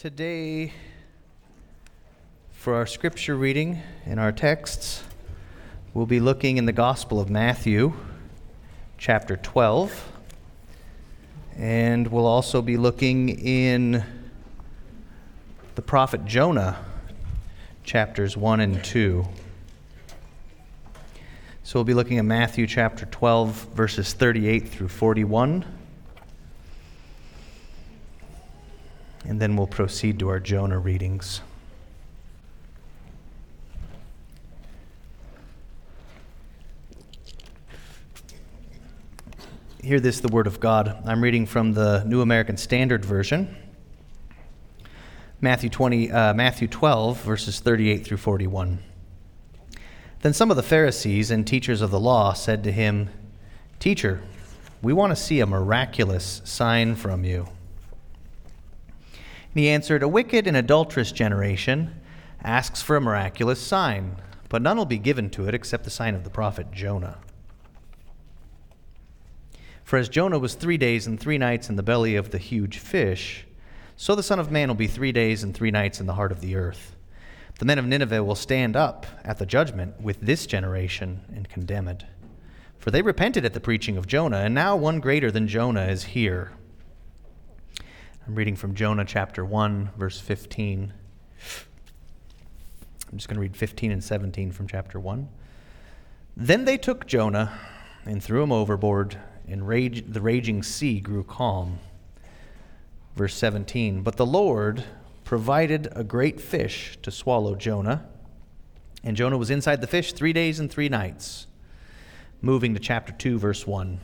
Today, 0.00 0.72
for 2.52 2.74
our 2.74 2.86
scripture 2.86 3.36
reading 3.36 3.82
in 4.06 4.18
our 4.18 4.32
texts, 4.32 5.04
we'll 5.92 6.06
be 6.06 6.20
looking 6.20 6.56
in 6.56 6.64
the 6.64 6.72
Gospel 6.72 7.20
of 7.20 7.28
Matthew, 7.28 7.92
chapter 8.96 9.36
12, 9.36 10.10
and 11.58 12.08
we'll 12.08 12.24
also 12.24 12.62
be 12.62 12.78
looking 12.78 13.28
in 13.28 14.02
the 15.74 15.82
prophet 15.82 16.24
Jonah, 16.24 16.82
chapters 17.84 18.38
1 18.38 18.60
and 18.60 18.82
2. 18.82 19.26
So 21.62 21.78
we'll 21.78 21.84
be 21.84 21.92
looking 21.92 22.18
at 22.18 22.24
Matthew 22.24 22.66
chapter 22.66 23.04
12, 23.04 23.52
verses 23.74 24.14
38 24.14 24.66
through 24.66 24.88
41. 24.88 25.62
And 29.30 29.38
then 29.38 29.54
we'll 29.54 29.68
proceed 29.68 30.18
to 30.18 30.28
our 30.28 30.40
Jonah 30.40 30.80
readings. 30.80 31.40
Hear 39.84 40.00
this, 40.00 40.18
the 40.18 40.26
Word 40.26 40.48
of 40.48 40.58
God. 40.58 41.00
I'm 41.06 41.22
reading 41.22 41.46
from 41.46 41.74
the 41.74 42.02
New 42.02 42.22
American 42.22 42.56
Standard 42.56 43.04
Version. 43.04 43.56
Matthew, 45.40 45.70
20, 45.70 46.10
uh, 46.10 46.34
Matthew 46.34 46.66
12, 46.66 47.20
verses 47.20 47.60
38 47.60 48.04
through 48.04 48.16
41. 48.16 48.80
Then 50.22 50.32
some 50.32 50.50
of 50.50 50.56
the 50.56 50.64
Pharisees 50.64 51.30
and 51.30 51.46
teachers 51.46 51.82
of 51.82 51.92
the 51.92 52.00
law 52.00 52.32
said 52.32 52.64
to 52.64 52.72
him, 52.72 53.10
Teacher, 53.78 54.22
we 54.82 54.92
want 54.92 55.12
to 55.12 55.16
see 55.16 55.38
a 55.38 55.46
miraculous 55.46 56.42
sign 56.44 56.96
from 56.96 57.22
you. 57.22 57.46
And 59.52 59.60
he 59.60 59.68
answered, 59.68 60.02
A 60.02 60.08
wicked 60.08 60.46
and 60.46 60.56
adulterous 60.56 61.12
generation 61.12 62.00
asks 62.42 62.82
for 62.82 62.96
a 62.96 63.00
miraculous 63.00 63.60
sign, 63.60 64.16
but 64.48 64.62
none 64.62 64.76
will 64.76 64.84
be 64.84 64.98
given 64.98 65.30
to 65.30 65.48
it 65.48 65.54
except 65.54 65.84
the 65.84 65.90
sign 65.90 66.14
of 66.14 66.24
the 66.24 66.30
prophet 66.30 66.70
Jonah. 66.72 67.18
For 69.84 69.96
as 69.96 70.08
Jonah 70.08 70.38
was 70.38 70.54
three 70.54 70.78
days 70.78 71.06
and 71.06 71.18
three 71.18 71.38
nights 71.38 71.68
in 71.68 71.74
the 71.74 71.82
belly 71.82 72.14
of 72.14 72.30
the 72.30 72.38
huge 72.38 72.78
fish, 72.78 73.44
so 73.96 74.14
the 74.14 74.22
Son 74.22 74.38
of 74.38 74.50
Man 74.50 74.68
will 74.68 74.76
be 74.76 74.86
three 74.86 75.12
days 75.12 75.42
and 75.42 75.52
three 75.52 75.72
nights 75.72 76.00
in 76.00 76.06
the 76.06 76.14
heart 76.14 76.32
of 76.32 76.40
the 76.40 76.54
earth. 76.54 76.94
The 77.58 77.64
men 77.64 77.78
of 77.78 77.86
Nineveh 77.86 78.24
will 78.24 78.36
stand 78.36 78.76
up 78.76 79.04
at 79.24 79.38
the 79.38 79.46
judgment 79.46 80.00
with 80.00 80.20
this 80.20 80.46
generation 80.46 81.22
and 81.34 81.48
condemn 81.48 81.88
it. 81.88 82.04
For 82.78 82.90
they 82.90 83.02
repented 83.02 83.44
at 83.44 83.52
the 83.52 83.60
preaching 83.60 83.98
of 83.98 84.06
Jonah, 84.06 84.38
and 84.38 84.54
now 84.54 84.76
one 84.76 85.00
greater 85.00 85.30
than 85.30 85.48
Jonah 85.48 85.86
is 85.86 86.04
here. 86.04 86.52
I'm 88.26 88.34
reading 88.34 88.54
from 88.54 88.74
Jonah 88.74 89.06
chapter 89.06 89.44
1, 89.44 89.92
verse 89.96 90.20
15. 90.20 90.92
I'm 93.10 93.18
just 93.18 93.28
going 93.28 93.36
to 93.36 93.40
read 93.40 93.56
15 93.56 93.90
and 93.90 94.04
17 94.04 94.52
from 94.52 94.68
chapter 94.68 95.00
1. 95.00 95.28
Then 96.36 96.64
they 96.66 96.76
took 96.76 97.06
Jonah 97.06 97.58
and 98.04 98.22
threw 98.22 98.42
him 98.42 98.52
overboard, 98.52 99.18
and 99.48 99.66
rage, 99.66 100.04
the 100.06 100.20
raging 100.20 100.62
sea 100.62 101.00
grew 101.00 101.24
calm. 101.24 101.78
Verse 103.16 103.34
17 103.34 104.02
But 104.02 104.16
the 104.16 104.26
Lord 104.26 104.84
provided 105.24 105.88
a 105.92 106.04
great 106.04 106.40
fish 106.40 106.98
to 107.02 107.10
swallow 107.10 107.54
Jonah, 107.54 108.06
and 109.02 109.16
Jonah 109.16 109.38
was 109.38 109.50
inside 109.50 109.80
the 109.80 109.86
fish 109.86 110.12
three 110.12 110.34
days 110.34 110.60
and 110.60 110.70
three 110.70 110.90
nights. 110.90 111.46
Moving 112.42 112.74
to 112.74 112.80
chapter 112.80 113.12
2, 113.12 113.38
verse 113.38 113.66
1. 113.66 113.98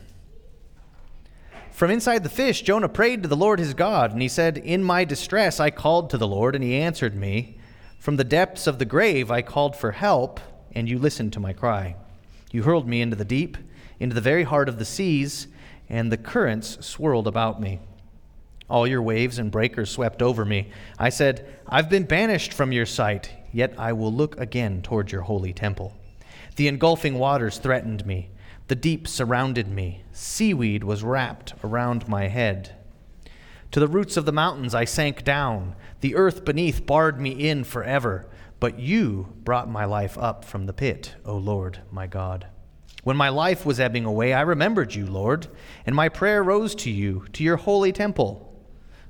From 1.77 1.91
inside 1.91 2.23
the 2.23 2.29
fish, 2.29 2.63
Jonah 2.63 2.89
prayed 2.89 3.21
to 3.21 3.29
the 3.29 3.35
Lord 3.35 3.59
his 3.59 3.75
God, 3.75 4.11
and 4.11 4.19
he 4.19 4.27
said, 4.27 4.57
In 4.57 4.83
my 4.83 5.05
distress 5.05 5.59
I 5.59 5.69
called 5.69 6.09
to 6.09 6.17
the 6.17 6.27
Lord, 6.27 6.55
and 6.55 6.63
he 6.63 6.73
answered 6.73 7.15
me. 7.15 7.59
From 7.99 8.15
the 8.15 8.23
depths 8.23 8.65
of 8.65 8.79
the 8.79 8.83
grave 8.83 9.29
I 9.29 9.43
called 9.43 9.75
for 9.75 9.91
help, 9.91 10.39
and 10.71 10.89
you 10.89 10.97
listened 10.97 11.33
to 11.33 11.39
my 11.39 11.53
cry. 11.53 11.95
You 12.51 12.63
hurled 12.63 12.87
me 12.87 12.99
into 12.99 13.15
the 13.15 13.23
deep, 13.23 13.59
into 13.99 14.15
the 14.15 14.21
very 14.21 14.41
heart 14.41 14.69
of 14.69 14.79
the 14.79 14.85
seas, 14.85 15.49
and 15.87 16.11
the 16.11 16.17
currents 16.17 16.83
swirled 16.83 17.27
about 17.27 17.61
me. 17.61 17.79
All 18.67 18.87
your 18.87 19.03
waves 19.03 19.37
and 19.37 19.51
breakers 19.51 19.91
swept 19.91 20.23
over 20.23 20.45
me. 20.45 20.71
I 20.97 21.09
said, 21.09 21.59
I've 21.67 21.91
been 21.91 22.05
banished 22.05 22.53
from 22.53 22.71
your 22.71 22.87
sight, 22.87 23.29
yet 23.53 23.75
I 23.77 23.93
will 23.93 24.11
look 24.11 24.39
again 24.39 24.81
toward 24.81 25.11
your 25.11 25.21
holy 25.21 25.53
temple. 25.53 25.93
The 26.55 26.69
engulfing 26.69 27.19
waters 27.19 27.59
threatened 27.59 28.03
me. 28.03 28.29
The 28.67 28.75
deep 28.75 29.07
surrounded 29.07 29.69
me. 29.69 30.03
Seaweed 30.11 30.83
was 30.83 31.03
wrapped 31.03 31.53
around 31.63 32.07
my 32.07 32.27
head. 32.27 32.75
To 33.71 33.79
the 33.79 33.87
roots 33.87 34.17
of 34.17 34.25
the 34.25 34.31
mountains 34.31 34.75
I 34.75 34.85
sank 34.85 35.23
down. 35.23 35.75
The 36.01 36.15
earth 36.15 36.43
beneath 36.43 36.85
barred 36.85 37.19
me 37.19 37.31
in 37.31 37.63
forever. 37.63 38.27
But 38.59 38.79
you 38.79 39.33
brought 39.43 39.69
my 39.69 39.85
life 39.85 40.17
up 40.17 40.43
from 40.43 40.65
the 40.65 40.73
pit, 40.73 41.15
O 41.25 41.37
Lord, 41.37 41.79
my 41.91 42.07
God. 42.07 42.47
When 43.03 43.15
my 43.15 43.29
life 43.29 43.65
was 43.65 43.79
ebbing 43.79 44.03
away, 44.03 44.33
I 44.33 44.41
remembered 44.41 44.95
you, 44.95 45.05
Lord, 45.05 45.47
and 45.85 45.95
my 45.95 46.09
prayer 46.09 46.43
rose 46.43 46.75
to 46.75 46.89
you, 46.89 47.25
to 47.33 47.43
your 47.43 47.57
holy 47.57 47.93
temple. 47.93 48.43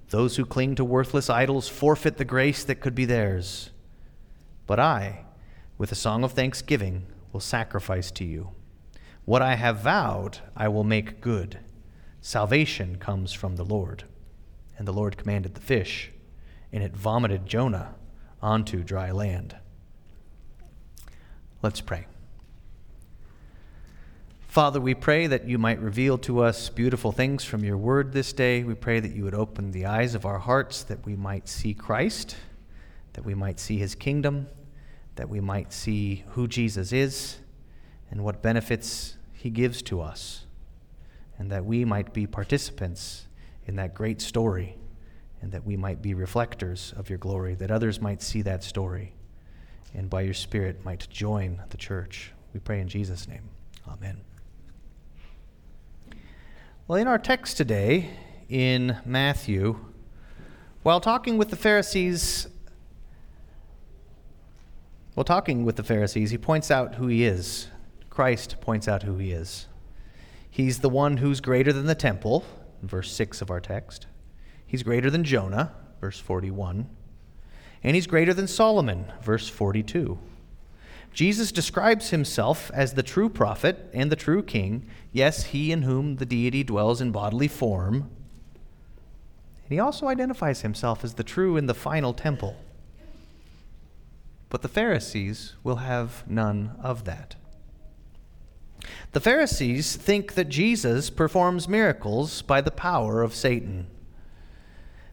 Those 0.10 0.36
who 0.36 0.46
cling 0.46 0.76
to 0.76 0.86
worthless 0.86 1.30
idols 1.30 1.68
forfeit 1.68 2.18
the 2.18 2.26
grace 2.26 2.64
that 2.64 2.80
could 2.80 2.94
be 2.94 3.06
theirs. 3.06 3.72
But 4.68 4.80
I, 4.80 5.26
with 5.78 5.92
a 5.92 5.96
song 5.96 6.24
of 6.24 6.34
thanksgiving, 6.34 7.08
will 7.32 7.40
sacrifice 7.40 8.12
to 8.12 8.24
you. 8.24 8.52
What 9.28 9.42
I 9.42 9.56
have 9.56 9.80
vowed, 9.80 10.38
I 10.56 10.70
will 10.70 10.86
make 10.86 11.20
good. 11.20 11.60
Salvation 12.22 12.96
comes 12.96 13.34
from 13.34 13.58
the 13.58 13.66
Lord. 13.66 14.06
And 14.78 14.88
the 14.88 14.94
Lord 14.94 15.18
commanded 15.18 15.54
the 15.54 15.60
fish, 15.60 16.12
and 16.72 16.82
it 16.82 16.96
vomited 16.96 17.46
Jonah 17.46 17.96
onto 18.42 18.86
dry 18.86 19.12
land. 19.12 19.58
Let's 21.62 21.82
pray. 21.82 22.08
Father, 24.48 24.80
we 24.80 24.94
pray 24.94 25.28
that 25.28 25.46
you 25.46 25.58
might 25.58 25.82
reveal 25.82 26.18
to 26.20 26.40
us 26.40 26.70
beautiful 26.70 27.12
things 27.12 27.44
from 27.44 27.66
your 27.66 27.78
word 27.78 28.14
this 28.14 28.32
day. 28.32 28.64
We 28.64 28.76
pray 28.76 29.02
that 29.02 29.12
you 29.12 29.26
would 29.26 29.36
open 29.36 29.72
the 29.72 29.88
eyes 29.88 30.16
of 30.16 30.26
our 30.26 30.40
hearts 30.40 30.84
that 30.84 31.06
we 31.06 31.18
might 31.18 31.50
see 31.50 31.74
Christ, 31.74 32.38
that 33.12 33.26
we 33.26 33.36
might 33.36 33.60
see 33.60 33.78
his 33.78 33.94
kingdom, 33.94 34.48
that 35.18 35.28
we 35.28 35.42
might 35.42 35.74
see 35.74 36.24
who 36.30 36.48
Jesus 36.48 36.94
is 36.94 37.40
and 38.10 38.24
what 38.24 38.42
benefits 38.42 39.18
he 39.34 39.50
gives 39.50 39.82
to 39.84 40.02
us, 40.02 40.46
and 41.38 41.52
that 41.52 41.66
we 41.66 41.86
might 41.86 42.14
be 42.14 42.26
participants 42.26 43.28
in 43.66 43.76
that 43.76 43.94
great 43.94 44.22
story, 44.22 44.78
and 45.42 45.52
that 45.52 45.66
we 45.66 45.78
might 45.78 46.02
be 46.02 46.14
reflectors 46.14 46.94
of 46.98 47.10
your 47.10 47.20
glory, 47.20 47.54
that 47.56 47.70
others 47.70 48.02
might 48.02 48.22
see 48.22 48.42
that 48.42 48.64
story, 48.64 49.14
and 49.94 50.10
by 50.10 50.22
your 50.22 50.34
Spirit 50.34 50.84
might 50.84 51.08
join 51.10 51.62
the 51.70 51.78
church. 51.78 52.32
We 52.54 52.60
pray 52.60 52.80
in 52.80 52.88
Jesus' 52.88 53.28
name. 53.28 53.50
Amen. 53.88 54.22
Well, 56.88 56.98
in 57.00 57.08
our 57.08 57.20
text 57.20 57.58
today, 57.58 58.10
in 58.50 58.98
Matthew, 59.06 59.78
while 60.84 61.02
talking 61.02 61.38
with 61.38 61.50
the 61.50 61.58
Pharisees, 61.58 62.48
while 65.14 65.26
talking 65.26 65.66
with 65.66 65.76
the 65.76 65.84
Pharisees, 65.84 66.32
he 66.32 66.38
points 66.38 66.72
out 66.72 66.96
who 66.96 67.08
he 67.08 67.26
is 67.26 67.68
Christ 68.18 68.60
points 68.62 68.88
out 68.88 69.04
who 69.04 69.20
he 69.20 69.32
is. 69.32 69.68
He's 70.50 70.80
the 70.80 70.90
one 70.90 71.18
who's 71.18 71.40
greater 71.40 71.72
than 71.72 71.86
the 71.86 71.94
temple, 71.94 72.44
verse 72.82 73.12
6 73.12 73.44
of 73.44 73.52
our 73.52 73.60
text. 73.60 74.08
He's 74.66 74.82
greater 74.82 75.12
than 75.12 75.24
Jonah, 75.24 75.72
verse 76.02 76.20
41. 76.20 76.90
And 77.84 77.96
he's 77.96 78.08
greater 78.08 78.34
than 78.34 78.48
Solomon, 78.48 79.14
verse 79.22 79.50
42. 79.50 80.18
Jesus 81.14 81.52
describes 81.52 82.10
himself 82.10 82.72
as 82.74 82.96
the 82.96 83.04
true 83.04 83.30
prophet 83.30 83.88
and 83.94 84.12
the 84.12 84.16
true 84.16 84.42
king, 84.42 84.88
yes, 85.12 85.44
he 85.44 85.72
in 85.72 85.84
whom 85.84 86.16
the 86.16 86.26
deity 86.26 86.64
dwells 86.64 87.00
in 87.00 87.12
bodily 87.12 87.48
form. 87.48 87.98
And 87.98 89.70
he 89.70 89.80
also 89.80 90.08
identifies 90.08 90.62
himself 90.62 91.04
as 91.04 91.14
the 91.14 91.24
true 91.24 91.56
and 91.56 91.70
the 91.70 91.76
final 91.76 92.16
temple. 92.16 92.58
But 94.50 94.64
the 94.64 94.68
Pharisees 94.68 95.54
will 95.64 95.76
have 95.76 96.28
none 96.28 96.80
of 96.82 97.04
that. 97.04 97.36
The 99.12 99.20
Pharisees 99.20 99.96
think 99.96 100.34
that 100.36 100.50
Jesus 100.50 101.10
performs 101.10 101.68
miracles 101.68 102.42
by 102.42 102.62
the 102.62 102.72
power 102.72 103.22
of 103.22 103.34
Satan. 103.34 103.88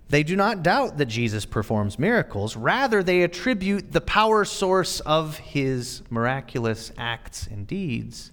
They 0.08 0.22
do 0.22 0.36
not 0.36 0.62
doubt 0.62 0.98
that 0.98 1.06
Jesus 1.06 1.46
performs 1.46 1.98
miracles. 1.98 2.56
Rather, 2.56 3.02
they 3.02 3.22
attribute 3.22 3.92
the 3.92 4.00
power 4.00 4.44
source 4.44 5.00
of 5.00 5.38
his 5.38 6.02
miraculous 6.10 6.92
acts 6.98 7.46
and 7.46 7.66
deeds 7.66 8.30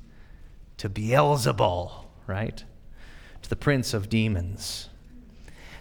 to 0.78 0.90
Beelzebul, 0.90 2.06
right? 2.28 2.64
To 3.42 3.50
the 3.50 3.56
prince 3.56 3.94
of 3.94 4.10
demons. 4.10 4.90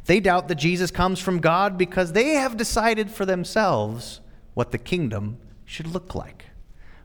They 0.06 0.20
doubt 0.20 0.48
that 0.48 0.54
Jesus 0.56 0.90
comes 0.90 1.18
from 1.18 1.40
God 1.40 1.76
because 1.76 2.12
they 2.12 2.34
have 2.34 2.56
decided 2.56 3.10
for 3.10 3.26
themselves 3.26 4.20
what 4.54 4.70
the 4.70 4.78
kingdom 4.78 5.38
should 5.64 5.86
look 5.86 6.14
like, 6.14 6.46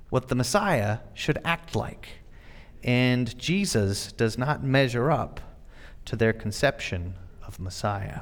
what 0.09 0.27
the 0.27 0.35
Messiah 0.35 0.99
should 1.13 1.39
act 1.43 1.75
like 1.75 2.09
and 2.85 3.37
Jesus 3.39 4.11
does 4.11 4.37
not 4.37 4.63
measure 4.63 5.11
up 5.11 5.41
to 6.05 6.15
their 6.15 6.31
conception 6.31 7.15
of 7.45 7.59
Messiah. 7.59 8.21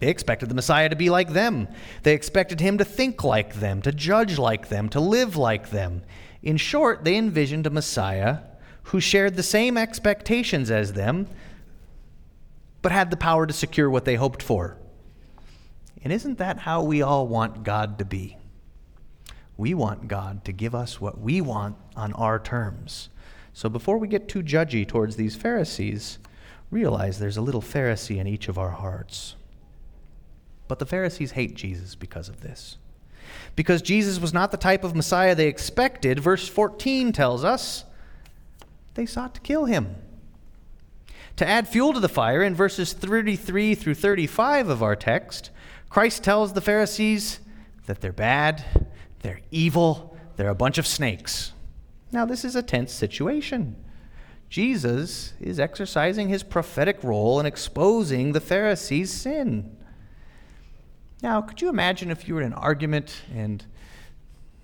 They 0.00 0.08
expected 0.08 0.48
the 0.48 0.56
Messiah 0.56 0.88
to 0.88 0.96
be 0.96 1.08
like 1.08 1.32
them. 1.32 1.68
They 2.02 2.14
expected 2.14 2.58
him 2.58 2.78
to 2.78 2.84
think 2.84 3.22
like 3.22 3.54
them, 3.54 3.80
to 3.82 3.92
judge 3.92 4.38
like 4.38 4.68
them, 4.70 4.88
to 4.88 4.98
live 4.98 5.36
like 5.36 5.70
them. 5.70 6.02
In 6.42 6.56
short, 6.56 7.04
they 7.04 7.16
envisioned 7.16 7.66
a 7.66 7.70
Messiah 7.70 8.38
who 8.84 8.98
shared 8.98 9.36
the 9.36 9.42
same 9.44 9.78
expectations 9.78 10.68
as 10.68 10.94
them, 10.94 11.28
but 12.82 12.90
had 12.90 13.10
the 13.10 13.16
power 13.16 13.46
to 13.46 13.52
secure 13.52 13.88
what 13.88 14.04
they 14.04 14.16
hoped 14.16 14.42
for. 14.42 14.76
And 16.02 16.12
isn't 16.12 16.38
that 16.38 16.58
how 16.58 16.82
we 16.82 17.02
all 17.02 17.28
want 17.28 17.62
God 17.62 17.98
to 17.98 18.04
be? 18.04 18.36
We 19.60 19.74
want 19.74 20.08
God 20.08 20.42
to 20.46 20.52
give 20.52 20.74
us 20.74 21.02
what 21.02 21.20
we 21.20 21.42
want 21.42 21.76
on 21.94 22.14
our 22.14 22.38
terms. 22.38 23.10
So 23.52 23.68
before 23.68 23.98
we 23.98 24.08
get 24.08 24.26
too 24.26 24.42
judgy 24.42 24.88
towards 24.88 25.16
these 25.16 25.36
Pharisees, 25.36 26.18
realize 26.70 27.18
there's 27.18 27.36
a 27.36 27.42
little 27.42 27.60
Pharisee 27.60 28.16
in 28.16 28.26
each 28.26 28.48
of 28.48 28.56
our 28.56 28.70
hearts. 28.70 29.34
But 30.66 30.78
the 30.78 30.86
Pharisees 30.86 31.32
hate 31.32 31.56
Jesus 31.56 31.94
because 31.94 32.30
of 32.30 32.40
this. 32.40 32.78
Because 33.54 33.82
Jesus 33.82 34.18
was 34.18 34.32
not 34.32 34.50
the 34.50 34.56
type 34.56 34.82
of 34.82 34.96
Messiah 34.96 35.34
they 35.34 35.48
expected, 35.48 36.20
verse 36.20 36.48
14 36.48 37.12
tells 37.12 37.44
us 37.44 37.84
they 38.94 39.04
sought 39.04 39.34
to 39.34 39.42
kill 39.42 39.66
him. 39.66 39.94
To 41.36 41.46
add 41.46 41.68
fuel 41.68 41.92
to 41.92 42.00
the 42.00 42.08
fire, 42.08 42.42
in 42.42 42.54
verses 42.54 42.94
33 42.94 43.74
through 43.74 43.94
35 43.96 44.70
of 44.70 44.82
our 44.82 44.96
text, 44.96 45.50
Christ 45.90 46.24
tells 46.24 46.54
the 46.54 46.62
Pharisees 46.62 47.40
that 47.84 48.00
they're 48.00 48.10
bad, 48.10 48.64
they're 49.20 49.40
evil, 49.50 50.16
they're 50.36 50.48
a 50.48 50.54
bunch 50.54 50.78
of 50.78 50.86
snakes. 50.86 51.52
Now, 52.12 52.24
this 52.24 52.44
is 52.44 52.56
a 52.56 52.62
tense 52.62 52.92
situation. 52.92 53.76
Jesus 54.48 55.34
is 55.40 55.60
exercising 55.60 56.28
his 56.28 56.42
prophetic 56.42 57.02
role 57.04 57.38
in 57.38 57.46
exposing 57.46 58.32
the 58.32 58.40
Pharisees' 58.40 59.12
sin. 59.12 59.76
Now, 61.22 61.40
could 61.40 61.60
you 61.60 61.68
imagine 61.68 62.10
if 62.10 62.26
you 62.26 62.34
were 62.34 62.40
in 62.40 62.48
an 62.48 62.54
argument 62.54 63.22
and 63.32 63.64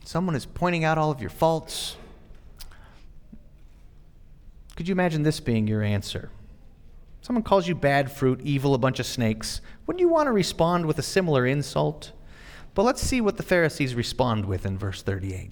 someone 0.04 0.34
is 0.34 0.46
pointing 0.46 0.84
out 0.84 0.98
all 0.98 1.10
of 1.10 1.20
your 1.20 1.30
faults? 1.30 1.96
Could 4.74 4.88
you 4.88 4.92
imagine 4.92 5.22
this 5.22 5.38
being 5.38 5.68
your 5.68 5.82
answer? 5.82 6.30
Someone 7.20 7.42
calls 7.42 7.68
you 7.68 7.74
bad 7.74 8.10
fruit, 8.10 8.40
evil, 8.42 8.74
a 8.74 8.78
bunch 8.78 9.00
of 9.00 9.06
snakes. 9.06 9.60
Wouldn't 9.86 10.00
you 10.00 10.08
want 10.08 10.26
to 10.26 10.32
respond 10.32 10.86
with 10.86 10.98
a 10.98 11.02
similar 11.02 11.46
insult? 11.46 12.12
But 12.76 12.82
let's 12.82 13.00
see 13.00 13.22
what 13.22 13.38
the 13.38 13.42
Pharisees 13.42 13.94
respond 13.94 14.44
with 14.44 14.66
in 14.66 14.76
verse 14.76 15.00
38. 15.00 15.50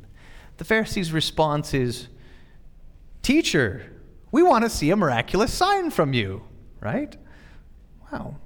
The 0.58 0.64
Pharisees' 0.64 1.10
response 1.10 1.72
is 1.72 2.08
Teacher, 3.22 3.90
we 4.30 4.42
want 4.42 4.62
to 4.64 4.70
see 4.70 4.90
a 4.90 4.96
miraculous 4.96 5.50
sign 5.50 5.90
from 5.90 6.12
you, 6.12 6.42
right? 6.80 7.16
Wow. 8.12 8.36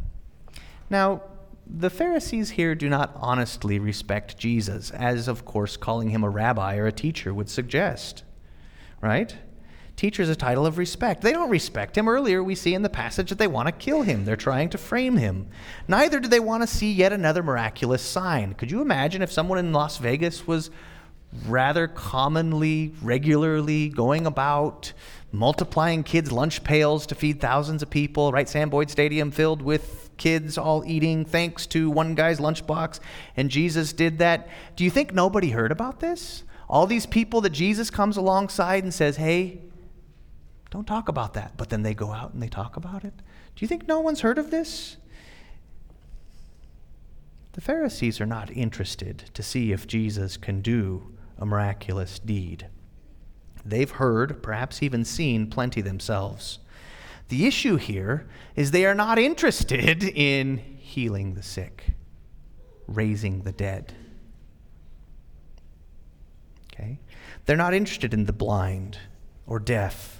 Now, 0.88 1.22
the 1.66 1.90
Pharisees 1.90 2.50
here 2.50 2.76
do 2.76 2.88
not 2.88 3.10
honestly 3.16 3.80
respect 3.80 4.38
Jesus, 4.38 4.92
as 4.92 5.26
of 5.26 5.44
course 5.44 5.76
calling 5.76 6.10
him 6.10 6.22
a 6.22 6.30
rabbi 6.30 6.76
or 6.76 6.86
a 6.86 6.92
teacher 6.92 7.34
would 7.34 7.50
suggest. 7.50 8.22
Right? 9.00 9.36
Teacher 9.98 10.22
is 10.22 10.28
a 10.28 10.36
title 10.36 10.64
of 10.64 10.78
respect. 10.78 11.22
They 11.22 11.32
don't 11.32 11.50
respect 11.50 11.98
him. 11.98 12.08
Earlier, 12.08 12.40
we 12.40 12.54
see 12.54 12.72
in 12.72 12.82
the 12.82 12.88
passage 12.88 13.30
that 13.30 13.38
they 13.38 13.48
want 13.48 13.66
to 13.66 13.72
kill 13.72 14.02
him. 14.02 14.24
They're 14.24 14.36
trying 14.36 14.68
to 14.70 14.78
frame 14.78 15.16
him. 15.16 15.48
Neither 15.88 16.20
do 16.20 16.28
they 16.28 16.38
want 16.38 16.62
to 16.62 16.68
see 16.68 16.92
yet 16.92 17.12
another 17.12 17.42
miraculous 17.42 18.00
sign. 18.00 18.54
Could 18.54 18.70
you 18.70 18.80
imagine 18.80 19.22
if 19.22 19.32
someone 19.32 19.58
in 19.58 19.72
Las 19.72 19.98
Vegas 19.98 20.46
was 20.46 20.70
rather 21.48 21.88
commonly, 21.88 22.94
regularly 23.02 23.88
going 23.88 24.24
about 24.24 24.92
multiplying 25.32 26.04
kids' 26.04 26.30
lunch 26.30 26.62
pails 26.62 27.04
to 27.06 27.16
feed 27.16 27.40
thousands 27.40 27.82
of 27.82 27.90
people, 27.90 28.30
right? 28.30 28.48
Sam 28.48 28.70
Boyd 28.70 28.90
Stadium 28.90 29.32
filled 29.32 29.62
with 29.62 30.10
kids 30.16 30.56
all 30.56 30.84
eating 30.86 31.24
thanks 31.24 31.66
to 31.66 31.90
one 31.90 32.14
guy's 32.14 32.38
lunchbox, 32.38 33.00
and 33.36 33.50
Jesus 33.50 33.92
did 33.92 34.18
that. 34.18 34.48
Do 34.76 34.84
you 34.84 34.90
think 34.90 35.12
nobody 35.12 35.50
heard 35.50 35.72
about 35.72 35.98
this? 35.98 36.44
All 36.68 36.86
these 36.86 37.04
people 37.04 37.40
that 37.40 37.50
Jesus 37.50 37.90
comes 37.90 38.16
alongside 38.16 38.84
and 38.84 38.94
says, 38.94 39.16
hey, 39.16 39.62
don't 40.70 40.86
talk 40.86 41.08
about 41.08 41.34
that. 41.34 41.56
But 41.56 41.70
then 41.70 41.82
they 41.82 41.94
go 41.94 42.12
out 42.12 42.32
and 42.34 42.42
they 42.42 42.48
talk 42.48 42.76
about 42.76 43.04
it. 43.04 43.14
Do 43.16 43.64
you 43.64 43.68
think 43.68 43.88
no 43.88 44.00
one's 44.00 44.20
heard 44.20 44.38
of 44.38 44.50
this? 44.50 44.96
The 47.52 47.60
Pharisees 47.60 48.20
are 48.20 48.26
not 48.26 48.50
interested 48.50 49.30
to 49.34 49.42
see 49.42 49.72
if 49.72 49.86
Jesus 49.86 50.36
can 50.36 50.60
do 50.60 51.14
a 51.38 51.46
miraculous 51.46 52.18
deed. 52.18 52.68
They've 53.64 53.90
heard, 53.90 54.42
perhaps 54.42 54.82
even 54.82 55.04
seen, 55.04 55.48
plenty 55.48 55.80
themselves. 55.80 56.60
The 57.28 57.46
issue 57.46 57.76
here 57.76 58.28
is 58.54 58.70
they 58.70 58.86
are 58.86 58.94
not 58.94 59.18
interested 59.18 60.04
in 60.14 60.58
healing 60.58 61.34
the 61.34 61.42
sick, 61.42 61.94
raising 62.86 63.42
the 63.42 63.52
dead. 63.52 63.92
Okay? 66.72 66.98
They're 67.44 67.56
not 67.56 67.74
interested 67.74 68.14
in 68.14 68.26
the 68.26 68.32
blind 68.32 68.98
or 69.46 69.58
deaf. 69.58 70.17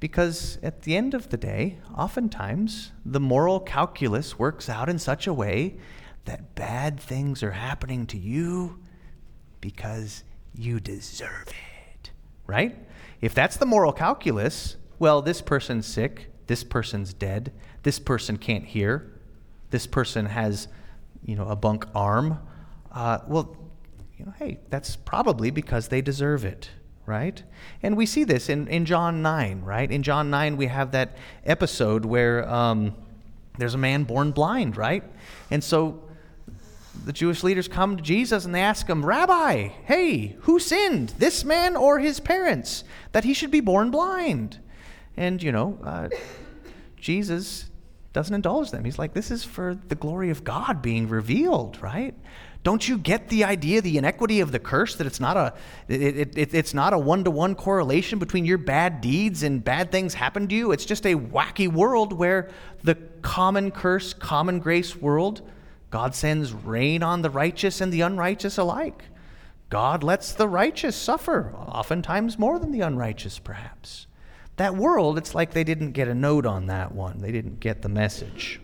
Because 0.00 0.58
at 0.62 0.82
the 0.82 0.96
end 0.96 1.12
of 1.12 1.28
the 1.28 1.36
day, 1.36 1.78
oftentimes 1.96 2.92
the 3.04 3.20
moral 3.20 3.60
calculus 3.60 4.38
works 4.38 4.68
out 4.68 4.88
in 4.88 4.98
such 4.98 5.26
a 5.26 5.34
way 5.34 5.76
that 6.24 6.54
bad 6.54 6.98
things 6.98 7.42
are 7.42 7.52
happening 7.52 8.06
to 8.06 8.18
you 8.18 8.78
because 9.60 10.24
you 10.54 10.80
deserve 10.80 11.48
it. 11.48 12.10
Right? 12.46 12.76
If 13.20 13.34
that's 13.34 13.58
the 13.58 13.66
moral 13.66 13.92
calculus, 13.92 14.76
well, 14.98 15.22
this 15.22 15.42
person's 15.42 15.86
sick, 15.86 16.30
this 16.46 16.64
person's 16.64 17.12
dead, 17.12 17.52
this 17.82 17.98
person 17.98 18.38
can't 18.38 18.64
hear, 18.64 19.12
this 19.70 19.86
person 19.86 20.26
has, 20.26 20.68
you 21.24 21.36
know, 21.36 21.46
a 21.46 21.56
bunk 21.56 21.86
arm. 21.94 22.38
Uh, 22.90 23.18
well, 23.28 23.56
you 24.18 24.24
know, 24.24 24.32
hey, 24.38 24.60
that's 24.68 24.96
probably 24.96 25.50
because 25.50 25.88
they 25.88 26.02
deserve 26.02 26.44
it, 26.44 26.70
right? 27.10 27.42
And 27.82 27.96
we 27.96 28.06
see 28.06 28.22
this 28.22 28.48
in, 28.48 28.68
in 28.68 28.84
John 28.86 29.20
9, 29.20 29.62
right? 29.62 29.90
In 29.90 30.04
John 30.04 30.30
9, 30.30 30.56
we 30.56 30.66
have 30.66 30.92
that 30.92 31.16
episode 31.44 32.04
where 32.04 32.48
um, 32.48 32.94
there's 33.58 33.74
a 33.74 33.78
man 33.78 34.04
born 34.04 34.30
blind, 34.30 34.76
right? 34.76 35.02
And 35.50 35.62
so 35.62 36.04
the 37.04 37.12
Jewish 37.12 37.42
leaders 37.42 37.66
come 37.66 37.96
to 37.96 38.02
Jesus 38.02 38.44
and 38.44 38.54
they 38.54 38.60
ask 38.60 38.86
him, 38.86 39.04
Rabbi, 39.04 39.70
hey, 39.86 40.36
who 40.42 40.60
sinned, 40.60 41.14
this 41.18 41.44
man 41.44 41.74
or 41.74 41.98
his 41.98 42.20
parents, 42.20 42.84
that 43.10 43.24
he 43.24 43.34
should 43.34 43.50
be 43.50 43.60
born 43.60 43.90
blind? 43.90 44.60
And, 45.16 45.42
you 45.42 45.50
know, 45.50 45.80
uh, 45.82 46.10
Jesus 46.96 47.68
doesn't 48.12 48.34
indulge 48.34 48.70
them. 48.70 48.84
He's 48.84 49.00
like, 49.00 49.14
this 49.14 49.32
is 49.32 49.42
for 49.42 49.76
the 49.88 49.96
glory 49.96 50.30
of 50.30 50.44
God 50.44 50.80
being 50.80 51.08
revealed, 51.08 51.82
right? 51.82 52.14
Don't 52.62 52.86
you 52.86 52.98
get 52.98 53.28
the 53.28 53.44
idea, 53.44 53.80
the 53.80 53.96
inequity 53.96 54.40
of 54.40 54.52
the 54.52 54.58
curse, 54.58 54.94
that 54.96 55.06
it's 55.06 55.20
not 55.20 55.36
a, 55.36 55.54
it, 55.88 56.36
it, 56.36 56.54
it's 56.54 56.74
not 56.74 56.92
a 56.92 56.98
one-to-one 56.98 57.54
correlation 57.54 58.18
between 58.18 58.44
your 58.44 58.58
bad 58.58 59.00
deeds 59.00 59.42
and 59.42 59.64
bad 59.64 59.90
things 59.90 60.14
happen 60.14 60.46
to 60.48 60.54
you? 60.54 60.72
It's 60.72 60.84
just 60.84 61.06
a 61.06 61.14
wacky 61.14 61.72
world 61.72 62.12
where 62.12 62.50
the 62.82 62.96
common 63.22 63.70
curse, 63.70 64.12
common 64.12 64.58
grace 64.58 64.94
world, 64.94 65.40
God 65.90 66.14
sends 66.14 66.52
rain 66.52 67.02
on 67.02 67.22
the 67.22 67.30
righteous 67.30 67.80
and 67.80 67.92
the 67.92 68.02
unrighteous 68.02 68.58
alike. 68.58 69.04
God 69.70 70.02
lets 70.02 70.32
the 70.32 70.48
righteous 70.48 70.96
suffer, 70.96 71.54
oftentimes 71.56 72.38
more 72.38 72.58
than 72.58 72.72
the 72.72 72.82
unrighteous, 72.82 73.38
perhaps 73.38 74.06
that 74.60 74.76
world, 74.76 75.16
it's 75.16 75.34
like 75.34 75.52
they 75.52 75.64
didn't 75.64 75.92
get 75.92 76.06
a 76.06 76.14
note 76.14 76.44
on 76.44 76.66
that 76.66 76.92
one. 76.92 77.18
They 77.20 77.32
didn't 77.32 77.60
get 77.60 77.80
the 77.80 77.88
message. 77.88 78.60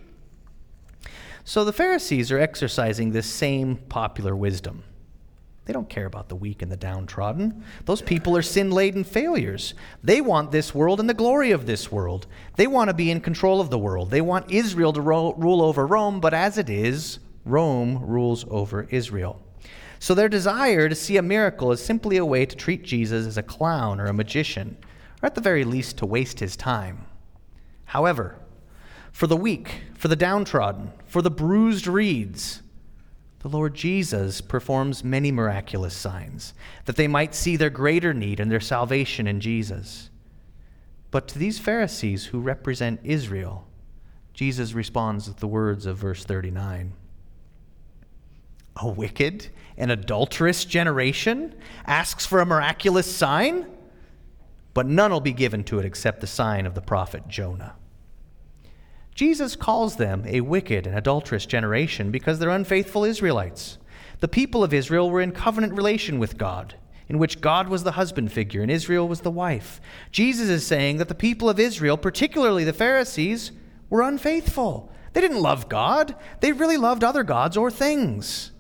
So 1.49 1.65
the 1.65 1.73
Pharisees 1.73 2.33
are 2.33 2.41
exercising 2.41 3.13
this 3.13 3.27
same 3.29 3.77
popular 3.77 4.35
wisdom. 4.35 4.83
They 5.65 5.73
don't 5.73 5.89
care 5.89 6.07
about 6.07 6.29
the 6.29 6.35
weak 6.35 6.61
and 6.61 6.73
the 6.73 6.77
downtrodden. 6.77 7.63
Those 7.85 8.03
people 8.03 8.37
are 8.37 8.43
sin 8.43 8.73
laden 8.73 9.05
failures. 9.05 9.73
They 10.03 10.21
want 10.21 10.51
this 10.51 10.75
world 10.75 10.99
and 10.99 11.09
the 11.09 11.15
glory 11.15 11.53
of 11.53 11.65
this 11.65 11.93
world. 11.93 12.27
They 12.57 12.67
want 12.67 12.91
to 12.91 12.95
be 12.95 13.13
in 13.13 13.21
control 13.21 13.61
of 13.61 13.71
the 13.71 13.79
world. 13.79 14.11
They 14.11 14.21
want 14.21 14.51
Israel 14.51 14.93
to 14.93 15.01
ro- 15.01 15.35
rule 15.35 15.63
over 15.63 15.87
Rome, 15.87 16.19
but 16.19 16.35
as 16.35 16.59
it 16.59 16.69
is, 16.69 17.21
Rome 17.45 18.05
rules 18.05 18.45
over 18.51 18.89
Israel. 18.91 19.41
So 20.01 20.15
their 20.15 20.29
desire 20.29 20.89
to 20.89 20.97
see 20.97 21.17
a 21.17 21.23
miracle 21.23 21.71
is 21.71 21.81
simply 21.81 22.17
a 22.17 22.27
way 22.27 22.45
to 22.45 22.57
treat 22.57 22.83
Jesus 22.83 23.25
as 23.25 23.39
a 23.39 23.43
clown 23.45 24.01
or 24.01 24.07
a 24.07 24.13
magician 24.13 24.77
or 25.23 25.27
at 25.27 25.37
the 25.37 25.41
very 25.41 25.63
least 25.63 25.97
to 25.99 26.07
waste 26.07 26.41
his 26.41 26.57
time. 26.57 27.07
However, 27.85 28.35
for 29.17 29.27
the 29.27 29.35
weak, 29.35 29.81
for 29.95 30.09
the 30.09 30.15
downtrodden, 30.15 30.93
for 31.07 31.23
the 31.23 31.31
bruised 31.31 31.87
reeds, 31.87 32.61
the 33.39 33.49
Lord 33.49 33.75
Jesus 33.75 34.43
performs 34.43 35.03
many 35.03 35.33
miraculous 35.33 35.97
signs, 35.97 36.53
that 36.85 36.97
they 36.97 37.09
might 37.09 37.35
see 37.35 37.57
their 37.57 37.71
greater 37.71 38.13
need 38.13 38.41
and 38.41 38.53
their 38.53 38.61
salvation 38.61 39.27
in 39.27 39.41
Jesus. 39.41 40.11
But 41.11 41.29
to 41.29 41.39
these 41.39 41.59
Pharisees 41.59 42.27
who 42.27 42.41
represent 42.41 43.01
Israel, 43.05 43.67
Jesus 44.35 44.75
responds 44.75 45.29
with 45.29 45.39
the 45.39 45.49
words 45.49 45.87
of 45.87 45.97
verse 45.97 46.23
39 46.23 46.93
A 48.77 48.87
wicked 48.87 49.49
and 49.79 49.91
adulterous 49.91 50.67
generation 50.67 51.55
asks 51.87 52.27
for 52.27 52.41
a 52.41 52.47
miraculous 52.47 53.11
sign? 53.11 53.65
but 54.75 54.85
none 54.87 55.11
will 55.11 55.23
be 55.23 55.33
given 55.33 55.65
to 55.65 55.79
it 55.79 55.87
except 55.87 56.21
the 56.21 56.27
sign 56.27 56.67
of 56.67 56.75
the 56.75 56.83
prophet 56.83 57.27
Jonah. 57.29 57.77
Jesus 59.17 59.57
calls 59.57 59.97
them 59.97 60.25
a 60.27 60.43
wicked 60.43 60.87
and 60.87 60.95
adulterous 60.95 61.47
generation 61.47 62.11
because 62.11 62.39
they're 62.39 62.51
unfaithful 62.51 63.03
Israelites. 63.03 63.79
The 64.21 64.29
people 64.29 64.63
of 64.63 64.75
Israel 64.75 65.09
were 65.09 65.23
in 65.23 65.33
covenant 65.33 65.73
relation 65.73 66.19
with 66.19 66.37
God, 66.37 66.75
in 67.09 67.19
which 67.19 67.41
God 67.41 67.69
was 67.69 67.83
the 67.83 67.93
husband 67.93 68.31
figure 68.31 68.61
and 68.61 68.71
Israel 68.71 69.09
was 69.09 69.23
the 69.23 69.31
wife. 69.31 69.81
Jesus 70.13 70.51
is 70.51 70.67
saying 70.67 70.99
that 70.99 71.09
the 71.09 71.15
people 71.15 71.49
of 71.49 71.59
Israel, 71.59 71.97
particularly 71.97 72.63
the 72.63 72.75
Pharisees, 72.75 73.53
were 73.89 74.03
unfaithful. 74.03 74.93
They 75.15 75.23
didn't 75.23 75.41
love 75.41 75.71
God, 75.71 76.15
they 76.41 76.53
really 76.53 76.77
loved 76.77 77.03
other 77.03 77.23
gods 77.23 77.57
or 77.57 77.71
things. 77.71 78.53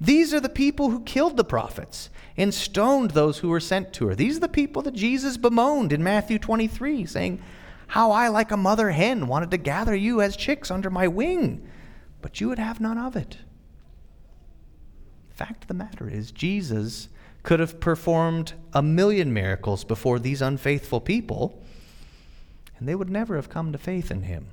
These 0.00 0.32
are 0.32 0.40
the 0.40 0.48
people 0.48 0.88
who 0.88 1.00
killed 1.00 1.36
the 1.36 1.44
prophets 1.44 2.08
and 2.34 2.54
stoned 2.54 3.10
those 3.10 3.40
who 3.40 3.50
were 3.50 3.60
sent 3.60 3.92
to 3.94 4.06
her. 4.06 4.14
These 4.14 4.38
are 4.38 4.40
the 4.40 4.48
people 4.48 4.80
that 4.82 4.94
Jesus 4.94 5.36
bemoaned 5.36 5.92
in 5.92 6.02
Matthew 6.02 6.38
23, 6.38 7.04
saying, 7.04 7.42
How 7.88 8.10
I, 8.12 8.28
like 8.28 8.50
a 8.50 8.56
mother 8.56 8.90
hen, 8.90 9.26
wanted 9.26 9.50
to 9.50 9.56
gather 9.56 9.94
you 9.94 10.20
as 10.20 10.36
chicks 10.36 10.70
under 10.70 10.90
my 10.90 11.08
wing, 11.08 11.66
but 12.20 12.40
you 12.40 12.48
would 12.48 12.58
have 12.58 12.80
none 12.80 12.98
of 12.98 13.16
it. 13.16 13.38
Fact 15.30 15.64
of 15.64 15.68
the 15.68 15.74
matter 15.74 16.08
is, 16.08 16.30
Jesus 16.30 17.08
could 17.42 17.60
have 17.60 17.80
performed 17.80 18.52
a 18.74 18.82
million 18.82 19.32
miracles 19.32 19.84
before 19.84 20.18
these 20.18 20.42
unfaithful 20.42 21.00
people, 21.00 21.62
and 22.78 22.86
they 22.86 22.94
would 22.94 23.08
never 23.08 23.36
have 23.36 23.48
come 23.48 23.72
to 23.72 23.78
faith 23.78 24.10
in 24.10 24.22
him. 24.22 24.48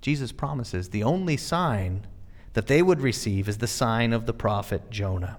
Jesus 0.00 0.30
promises 0.30 0.90
the 0.90 1.02
only 1.02 1.36
sign 1.36 2.06
that 2.52 2.68
they 2.68 2.80
would 2.80 3.00
receive 3.00 3.48
is 3.48 3.58
the 3.58 3.66
sign 3.66 4.12
of 4.12 4.26
the 4.26 4.32
prophet 4.32 4.88
Jonah. 4.88 5.38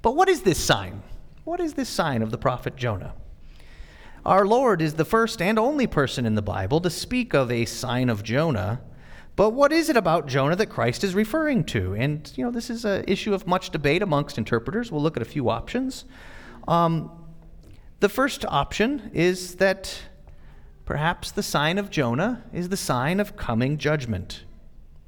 But 0.00 0.16
what 0.16 0.30
is 0.30 0.42
this 0.42 0.64
sign? 0.64 1.02
What 1.44 1.60
is 1.60 1.74
this 1.74 1.90
sign 1.90 2.22
of 2.22 2.30
the 2.30 2.38
prophet 2.38 2.74
Jonah? 2.74 3.12
Our 4.26 4.46
Lord 4.46 4.80
is 4.80 4.94
the 4.94 5.04
first 5.04 5.42
and 5.42 5.58
only 5.58 5.86
person 5.86 6.24
in 6.24 6.34
the 6.34 6.40
Bible 6.40 6.80
to 6.80 6.88
speak 6.88 7.34
of 7.34 7.50
a 7.50 7.66
sign 7.66 8.08
of 8.08 8.22
Jonah. 8.22 8.80
But 9.36 9.50
what 9.50 9.70
is 9.70 9.90
it 9.90 9.98
about 9.98 10.28
Jonah 10.28 10.56
that 10.56 10.68
Christ 10.68 11.04
is 11.04 11.14
referring 11.14 11.64
to? 11.64 11.94
And, 11.94 12.32
you 12.34 12.42
know, 12.42 12.50
this 12.50 12.70
is 12.70 12.86
an 12.86 13.04
issue 13.06 13.34
of 13.34 13.46
much 13.46 13.68
debate 13.68 14.00
amongst 14.00 14.38
interpreters. 14.38 14.90
We'll 14.90 15.02
look 15.02 15.18
at 15.18 15.22
a 15.22 15.26
few 15.26 15.50
options. 15.50 16.06
Um, 16.66 17.10
the 18.00 18.08
first 18.08 18.46
option 18.46 19.10
is 19.12 19.56
that 19.56 19.94
perhaps 20.86 21.30
the 21.30 21.42
sign 21.42 21.76
of 21.76 21.90
Jonah 21.90 22.44
is 22.50 22.70
the 22.70 22.78
sign 22.78 23.20
of 23.20 23.36
coming 23.36 23.76
judgment. 23.76 24.44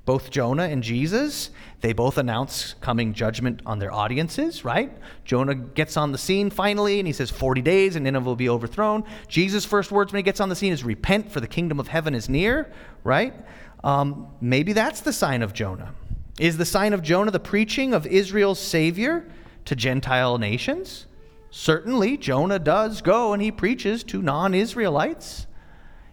Both 0.06 0.30
Jonah 0.30 0.62
and 0.62 0.84
Jesus, 0.84 1.50
they 1.80 1.92
both 1.92 2.16
announce 2.16 2.75
coming 2.80 3.12
judgment 3.12 3.60
on 3.66 3.80
their 3.80 3.92
audiences, 3.92 4.64
right? 4.64 4.96
Jonah 5.25 5.56
gets 5.56 5.96
on 5.96 6.12
the 6.12 6.18
scene 6.18 6.48
finally 6.48 7.00
and 7.00 7.08
he 7.08 7.12
says 7.12 7.28
40 7.28 7.60
days 7.60 7.96
and 7.96 8.04
Nineveh 8.04 8.25
will 8.25 8.36
be 8.36 8.48
overthrown. 8.48 9.02
Jesus' 9.26 9.64
first 9.64 9.90
words 9.90 10.12
when 10.12 10.20
he 10.20 10.22
gets 10.22 10.40
on 10.40 10.48
the 10.48 10.54
scene 10.54 10.72
is 10.72 10.84
repent 10.84 11.30
for 11.30 11.40
the 11.40 11.48
kingdom 11.48 11.80
of 11.80 11.88
heaven 11.88 12.14
is 12.14 12.28
near, 12.28 12.72
right? 13.02 13.34
Um, 13.82 14.28
maybe 14.40 14.72
that's 14.72 15.00
the 15.00 15.12
sign 15.12 15.42
of 15.42 15.52
Jonah. 15.52 15.92
Is 16.38 16.56
the 16.56 16.64
sign 16.64 16.92
of 16.92 17.02
Jonah 17.02 17.32
the 17.32 17.40
preaching 17.40 17.92
of 17.92 18.06
Israel's 18.06 18.60
Savior 18.60 19.28
to 19.64 19.75
Gentile 19.75 20.38
nations? 20.38 21.06
Certainly, 21.50 22.18
Jonah 22.18 22.58
does 22.58 23.00
go 23.00 23.32
and 23.32 23.42
he 23.42 23.50
preaches 23.50 24.04
to 24.04 24.22
non 24.22 24.54
Israelites. 24.54 25.46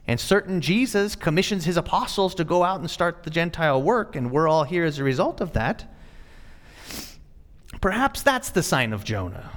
And 0.07 0.19
certain 0.19 0.59
Jesus 0.59 1.15
commissions 1.15 1.65
his 1.65 1.77
apostles 1.77 2.35
to 2.35 2.43
go 2.43 2.63
out 2.63 2.79
and 2.79 2.89
start 2.89 3.23
the 3.23 3.29
Gentile 3.29 3.81
work, 3.81 4.15
and 4.15 4.31
we're 4.31 4.49
all 4.49 4.65
here 4.65 4.83
as 4.83 4.99
a 4.99 5.03
result 5.03 5.39
of 5.39 5.53
that. 5.53 5.85
Perhaps 7.79 8.21
that's 8.21 8.49
the 8.49 8.63
sign 8.63 8.91
of 8.91 9.03
Jonah. 9.03 9.49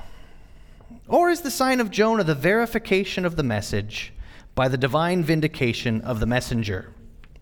Or 1.08 1.30
is 1.30 1.40
the 1.40 1.50
sign 1.50 1.80
of 1.80 1.90
Jonah 1.90 2.24
the 2.24 2.34
verification 2.34 3.24
of 3.24 3.36
the 3.36 3.42
message 3.42 4.12
by 4.54 4.68
the 4.68 4.78
divine 4.78 5.22
vindication 5.24 6.00
of 6.02 6.20
the 6.20 6.26
messenger? 6.26 6.92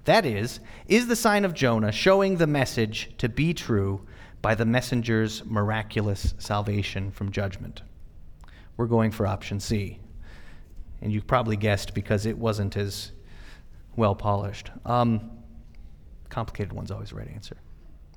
That 0.05 0.27
is, 0.27 0.61
is 0.87 1.07
the 1.07 1.17
sign 1.17 1.45
of 1.45 1.55
Jonah 1.55 1.93
showing 1.93 2.37
the 2.37 2.47
message 2.47 3.11
to 3.19 3.29
be 3.29 3.55
true 3.55 4.07
by 4.43 4.55
the 4.55 4.67
messenger's 4.67 5.45
miraculous 5.45 6.35
salvation 6.39 7.11
from 7.11 7.33
judgment? 7.33 7.83
We're 8.77 8.87
going 8.87 9.11
for 9.11 9.27
option 9.27 9.61
C 9.61 10.01
and 11.05 11.13
you 11.13 11.21
probably 11.21 11.57
guessed 11.57 11.93
because 11.93 12.25
it 12.25 12.37
wasn't 12.37 12.79
as 12.79 13.13
well 13.95 14.15
polished. 14.15 14.71
Um, 14.87 15.31
complicated 16.31 16.73
one's 16.73 16.91
always 16.91 17.11
the 17.11 17.17
right 17.17 17.29
answer. 17.29 17.57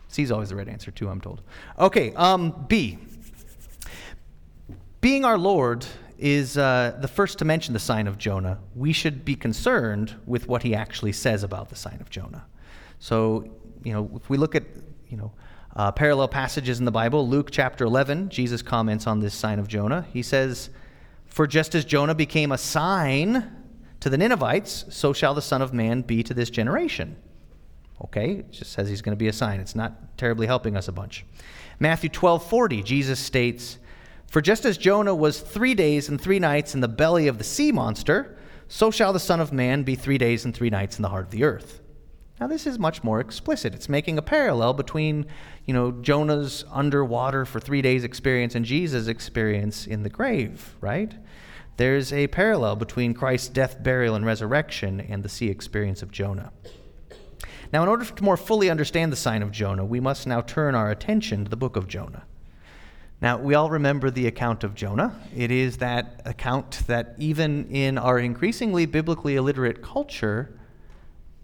C 0.07 0.23
is 0.23 0.31
always 0.31 0.49
the 0.49 0.55
right 0.55 0.69
answer, 0.69 0.89
too, 0.89 1.09
I'm 1.09 1.19
told. 1.19 1.41
Okay, 1.77 2.13
um, 2.13 2.65
B. 2.69 2.97
Being 5.01 5.25
our 5.25 5.37
Lord 5.37 5.85
is 6.17 6.57
uh, 6.57 6.97
the 7.01 7.09
first 7.09 7.39
to 7.39 7.45
mention 7.45 7.73
the 7.73 7.79
sign 7.79 8.07
of 8.07 8.17
Jonah. 8.17 8.57
We 8.73 8.93
should 8.93 9.25
be 9.25 9.35
concerned 9.35 10.15
with 10.25 10.47
what 10.47 10.63
he 10.63 10.73
actually 10.73 11.11
says 11.11 11.43
about 11.43 11.69
the 11.69 11.75
sign 11.75 11.99
of 11.99 12.09
Jonah. 12.09 12.45
So, 12.99 13.53
you 13.83 13.91
know, 13.91 14.09
if 14.15 14.29
we 14.29 14.37
look 14.37 14.55
at, 14.55 14.63
you 15.09 15.17
know, 15.17 15.33
uh, 15.75 15.91
parallel 15.91 16.29
passages 16.29 16.79
in 16.79 16.85
the 16.85 16.91
Bible, 16.91 17.27
Luke 17.27 17.49
chapter 17.51 17.83
11, 17.83 18.29
Jesus 18.29 18.61
comments 18.61 19.05
on 19.05 19.19
this 19.19 19.33
sign 19.35 19.59
of 19.59 19.67
Jonah. 19.67 20.07
He 20.13 20.23
says, 20.23 20.69
for 21.27 21.47
just 21.47 21.75
as 21.75 21.85
Jonah 21.85 22.15
became 22.15 22.51
a 22.51 22.57
sign 22.57 23.51
to 23.99 24.09
the 24.09 24.17
Ninevites, 24.17 24.85
so 24.89 25.13
shall 25.13 25.33
the 25.33 25.41
Son 25.41 25.61
of 25.61 25.73
Man 25.73 26.01
be 26.01 26.23
to 26.23 26.33
this 26.33 26.49
generation. 26.49 27.15
Okay, 28.03 28.31
it 28.31 28.51
just 28.51 28.71
says 28.71 28.87
he's 28.87 29.01
going 29.01 29.15
to 29.15 29.19
be 29.19 29.27
a 29.27 29.33
sign. 29.33 29.59
It's 29.59 29.75
not 29.75 30.17
terribly 30.17 30.47
helping 30.47 30.77
us 30.77 30.87
a 30.87 30.91
bunch. 30.91 31.25
Matthew 31.79 32.09
12 32.09 32.47
40, 32.47 32.83
Jesus 32.83 33.19
states, 33.19 33.79
For 34.29 34.41
just 34.41 34.65
as 34.65 34.77
Jonah 34.77 35.15
was 35.15 35.39
three 35.39 35.73
days 35.73 36.09
and 36.09 36.19
three 36.19 36.39
nights 36.39 36.75
in 36.75 36.81
the 36.81 36.87
belly 36.87 37.27
of 37.27 37.37
the 37.37 37.43
sea 37.43 37.71
monster, 37.71 38.37
so 38.67 38.91
shall 38.91 39.13
the 39.13 39.19
Son 39.19 39.39
of 39.39 39.51
Man 39.51 39.83
be 39.83 39.95
three 39.95 40.17
days 40.17 40.45
and 40.45 40.53
three 40.53 40.69
nights 40.69 40.97
in 40.97 41.01
the 41.01 41.09
heart 41.09 41.25
of 41.25 41.31
the 41.31 41.43
earth. 41.43 41.81
Now, 42.39 42.45
this 42.45 42.67
is 42.67 42.77
much 42.77 43.03
more 43.03 43.19
explicit. 43.19 43.73
It's 43.73 43.89
making 43.89 44.19
a 44.19 44.21
parallel 44.21 44.73
between, 44.73 45.25
you 45.65 45.73
know, 45.73 45.91
Jonah's 45.91 46.63
underwater 46.71 47.45
for 47.45 47.59
three 47.59 47.81
days 47.81 48.03
experience 48.03 48.53
and 48.53 48.63
Jesus' 48.63 49.07
experience 49.07 49.87
in 49.87 50.03
the 50.03 50.09
grave, 50.09 50.75
right? 50.79 51.13
There's 51.77 52.13
a 52.13 52.27
parallel 52.27 52.75
between 52.75 53.15
Christ's 53.15 53.49
death, 53.49 53.81
burial, 53.81 54.15
and 54.15 54.25
resurrection 54.25 55.01
and 55.01 55.23
the 55.23 55.29
sea 55.29 55.47
experience 55.47 56.03
of 56.03 56.11
Jonah. 56.11 56.51
Now, 57.73 57.83
in 57.83 57.89
order 57.89 58.05
to 58.05 58.23
more 58.23 58.37
fully 58.37 58.69
understand 58.69 59.11
the 59.11 59.17
sign 59.17 59.41
of 59.41 59.51
Jonah, 59.51 59.83
we 59.85 59.99
must 59.99 60.27
now 60.27 60.41
turn 60.41 60.75
our 60.75 60.91
attention 60.91 61.43
to 61.43 61.49
the 61.49 61.57
book 61.57 61.75
of 61.75 61.87
Jonah. 61.87 62.23
Now, 63.19 63.37
we 63.39 63.55
all 63.55 63.69
remember 63.69 64.11
the 64.11 64.27
account 64.27 64.63
of 64.63 64.75
Jonah. 64.75 65.19
It 65.35 65.49
is 65.49 65.77
that 65.77 66.21
account 66.25 66.83
that, 66.85 67.15
even 67.17 67.67
in 67.69 67.97
our 67.97 68.19
increasingly 68.19 68.85
biblically 68.85 69.35
illiterate 69.35 69.81
culture, 69.81 70.56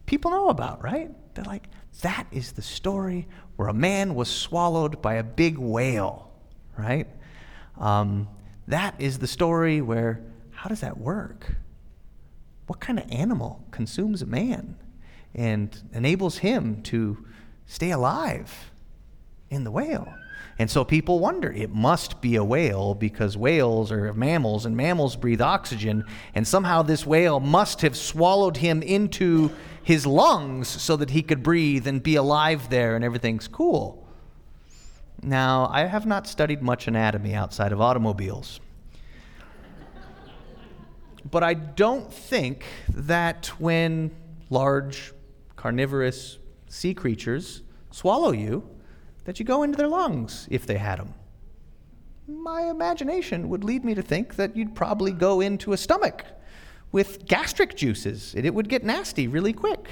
people 0.05 0.31
know 0.31 0.49
about, 0.49 0.83
right? 0.83 1.11
They're 1.33 1.45
like, 1.45 1.67
that 2.01 2.27
is 2.31 2.53
the 2.53 2.61
story 2.61 3.27
where 3.55 3.67
a 3.67 3.73
man 3.73 4.15
was 4.15 4.29
swallowed 4.29 5.01
by 5.01 5.15
a 5.15 5.23
big 5.23 5.57
whale, 5.57 6.31
right? 6.77 7.07
Um, 7.79 8.27
that 8.67 8.95
is 8.99 9.19
the 9.19 9.27
story 9.27 9.81
where, 9.81 10.21
how 10.51 10.69
does 10.69 10.81
that 10.81 10.97
work? 10.97 11.55
What 12.67 12.79
kind 12.79 12.99
of 12.99 13.11
animal 13.11 13.65
consumes 13.71 14.21
a 14.21 14.25
man 14.25 14.75
and 15.35 15.81
enables 15.93 16.37
him 16.39 16.81
to 16.83 17.25
stay 17.65 17.91
alive 17.91 18.71
in 19.49 19.63
the 19.63 19.71
whale? 19.71 20.13
And 20.59 20.69
so 20.69 20.85
people 20.85 21.19
wonder, 21.19 21.51
it 21.51 21.71
must 21.71 22.21
be 22.21 22.35
a 22.35 22.43
whale 22.43 22.93
because 22.93 23.35
whales 23.35 23.91
are 23.91 24.13
mammals 24.13 24.65
and 24.65 24.77
mammals 24.77 25.15
breathe 25.15 25.41
oxygen, 25.41 26.05
and 26.35 26.47
somehow 26.47 26.83
this 26.83 27.05
whale 27.05 27.39
must 27.39 27.81
have 27.81 27.97
swallowed 27.97 28.57
him 28.57 28.83
into 28.83 29.51
his 29.81 30.05
lungs 30.05 30.67
so 30.67 30.95
that 30.97 31.09
he 31.09 31.23
could 31.23 31.41
breathe 31.41 31.87
and 31.87 32.03
be 32.03 32.15
alive 32.15 32.69
there 32.69 32.95
and 32.95 33.03
everything's 33.03 33.47
cool. 33.47 34.07
Now, 35.21 35.69
I 35.71 35.85
have 35.85 36.05
not 36.05 36.27
studied 36.27 36.61
much 36.61 36.87
anatomy 36.87 37.33
outside 37.33 37.71
of 37.71 37.81
automobiles. 37.81 38.59
but 41.31 41.43
I 41.43 41.53
don't 41.53 42.11
think 42.13 42.65
that 42.89 43.47
when 43.59 44.11
large 44.49 45.13
carnivorous 45.55 46.37
sea 46.67 46.93
creatures 46.93 47.63
swallow 47.91 48.31
you, 48.31 48.69
that 49.25 49.39
you 49.39 49.45
go 49.45 49.63
into 49.63 49.77
their 49.77 49.87
lungs 49.87 50.47
if 50.51 50.65
they 50.65 50.77
had 50.77 50.99
them. 50.99 51.13
My 52.27 52.63
imagination 52.63 53.49
would 53.49 53.63
lead 53.63 53.83
me 53.83 53.95
to 53.95 54.01
think 54.01 54.35
that 54.35 54.55
you'd 54.55 54.75
probably 54.75 55.11
go 55.11 55.41
into 55.41 55.73
a 55.73 55.77
stomach 55.77 56.25
with 56.91 57.25
gastric 57.25 57.75
juices, 57.75 58.33
and 58.35 58.45
it 58.45 58.53
would 58.53 58.69
get 58.69 58.83
nasty 58.83 59.27
really 59.27 59.51
quick. 59.51 59.89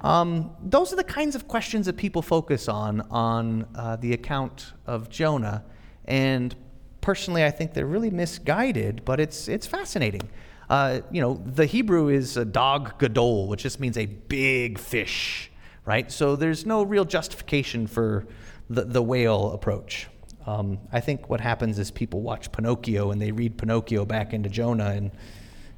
Um, 0.00 0.50
those 0.60 0.92
are 0.92 0.96
the 0.96 1.04
kinds 1.04 1.36
of 1.36 1.46
questions 1.46 1.86
that 1.86 1.96
people 1.96 2.22
focus 2.22 2.68
on 2.68 3.02
on 3.10 3.66
uh, 3.74 3.96
the 3.96 4.12
account 4.14 4.72
of 4.86 5.08
Jonah, 5.10 5.64
and 6.06 6.56
personally, 7.00 7.44
I 7.44 7.50
think 7.50 7.72
they're 7.74 7.86
really 7.86 8.10
misguided, 8.10 9.04
but 9.04 9.20
it's 9.20 9.46
it's 9.46 9.66
fascinating. 9.66 10.28
Uh, 10.68 11.02
you 11.10 11.20
know, 11.20 11.40
the 11.44 11.66
Hebrew 11.66 12.08
is 12.08 12.36
a 12.36 12.44
dag 12.44 12.98
gadol, 12.98 13.46
which 13.46 13.62
just 13.62 13.78
means 13.78 13.96
a 13.98 14.06
big 14.06 14.78
fish, 14.78 15.51
right? 15.84 16.10
So 16.10 16.36
there's 16.36 16.66
no 16.66 16.82
real 16.82 17.04
justification 17.04 17.86
for 17.86 18.26
the, 18.70 18.84
the 18.84 19.02
whale 19.02 19.52
approach. 19.52 20.08
Um, 20.46 20.78
I 20.92 21.00
think 21.00 21.30
what 21.30 21.40
happens 21.40 21.78
is 21.78 21.90
people 21.90 22.20
watch 22.20 22.50
Pinocchio 22.50 23.10
and 23.10 23.20
they 23.20 23.32
read 23.32 23.58
Pinocchio 23.58 24.04
back 24.04 24.32
into 24.32 24.48
Jonah, 24.48 24.90
and 24.90 25.10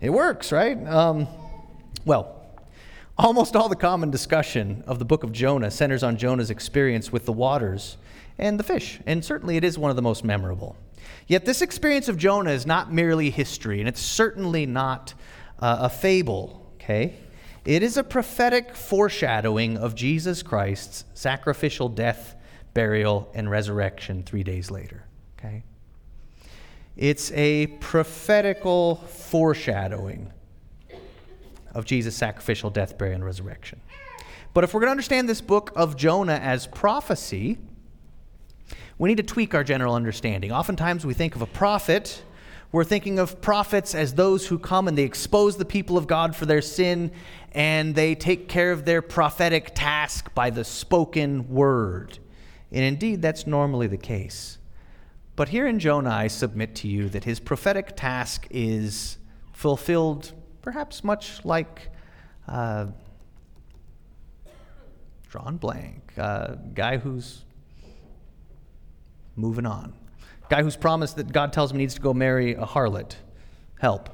it 0.01 0.11
works, 0.11 0.53
right? 0.53 0.83
Um, 0.87 1.27
well, 2.05 2.45
Almost 3.17 3.55
all 3.55 3.69
the 3.69 3.77
common 3.77 4.11
discussion 4.11 4.83
of 4.89 4.99
the 4.99 5.05
book 5.05 5.23
of 5.23 5.31
Jonah 5.31 5.71
centers 5.71 6.03
on 6.03 6.17
Jonah's 6.17 6.51
experience 6.51 7.13
with 7.13 7.27
the 7.27 7.33
waters 7.33 7.97
and 8.39 8.59
the 8.59 8.65
fish, 8.65 8.99
and 9.07 9.25
certainly 9.25 9.57
it 9.57 9.63
is 9.63 9.79
one 9.79 9.91
of 9.91 9.95
the 9.95 10.03
most 10.03 10.25
memorable. 10.25 10.77
Yet 11.29 11.45
this 11.45 11.63
experience 11.63 12.09
of 12.09 12.17
Jonah 12.17 12.51
is 12.51 12.67
not 12.67 12.93
merely 12.93 13.31
history, 13.31 13.79
and 13.79 13.89
it's 13.89 14.01
certainly 14.01 14.67
not 14.67 15.15
uh, 15.61 15.77
a 15.83 15.89
fable, 15.89 16.73
okay? 16.75 17.15
It 17.65 17.83
is 17.83 17.97
a 17.97 18.05
prophetic 18.05 18.77
foreshadowing 18.77 19.79
of 19.79 19.95
Jesus 19.95 20.43
Christ's 20.43 21.07
sacrificial 21.15 21.89
death, 21.89 22.37
burial, 22.75 23.31
and 23.35 23.51
resurrection 23.51 24.23
three 24.23 24.43
days 24.43 24.71
later, 24.71 25.05
okay? 25.39 25.63
It's 26.97 27.33
a 27.33 27.69
prophetical 27.81 28.97
foreshadowing 28.97 30.31
of 31.75 31.87
Jesus' 31.87 32.15
sacrificial 32.15 32.69
death, 32.69 32.99
burial, 32.99 33.15
and 33.15 33.25
resurrection. 33.25 33.81
But 34.53 34.63
if 34.63 34.75
we're 34.75 34.81
going 34.81 34.89
to 34.89 34.93
understand 34.93 35.27
this 35.29 35.41
book 35.41 35.73
of 35.75 35.97
Jonah 35.97 36.39
as 36.41 36.67
prophecy, 36.67 37.59
we 38.99 39.09
need 39.09 39.17
to 39.17 39.25
tweak 39.25 39.55
our 39.55 39.65
general 39.65 39.95
understanding. 39.95 40.53
Oftentimes 40.53 41.07
we 41.07 41.15
think 41.15 41.35
of 41.35 41.41
a 41.43 41.47
prophet, 41.47 42.23
we're 42.75 42.83
thinking 42.83 43.21
of 43.21 43.41
prophets 43.41 43.95
as 43.95 44.15
those 44.15 44.49
who 44.49 44.59
come 44.59 44.89
and 44.89 44.99
they 44.99 45.05
expose 45.05 45.57
the 45.57 45.65
people 45.65 45.97
of 45.97 46.09
God 46.09 46.35
for 46.35 46.45
their 46.45 46.61
sin 46.61 47.13
and 47.53 47.95
they 47.95 48.17
take 48.17 48.49
care 48.49 48.73
of 48.73 48.85
their 48.85 49.01
prophetic 49.01 49.71
task 49.77 50.35
by 50.35 50.51
the 50.51 50.65
spoken 50.65 51.49
word. 51.49 52.19
And 52.73 52.83
indeed, 52.83 53.23
that's 53.23 53.47
normally 53.47 53.87
the 53.87 53.97
case. 53.97 54.59
But 55.37 55.51
here 55.51 55.69
in 55.69 55.79
Jonah, 55.79 56.11
I 56.11 56.27
submit 56.27 56.75
to 56.75 56.89
you 56.89 57.09
that 57.11 57.23
his 57.23 57.39
prophetic 57.39 57.95
task 57.95 58.49
is 58.51 59.19
fulfilled 59.53 60.33
perhaps 60.61 61.05
much 61.05 61.45
like 61.45 61.91
uh, 62.49 62.87
drawn 65.31 65.59
blank, 65.59 66.13
uh, 66.19 66.57
guy 66.75 66.97
who's 66.97 67.45
moving 69.37 69.65
on, 69.65 69.93
guy 70.55 70.63
who's 70.63 70.77
promised 70.77 71.17
that 71.17 71.33
God 71.33 71.53
tells 71.53 71.73
him 71.73 71.79
he 71.79 71.83
needs 71.83 71.95
to 71.95 72.01
go 72.01 72.15
marry 72.15 72.53
a 72.55 72.65
harlot. 72.65 73.17
Help. 73.81 74.09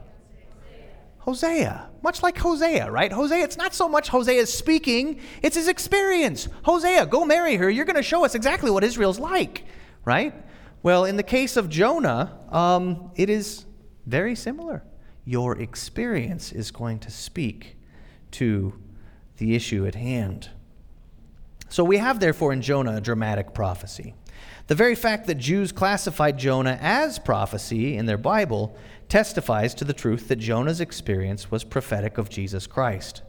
Hosea, 1.18 1.90
much 2.02 2.22
like 2.22 2.38
Hosea, 2.38 2.90
right? 2.90 3.12
Hosea, 3.12 3.44
it's 3.44 3.58
not 3.58 3.74
so 3.74 3.86
much 3.86 4.08
Hosea's 4.08 4.50
speaking, 4.50 5.20
it's 5.42 5.54
his 5.54 5.68
experience. 5.68 6.48
Hosea, 6.62 7.04
go 7.04 7.26
marry 7.26 7.56
her. 7.56 7.68
You're 7.68 7.84
going 7.84 7.96
to 7.96 8.02
show 8.02 8.24
us 8.24 8.34
exactly 8.34 8.70
what 8.70 8.82
Israel's 8.82 9.18
like, 9.18 9.66
right? 10.06 10.32
Well, 10.82 11.04
in 11.04 11.18
the 11.18 11.22
case 11.22 11.58
of 11.58 11.68
Jonah, 11.68 12.38
um, 12.48 13.10
it 13.16 13.28
is 13.28 13.66
very 14.06 14.34
similar 14.34 14.82
your 15.26 15.58
experience 15.58 16.52
is 16.52 16.70
going 16.70 17.00
to 17.00 17.10
speak 17.10 17.76
to 18.30 18.72
the 19.36 19.54
issue 19.54 19.86
at 19.86 19.94
hand. 19.94 20.48
So 21.68 21.84
we 21.84 21.98
have, 21.98 22.18
therefore, 22.18 22.54
in 22.54 22.62
Jonah 22.62 22.96
a 22.96 23.00
dramatic 23.00 23.52
prophecy. 23.52 24.14
The 24.70 24.76
very 24.76 24.94
fact 24.94 25.26
that 25.26 25.34
Jews 25.34 25.72
classified 25.72 26.38
Jonah 26.38 26.78
as 26.80 27.18
prophecy 27.18 27.96
in 27.96 28.06
their 28.06 28.16
Bible 28.16 28.76
testifies 29.08 29.74
to 29.74 29.84
the 29.84 29.92
truth 29.92 30.28
that 30.28 30.36
Jonah's 30.36 30.80
experience 30.80 31.50
was 31.50 31.64
prophetic 31.64 32.18
of 32.18 32.30
Jesus 32.30 32.68
Christ. 32.68 33.22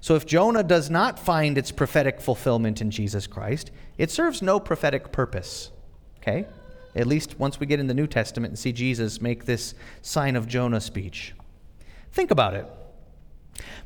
So 0.00 0.16
if 0.16 0.26
Jonah 0.26 0.64
does 0.64 0.90
not 0.90 1.16
find 1.16 1.56
its 1.56 1.70
prophetic 1.70 2.20
fulfillment 2.20 2.80
in 2.80 2.90
Jesus 2.90 3.28
Christ, 3.28 3.70
it 3.96 4.10
serves 4.10 4.42
no 4.42 4.58
prophetic 4.58 5.12
purpose. 5.12 5.70
Okay? 6.16 6.46
At 6.96 7.06
least 7.06 7.38
once 7.38 7.60
we 7.60 7.66
get 7.66 7.78
in 7.78 7.86
the 7.86 7.94
New 7.94 8.08
Testament 8.08 8.50
and 8.50 8.58
see 8.58 8.72
Jesus 8.72 9.20
make 9.20 9.44
this 9.44 9.74
sign 10.02 10.34
of 10.34 10.48
Jonah 10.48 10.80
speech. 10.80 11.32
Think 12.10 12.32
about 12.32 12.54
it. 12.54 12.66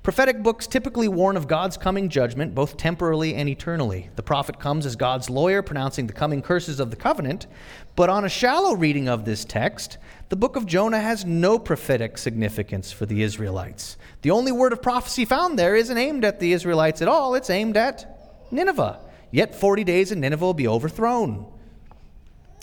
Prophetic 0.02 0.43
books 0.43 0.67
typically 0.67 1.09
warn 1.09 1.37
of 1.37 1.47
God's 1.47 1.76
coming 1.76 2.09
judgment, 2.09 2.55
both 2.55 2.76
temporally 2.76 3.35
and 3.35 3.49
eternally. 3.49 4.11
The 4.17 4.23
prophet 4.23 4.59
comes 4.59 4.85
as 4.85 4.97
God's 4.97 5.31
lawyer, 5.31 5.62
pronouncing 5.62 6.06
the 6.06 6.13
coming 6.13 6.43
curses 6.43 6.80
of 6.80 6.91
the 6.91 6.97
covenant. 6.97 7.47
But 7.95 8.11
on 8.11 8.25
a 8.25 8.28
shallow 8.28 8.75
reading 8.75 9.08
of 9.08 9.25
this 9.25 9.45
text, 9.45 9.99
the 10.28 10.37
book 10.37 10.56
of 10.56 10.67
Jonah 10.67 11.00
has 11.00 11.25
no 11.25 11.58
prophetic 11.58 12.19
significance 12.19 12.91
for 12.91 13.06
the 13.06 13.23
Israelites. 13.23 13.97
The 14.23 14.30
only 14.30 14.50
word 14.50 14.73
of 14.73 14.82
prophecy 14.82 15.25
found 15.25 15.58
there 15.58 15.76
isn't 15.76 15.97
aimed 15.97 16.25
at 16.25 16.41
the 16.41 16.52
Israelites 16.52 17.00
at 17.00 17.08
all, 17.08 17.35
it's 17.35 17.50
aimed 17.50 17.76
at 17.76 18.49
Nineveh. 18.50 18.99
Yet 19.30 19.54
40 19.54 19.85
days 19.85 20.13
and 20.13 20.21
Nineveh 20.21 20.45
will 20.45 20.54
be 20.54 20.69
overthrown. 20.69 21.47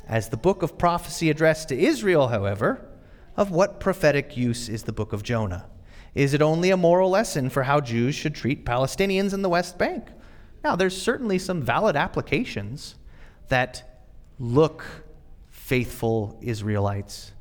As 0.08 0.30
the 0.30 0.38
book 0.38 0.62
of 0.62 0.78
prophecy 0.78 1.30
addressed 1.30 1.70
to 1.70 1.80
Israel, 1.80 2.28
however, 2.28 2.86
of 3.38 3.52
what 3.52 3.80
prophetic 3.80 4.36
use 4.36 4.68
is 4.68 4.84
the 4.84 4.92
book 4.92 5.14
of 5.14 5.24
Jonah? 5.24 5.66
Is 6.16 6.34
it 6.34 6.42
only 6.42 6.72
a 6.72 6.78
moral 6.78 7.10
lesson 7.10 7.50
for 7.50 7.64
how 7.64 7.80
Jews 7.82 8.16
should 8.16 8.36
treat 8.36 8.66
Palestinians 8.66 9.34
in 9.34 9.42
the 9.42 9.50
West 9.50 9.78
Bank? 9.78 10.08
Now, 10.64 10.76
there's 10.76 11.00
certainly 11.00 11.40
some 11.40 11.62
valid 11.62 11.96
applications 11.96 12.96
that 13.48 14.04
look, 14.40 14.86
faithful 15.50 16.38
Israelites, 16.42 17.32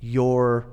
your 0.00 0.66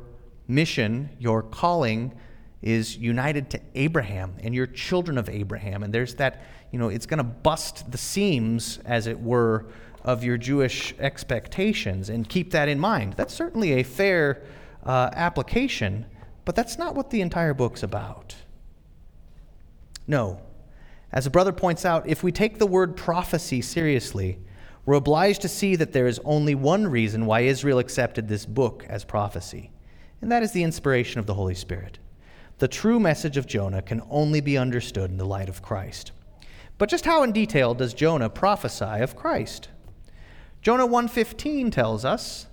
mission, 0.48 1.10
your 1.20 1.44
calling 1.44 2.14
is 2.62 2.98
united 2.98 3.50
to 3.52 3.62
Abraham 3.76 4.36
and 4.42 4.54
you're 4.54 4.68
children 4.68 5.18
of 5.18 5.30
Abraham. 5.30 5.84
And 5.84 5.94
there's 5.94 6.16
that, 6.16 6.44
you 6.72 6.80
know, 6.80 6.90
it's 6.90 7.06
going 7.06 7.20
to 7.20 7.24
bust 7.24 7.92
the 7.92 7.98
seams, 7.98 8.80
as 8.86 9.08
it 9.08 9.20
were, 9.20 9.68
of 10.04 10.24
your 10.24 10.38
Jewish 10.38 10.96
expectations 11.00 12.10
and 12.10 12.28
keep 12.28 12.52
that 12.52 12.70
in 12.70 12.80
mind. 12.80 13.14
That's 13.14 13.34
certainly 13.34 13.74
a 13.74 13.84
fair 13.84 14.44
uh, 14.86 15.10
application, 15.14 16.06
but 16.48 16.56
that's 16.56 16.78
not 16.78 16.96
what 16.96 17.10
the 17.10 17.20
entire 17.20 17.54
book's 17.54 17.84
about. 17.84 18.34
No. 20.08 20.42
As 21.12 21.26
a 21.26 21.30
brother 21.30 21.52
points 21.52 21.84
out, 21.84 22.08
if 22.08 22.24
we 22.24 22.32
take 22.32 22.58
the 22.58 22.66
word 22.66 22.96
prophecy 22.96 23.62
seriously, 23.62 24.40
we're 24.86 24.94
obliged 24.94 25.42
to 25.42 25.50
see 25.50 25.76
that 25.76 25.92
there 25.92 26.08
is 26.08 26.22
only 26.24 26.56
one 26.56 26.88
reason 26.88 27.26
why 27.26 27.42
Israel 27.42 27.80
accepted 27.80 28.30
this 28.30 28.46
book 28.46 28.86
as 28.88 29.04
prophecy, 29.04 29.72
and 30.22 30.32
that 30.32 30.42
is 30.42 30.54
the 30.54 30.64
inspiration 30.64 31.20
of 31.20 31.26
the 31.26 31.34
Holy 31.34 31.54
Spirit. 31.54 32.00
The 32.60 32.70
true 32.70 32.98
message 32.98 33.36
of 33.36 33.46
Jonah 33.46 33.82
can 33.82 34.02
only 34.10 34.40
be 34.40 34.58
understood 34.58 35.12
in 35.12 35.18
the 35.18 35.26
light 35.26 35.50
of 35.50 35.62
Christ. 35.62 36.14
But 36.78 36.88
just 36.88 37.04
how 37.04 37.24
in 37.24 37.34
detail 37.34 37.74
does 37.74 37.94
Jonah 37.94 38.30
prophesy 38.30 39.02
of 39.02 39.18
Christ? 39.18 39.68
Jonah 40.62 40.88
1:15 40.88 41.74
tells 41.74 42.06
us 42.06 42.48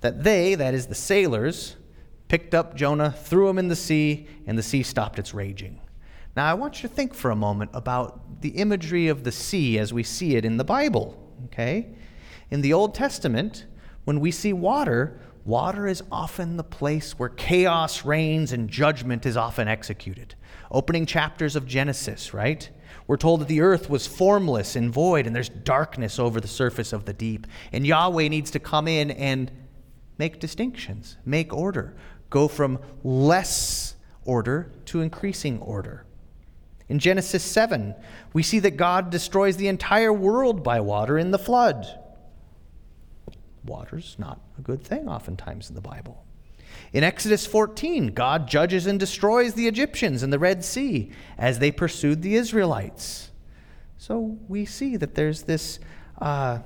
that 0.00 0.22
they, 0.22 0.54
that 0.54 0.74
is 0.74 0.86
the 0.86 0.94
sailors, 0.94 1.74
picked 2.32 2.54
up 2.54 2.74
Jonah, 2.74 3.12
threw 3.12 3.46
him 3.46 3.58
in 3.58 3.68
the 3.68 3.76
sea, 3.76 4.26
and 4.46 4.56
the 4.56 4.62
sea 4.62 4.82
stopped 4.82 5.18
its 5.18 5.34
raging. 5.34 5.78
Now, 6.34 6.50
I 6.50 6.54
want 6.54 6.82
you 6.82 6.88
to 6.88 6.94
think 6.94 7.12
for 7.12 7.30
a 7.30 7.36
moment 7.36 7.72
about 7.74 8.40
the 8.40 8.48
imagery 8.48 9.08
of 9.08 9.22
the 9.22 9.30
sea 9.30 9.78
as 9.78 9.92
we 9.92 10.02
see 10.02 10.34
it 10.36 10.46
in 10.46 10.56
the 10.56 10.64
Bible, 10.64 11.30
okay? 11.44 11.94
In 12.50 12.62
the 12.62 12.72
Old 12.72 12.94
Testament, 12.94 13.66
when 14.04 14.18
we 14.18 14.30
see 14.30 14.54
water, 14.54 15.20
water 15.44 15.86
is 15.86 16.02
often 16.10 16.56
the 16.56 16.64
place 16.64 17.18
where 17.18 17.28
chaos 17.28 18.02
reigns 18.02 18.52
and 18.52 18.66
judgment 18.66 19.26
is 19.26 19.36
often 19.36 19.68
executed. 19.68 20.34
Opening 20.70 21.04
chapters 21.04 21.54
of 21.54 21.66
Genesis, 21.66 22.32
right? 22.32 22.70
We're 23.06 23.18
told 23.18 23.42
that 23.42 23.48
the 23.48 23.60
earth 23.60 23.90
was 23.90 24.06
formless 24.06 24.74
and 24.74 24.90
void, 24.90 25.26
and 25.26 25.36
there's 25.36 25.50
darkness 25.50 26.18
over 26.18 26.40
the 26.40 26.48
surface 26.48 26.94
of 26.94 27.04
the 27.04 27.12
deep. 27.12 27.46
And 27.72 27.86
Yahweh 27.86 28.28
needs 28.28 28.50
to 28.52 28.58
come 28.58 28.88
in 28.88 29.10
and 29.10 29.52
make 30.18 30.38
distinctions, 30.38 31.16
make 31.24 31.52
order, 31.52 31.96
go 32.32 32.48
from 32.48 32.80
less 33.04 33.94
order 34.24 34.72
to 34.86 35.02
increasing 35.02 35.60
order. 35.60 36.04
In 36.88 36.98
Genesis 36.98 37.44
7, 37.44 37.94
we 38.32 38.42
see 38.42 38.58
that 38.60 38.76
God 38.76 39.10
destroys 39.10 39.56
the 39.56 39.68
entire 39.68 40.12
world 40.12 40.64
by 40.64 40.80
water 40.80 41.18
in 41.18 41.30
the 41.30 41.38
flood. 41.38 41.86
Water's 43.64 44.16
not 44.18 44.40
a 44.58 44.62
good 44.62 44.82
thing, 44.82 45.08
oftentimes, 45.08 45.68
in 45.68 45.76
the 45.76 45.80
Bible. 45.80 46.24
In 46.92 47.04
Exodus 47.04 47.46
14, 47.46 48.08
God 48.08 48.48
judges 48.48 48.86
and 48.86 48.98
destroys 48.98 49.54
the 49.54 49.68
Egyptians 49.68 50.22
in 50.22 50.30
the 50.30 50.38
Red 50.38 50.64
Sea 50.64 51.12
as 51.38 51.58
they 51.58 51.70
pursued 51.70 52.22
the 52.22 52.34
Israelites. 52.34 53.30
So 53.98 54.38
we 54.48 54.64
see 54.64 54.96
that 54.96 55.14
there's 55.14 55.42
this 55.42 55.78
uh, 56.20 56.60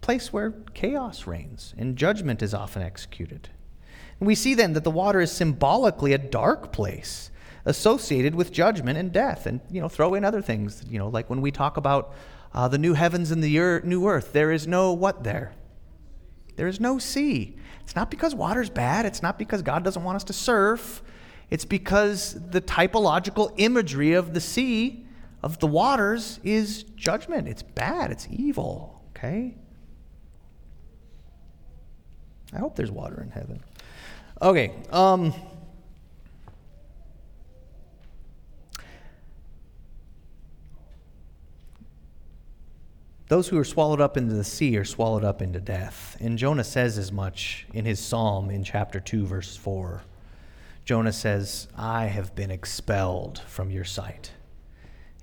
place 0.00 0.32
where 0.32 0.52
chaos 0.74 1.26
reigns 1.26 1.72
and 1.78 1.96
judgment 1.96 2.42
is 2.42 2.52
often 2.52 2.82
executed. 2.82 3.48
We 4.20 4.34
see 4.34 4.54
then 4.54 4.72
that 4.74 4.84
the 4.84 4.90
water 4.90 5.20
is 5.20 5.30
symbolically 5.30 6.12
a 6.12 6.18
dark 6.18 6.72
place 6.72 7.30
associated 7.64 8.34
with 8.34 8.52
judgment 8.52 8.98
and 8.98 9.12
death. 9.12 9.46
And, 9.46 9.60
you 9.70 9.80
know, 9.80 9.88
throw 9.88 10.14
in 10.14 10.24
other 10.24 10.42
things, 10.42 10.82
you 10.88 10.98
know, 10.98 11.08
like 11.08 11.28
when 11.28 11.40
we 11.40 11.50
talk 11.50 11.76
about 11.76 12.14
uh, 12.52 12.68
the 12.68 12.78
new 12.78 12.94
heavens 12.94 13.30
and 13.30 13.42
the 13.42 13.80
new 13.84 14.06
earth, 14.06 14.32
there 14.32 14.52
is 14.52 14.66
no 14.66 14.92
what 14.92 15.24
there? 15.24 15.52
There 16.56 16.68
is 16.68 16.78
no 16.78 16.98
sea. 16.98 17.56
It's 17.82 17.96
not 17.96 18.10
because 18.10 18.34
water's 18.34 18.70
bad. 18.70 19.06
It's 19.06 19.22
not 19.22 19.38
because 19.38 19.62
God 19.62 19.82
doesn't 19.82 20.02
want 20.02 20.16
us 20.16 20.24
to 20.24 20.32
surf. 20.32 21.02
It's 21.50 21.64
because 21.64 22.36
the 22.50 22.60
typological 22.60 23.52
imagery 23.56 24.12
of 24.12 24.34
the 24.34 24.40
sea, 24.40 25.06
of 25.42 25.58
the 25.58 25.66
waters, 25.66 26.40
is 26.44 26.84
judgment. 26.96 27.48
It's 27.48 27.62
bad. 27.62 28.10
It's 28.10 28.28
evil. 28.30 29.02
Okay? 29.10 29.56
I 32.52 32.58
hope 32.58 32.76
there's 32.76 32.90
water 32.90 33.20
in 33.20 33.30
heaven. 33.30 33.62
Okay. 34.44 34.74
Um, 34.90 35.32
those 43.28 43.48
who 43.48 43.56
are 43.56 43.64
swallowed 43.64 44.02
up 44.02 44.18
into 44.18 44.34
the 44.34 44.44
sea 44.44 44.76
are 44.76 44.84
swallowed 44.84 45.24
up 45.24 45.40
into 45.40 45.60
death. 45.60 46.18
And 46.20 46.36
Jonah 46.36 46.62
says 46.62 46.98
as 46.98 47.10
much 47.10 47.66
in 47.72 47.86
his 47.86 47.98
psalm 47.98 48.50
in 48.50 48.64
chapter 48.64 49.00
2, 49.00 49.24
verse 49.24 49.56
4. 49.56 50.02
Jonah 50.84 51.14
says, 51.14 51.66
I 51.74 52.04
have 52.04 52.34
been 52.34 52.50
expelled 52.50 53.38
from 53.46 53.70
your 53.70 53.84
sight. 53.84 54.30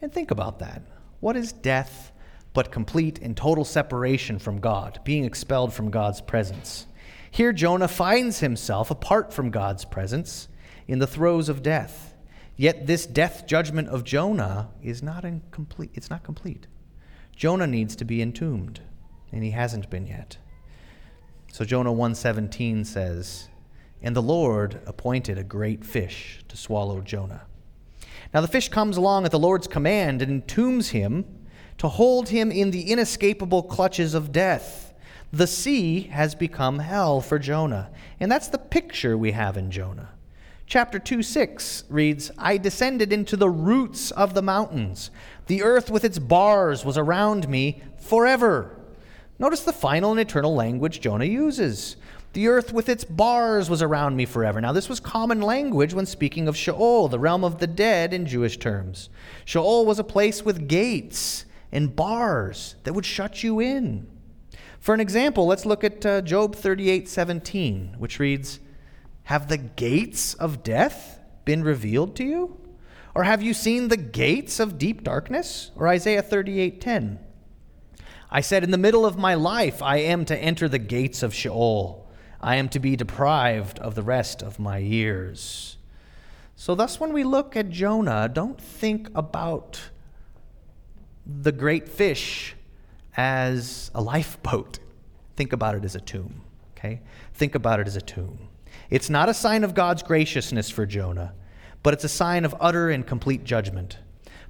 And 0.02 0.12
think 0.12 0.32
about 0.32 0.58
that. 0.58 0.82
What 1.20 1.38
is 1.38 1.52
death 1.52 2.12
but 2.56 2.72
complete 2.72 3.20
and 3.20 3.38
total 3.38 3.66
separation 3.66 4.40
from 4.40 4.60
God, 4.60 5.00
being 5.04 5.26
expelled 5.26 5.76
from 5.76 5.92
God's 5.92 6.22
presence? 6.22 6.88
Here, 7.32 7.54
Jonah 7.54 7.88
finds 7.88 8.40
himself 8.40 8.92
apart 8.92 9.32
from 9.32 9.52
God's 9.52 9.86
presence 9.86 10.50
in 10.86 11.00
the 11.00 11.08
throes 11.08 11.48
of 11.48 11.64
death. 11.64 12.14
Yet 12.58 12.86
this 12.86 13.06
death 13.06 13.48
judgment 13.48 13.88
of 13.88 14.04
Jonah 14.04 14.70
is 14.84 15.02
not 15.02 15.24
incomplete. 15.24 15.92
It's 15.94 16.10
not 16.10 16.24
complete. 16.24 16.68
Jonah 17.34 17.68
needs 17.68 17.96
to 17.96 18.06
be 18.06 18.22
entombed, 18.22 18.82
and 19.32 19.44
he 19.44 19.52
hasn't 19.52 19.90
been 19.90 20.06
yet. 20.08 20.38
So 21.52 21.64
Jonah 21.64 21.94
1:17 21.94 22.84
says, 22.84 23.48
"And 24.02 24.16
the 24.16 24.22
Lord 24.22 24.82
appointed 24.86 25.38
a 25.38 25.44
great 25.44 25.86
fish 25.86 26.44
to 26.50 26.58
swallow 26.58 27.00
Jonah." 27.00 27.44
Now 28.34 28.42
the 28.42 28.48
fish 28.48 28.68
comes 28.68 28.98
along 28.98 29.26
at 29.26 29.32
the 29.32 29.40
Lord's 29.40 29.68
command 29.68 30.22
and 30.22 30.44
entombs 30.44 30.90
him 30.90 31.26
to 31.78 31.88
hold 31.88 32.30
him 32.30 32.52
in 32.52 32.72
the 32.72 32.92
inescapable 32.92 33.64
clutches 33.64 34.14
of 34.14 34.32
death. 34.32 34.91
The 35.34 35.48
sea 35.48 36.02
has 36.12 36.36
become 36.36 36.80
hell 36.80 37.22
for 37.22 37.40
Jonah. 37.40 37.90
And 38.20 38.32
that's 38.32 38.50
the 38.50 38.58
picture 38.58 39.18
we 39.18 39.32
have 39.32 39.56
in 39.56 39.72
Jonah. 39.72 40.10
Chapter 40.66 41.00
2 41.00 41.24
6 41.24 41.86
reads, 41.90 42.32
I 42.38 42.58
descended 42.58 43.12
into 43.14 43.36
the 43.36 43.50
roots 43.50 44.12
of 44.12 44.34
the 44.34 44.42
mountains. 44.42 45.10
The 45.48 45.64
earth 45.64 45.90
with 45.90 46.04
its 46.04 46.20
bars 46.20 46.86
was 46.86 46.98
around 46.98 47.48
me 47.50 47.82
forever. 47.98 48.78
Notice 49.40 49.64
the 49.64 49.74
final 49.74 50.12
and 50.12 50.20
eternal 50.20 50.54
language 50.54 51.02
Jonah 51.02 51.26
uses. 51.26 51.96
The 52.34 52.48
earth 52.48 52.72
with 52.72 52.88
its 52.88 53.04
bars 53.04 53.70
was 53.70 53.82
around 53.82 54.16
me 54.16 54.26
forever. 54.26 54.62
Now, 54.62 54.72
this 54.72 54.88
was 54.88 55.02
common 55.02 55.42
language 55.42 55.94
when 55.94 56.06
speaking 56.06 56.48
of 56.48 56.56
Sheol, 56.56 57.10
the 57.10 57.20
realm 57.20 57.44
of 57.44 57.60
the 57.60 57.68
dead 57.68 58.14
in 58.14 58.26
Jewish 58.26 58.58
terms. 58.58 59.10
Sheol 59.44 59.86
was 59.86 60.00
a 60.00 60.04
place 60.04 60.44
with 60.44 60.70
gates 60.70 61.46
and 61.72 61.94
bars 61.96 62.76
that 62.84 62.94
would 62.94 63.06
shut 63.06 63.44
you 63.44 63.60
in. 63.60 64.08
For 64.82 64.96
an 64.96 65.00
example, 65.00 65.46
let's 65.46 65.64
look 65.64 65.84
at 65.84 66.04
uh, 66.04 66.22
Job 66.22 66.56
38 66.56 67.08
17, 67.08 67.96
which 68.00 68.18
reads, 68.18 68.60
Have 69.26 69.48
the 69.48 69.60
gates 69.60 70.34
of 70.34 70.64
death 70.64 71.20
been 71.46 71.64
revealed 71.64 72.16
to 72.16 72.24
you? 72.24 72.58
Or 73.14 73.24
have 73.24 73.44
you 73.44 73.54
seen 73.54 73.90
the 73.90 73.98
gates 73.98 74.60
of 74.60 74.80
deep 74.80 75.04
darkness? 75.04 75.70
Or 75.76 75.88
Isaiah 75.88 76.24
38 76.24 76.82
10. 76.82 77.20
I 78.32 78.42
said, 78.42 78.64
In 78.64 78.72
the 78.72 78.78
middle 78.80 79.06
of 79.06 79.20
my 79.20 79.36
life, 79.36 79.84
I 79.84 79.98
am 79.98 80.26
to 80.26 80.38
enter 80.38 80.68
the 80.68 80.80
gates 80.80 81.22
of 81.22 81.32
Sheol. 81.32 82.08
I 82.42 82.56
am 82.56 82.68
to 82.70 82.80
be 82.80 82.96
deprived 82.96 83.78
of 83.78 83.94
the 83.94 84.02
rest 84.02 84.42
of 84.42 84.58
my 84.58 84.80
years. 84.80 85.78
So, 86.56 86.74
thus, 86.74 87.00
when 87.00 87.14
we 87.14 87.24
look 87.24 87.56
at 87.56 87.70
Jonah, 87.70 88.28
don't 88.28 88.60
think 88.60 89.10
about 89.14 89.80
the 91.24 91.52
great 91.52 91.88
fish 91.88 92.56
as 93.18 93.92
a 93.94 94.02
lifeboat. 94.02 94.80
Think 95.36 95.54
about 95.54 95.76
it 95.76 95.86
as 95.86 95.96
a 95.96 96.02
tomb, 96.02 96.42
okay? 96.78 97.02
Think 97.34 97.56
about 97.56 97.80
it 97.80 97.88
as 97.88 97.96
a 97.96 98.02
tomb. 98.02 98.48
It's 98.90 99.10
not 99.10 99.30
a 99.30 99.34
sign 99.34 99.64
of 99.64 99.74
God's 99.74 100.04
graciousness 100.04 100.70
for 100.70 100.86
Jonah, 100.86 101.34
but 101.84 101.94
it's 101.94 102.04
a 102.04 102.10
sign 102.10 102.46
of 102.46 102.56
utter 102.60 102.90
and 102.90 103.06
complete 103.06 103.44
judgment. 103.44 103.98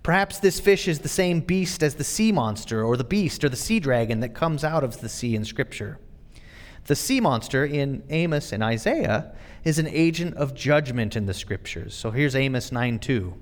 Perhaps 0.04 0.39
this 0.39 0.60
fish 0.60 0.88
is 0.88 1.00
the 1.00 1.08
same 1.08 1.41
beast 1.41 1.84
as 1.84 1.95
the 1.95 2.04
sea 2.04 2.32
monster 2.32 2.84
or 2.84 2.97
the 2.97 3.04
beast 3.04 3.43
or 3.43 3.50
the 3.50 3.56
sea 3.56 3.80
dragon 3.80 4.19
that 4.21 4.34
comes 4.34 4.63
out 4.63 4.84
of 4.84 5.00
the 5.02 5.10
sea 5.10 5.36
in 5.36 5.45
Scripture. 5.45 6.00
The 6.86 6.95
sea 6.95 7.19
monster 7.19 7.63
in 7.63 8.04
Amos 8.10 8.52
and 8.52 8.63
Isaiah 8.63 9.34
is 9.63 9.78
an 9.78 9.88
agent 9.88 10.36
of 10.36 10.56
judgment 10.56 11.15
in 11.15 11.28
the 11.28 11.34
scriptures. 11.34 11.93
So 11.93 12.10
here's 12.10 12.36
Amos 12.36 12.71
9 12.71 12.97
2. 12.97 13.34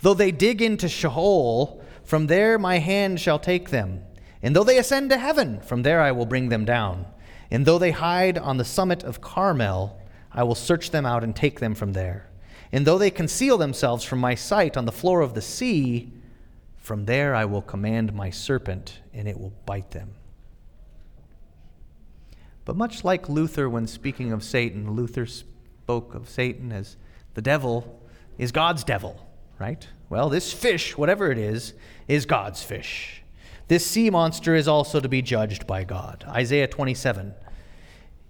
Though 0.00 0.14
they 0.14 0.32
dig 0.32 0.60
into 0.60 0.88
Sheol, 0.88 1.80
from 2.02 2.26
there 2.26 2.58
my 2.58 2.78
hand 2.78 3.20
shall 3.20 3.38
take 3.38 3.70
them. 3.70 4.02
And 4.42 4.56
though 4.56 4.64
they 4.64 4.78
ascend 4.78 5.10
to 5.10 5.18
heaven, 5.18 5.60
from 5.60 5.82
there 5.82 6.00
I 6.00 6.12
will 6.12 6.26
bring 6.26 6.48
them 6.48 6.64
down. 6.64 7.06
And 7.50 7.64
though 7.64 7.78
they 7.78 7.92
hide 7.92 8.38
on 8.38 8.56
the 8.56 8.64
summit 8.64 9.04
of 9.04 9.20
Carmel, 9.20 10.00
I 10.32 10.42
will 10.42 10.54
search 10.54 10.90
them 10.90 11.06
out 11.06 11.22
and 11.22 11.36
take 11.36 11.60
them 11.60 11.74
from 11.74 11.92
there. 11.92 12.28
And 12.72 12.86
though 12.86 12.98
they 12.98 13.10
conceal 13.10 13.58
themselves 13.58 14.04
from 14.04 14.18
my 14.18 14.34
sight 14.34 14.76
on 14.76 14.86
the 14.86 14.92
floor 14.92 15.20
of 15.20 15.34
the 15.34 15.42
sea, 15.42 16.10
from 16.78 17.04
there 17.04 17.34
I 17.34 17.44
will 17.44 17.62
command 17.62 18.14
my 18.14 18.30
serpent, 18.30 19.00
and 19.12 19.28
it 19.28 19.38
will 19.38 19.52
bite 19.66 19.90
them. 19.90 20.14
But 22.64 22.76
much 22.76 23.04
like 23.04 23.28
Luther, 23.28 23.68
when 23.68 23.86
speaking 23.86 24.32
of 24.32 24.42
Satan, 24.42 24.92
Luther 24.92 25.26
spoke 25.26 26.14
of 26.14 26.28
Satan 26.28 26.72
as 26.72 26.96
the 27.34 27.42
devil 27.42 28.00
is 28.38 28.52
God's 28.52 28.84
devil, 28.84 29.28
right? 29.58 29.86
Well, 30.08 30.28
this 30.28 30.52
fish, 30.52 30.96
whatever 30.96 31.30
it 31.30 31.38
is, 31.38 31.74
is 32.08 32.24
God's 32.24 32.62
fish. 32.62 33.21
This 33.72 33.86
sea 33.86 34.10
monster 34.10 34.54
is 34.54 34.68
also 34.68 35.00
to 35.00 35.08
be 35.08 35.22
judged 35.22 35.66
by 35.66 35.84
God. 35.84 36.26
Isaiah 36.28 36.68
27. 36.68 37.32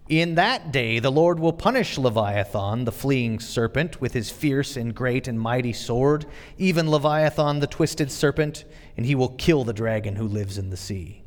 In 0.09 0.37
that 0.37 0.70
day, 0.70 1.00
the 1.00 1.11
Lord 1.11 1.40
will 1.40 1.52
punish 1.52 1.98
Leviathan, 1.98 2.85
the 2.85 2.92
fleeing 2.92 3.40
serpent, 3.40 4.00
with 4.00 4.12
his 4.12 4.31
fierce 4.31 4.76
and 4.76 4.94
great 4.94 5.26
and 5.26 5.40
mighty 5.40 5.72
sword, 5.72 6.26
even 6.59 6.88
Leviathan, 6.88 7.59
the 7.59 7.66
twisted 7.66 8.12
serpent, 8.12 8.64
and 8.96 9.05
he 9.05 9.16
will 9.16 9.31
kill 9.31 9.64
the 9.64 9.72
dragon 9.72 10.14
who 10.14 10.28
lives 10.28 10.59
in 10.59 10.70
the 10.70 10.76
sea. 10.76 11.24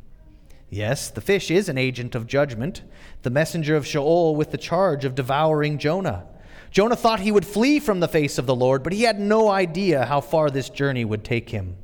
Yes, 0.69 1.09
the 1.09 1.19
fish 1.19 1.51
is 1.51 1.67
an 1.67 1.77
agent 1.77 2.15
of 2.15 2.25
judgment, 2.25 2.83
the 3.23 3.29
messenger 3.29 3.75
of 3.75 3.85
Sheol 3.85 4.33
with 4.33 4.51
the 4.51 4.57
charge 4.57 5.03
of 5.03 5.15
devouring 5.15 5.77
Jonah. 5.77 6.25
Jonah 6.71 6.95
thought 6.95 7.19
he 7.19 7.33
would 7.33 7.45
flee 7.45 7.81
from 7.81 7.99
the 7.99 8.07
face 8.07 8.37
of 8.37 8.45
the 8.45 8.55
Lord, 8.55 8.81
but 8.81 8.93
he 8.93 9.03
had 9.03 9.19
no 9.19 9.49
idea 9.49 10.05
how 10.05 10.21
far 10.21 10.49
this 10.49 10.69
journey 10.69 11.03
would 11.03 11.25
take 11.25 11.49
him. 11.49 11.75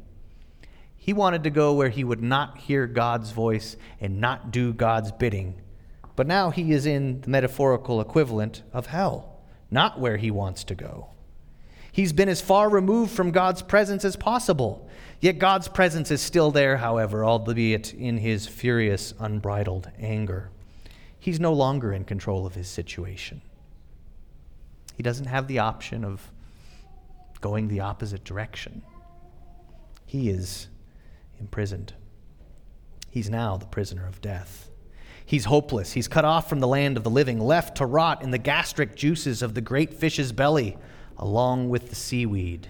He 1.04 1.14
wanted 1.14 1.44
to 1.46 1.50
go 1.50 1.74
where 1.74 1.90
he 1.90 2.04
would 2.04 2.22
not 2.22 2.60
hear 2.60 2.86
God's 2.86 3.32
voice 3.32 3.76
and 4.00 4.22
not 4.22 4.52
do 4.52 4.72
God's 4.72 5.12
bidding. 5.12 5.56
But 6.16 6.28
now 6.28 6.52
he 6.52 6.74
is 6.74 6.86
in 6.86 7.22
the 7.22 7.30
metaphorical 7.32 8.00
equivalent 8.00 8.62
of 8.72 8.86
hell, 8.86 9.40
not 9.72 10.00
where 10.00 10.18
he 10.18 10.30
wants 10.30 10.64
to 10.66 10.76
go. 10.76 11.08
He's 11.92 12.14
been 12.14 12.30
as 12.30 12.40
far 12.40 12.70
removed 12.70 13.12
from 13.14 13.32
God's 13.32 13.64
presence 13.64 14.06
as 14.06 14.16
possible. 14.16 14.88
Yet 15.20 15.40
God's 15.40 15.68
presence 15.68 16.12
is 16.12 16.22
still 16.22 16.52
there, 16.52 16.78
however, 16.78 17.26
albeit 17.26 17.96
in 17.96 18.20
his 18.20 18.46
furious, 18.46 19.16
unbridled 19.20 19.90
anger. 20.00 20.52
He's 21.20 21.40
no 21.40 21.52
longer 21.52 21.94
in 21.94 22.06
control 22.06 22.46
of 22.46 22.54
his 22.54 22.68
situation. 22.68 23.42
He 24.96 25.02
doesn't 25.02 25.26
have 25.26 25.48
the 25.48 25.58
option 25.58 26.06
of 26.06 26.30
going 27.42 27.70
the 27.70 27.80
opposite 27.80 28.24
direction. 28.24 28.84
He 30.06 30.30
is 30.30 30.68
imprisoned. 31.42 31.94
He's 33.10 33.30
now 33.30 33.58
the 33.58 33.66
prisoner 33.66 34.08
of 34.08 34.22
death. 34.22 34.70
He's 35.26 35.46
hopeless. 35.46 35.94
He's 35.94 36.08
cut 36.08 36.24
off 36.24 36.48
from 36.48 36.60
the 36.60 36.68
land 36.68 36.96
of 36.96 37.04
the 37.04 37.10
living, 37.10 37.40
left 37.40 37.78
to 37.78 37.86
rot 37.86 38.22
in 38.22 38.32
the 38.32 38.38
gastric 38.38 38.96
juices 38.96 39.42
of 39.42 39.54
the 39.54 39.62
great 39.62 39.94
fish's 39.94 40.32
belly, 40.32 40.78
along 41.18 41.70
with 41.70 41.90
the 41.90 41.96
seaweed. 41.96 42.70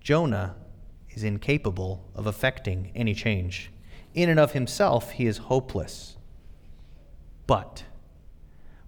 Jonah 0.00 0.54
is 1.10 1.24
incapable 1.24 2.08
of 2.14 2.26
effecting 2.26 2.92
any 2.94 3.14
change. 3.14 3.70
In 4.14 4.28
and 4.28 4.38
of 4.38 4.52
himself, 4.52 5.12
he 5.12 5.26
is 5.26 5.38
hopeless. 5.38 6.16
But 7.46 7.84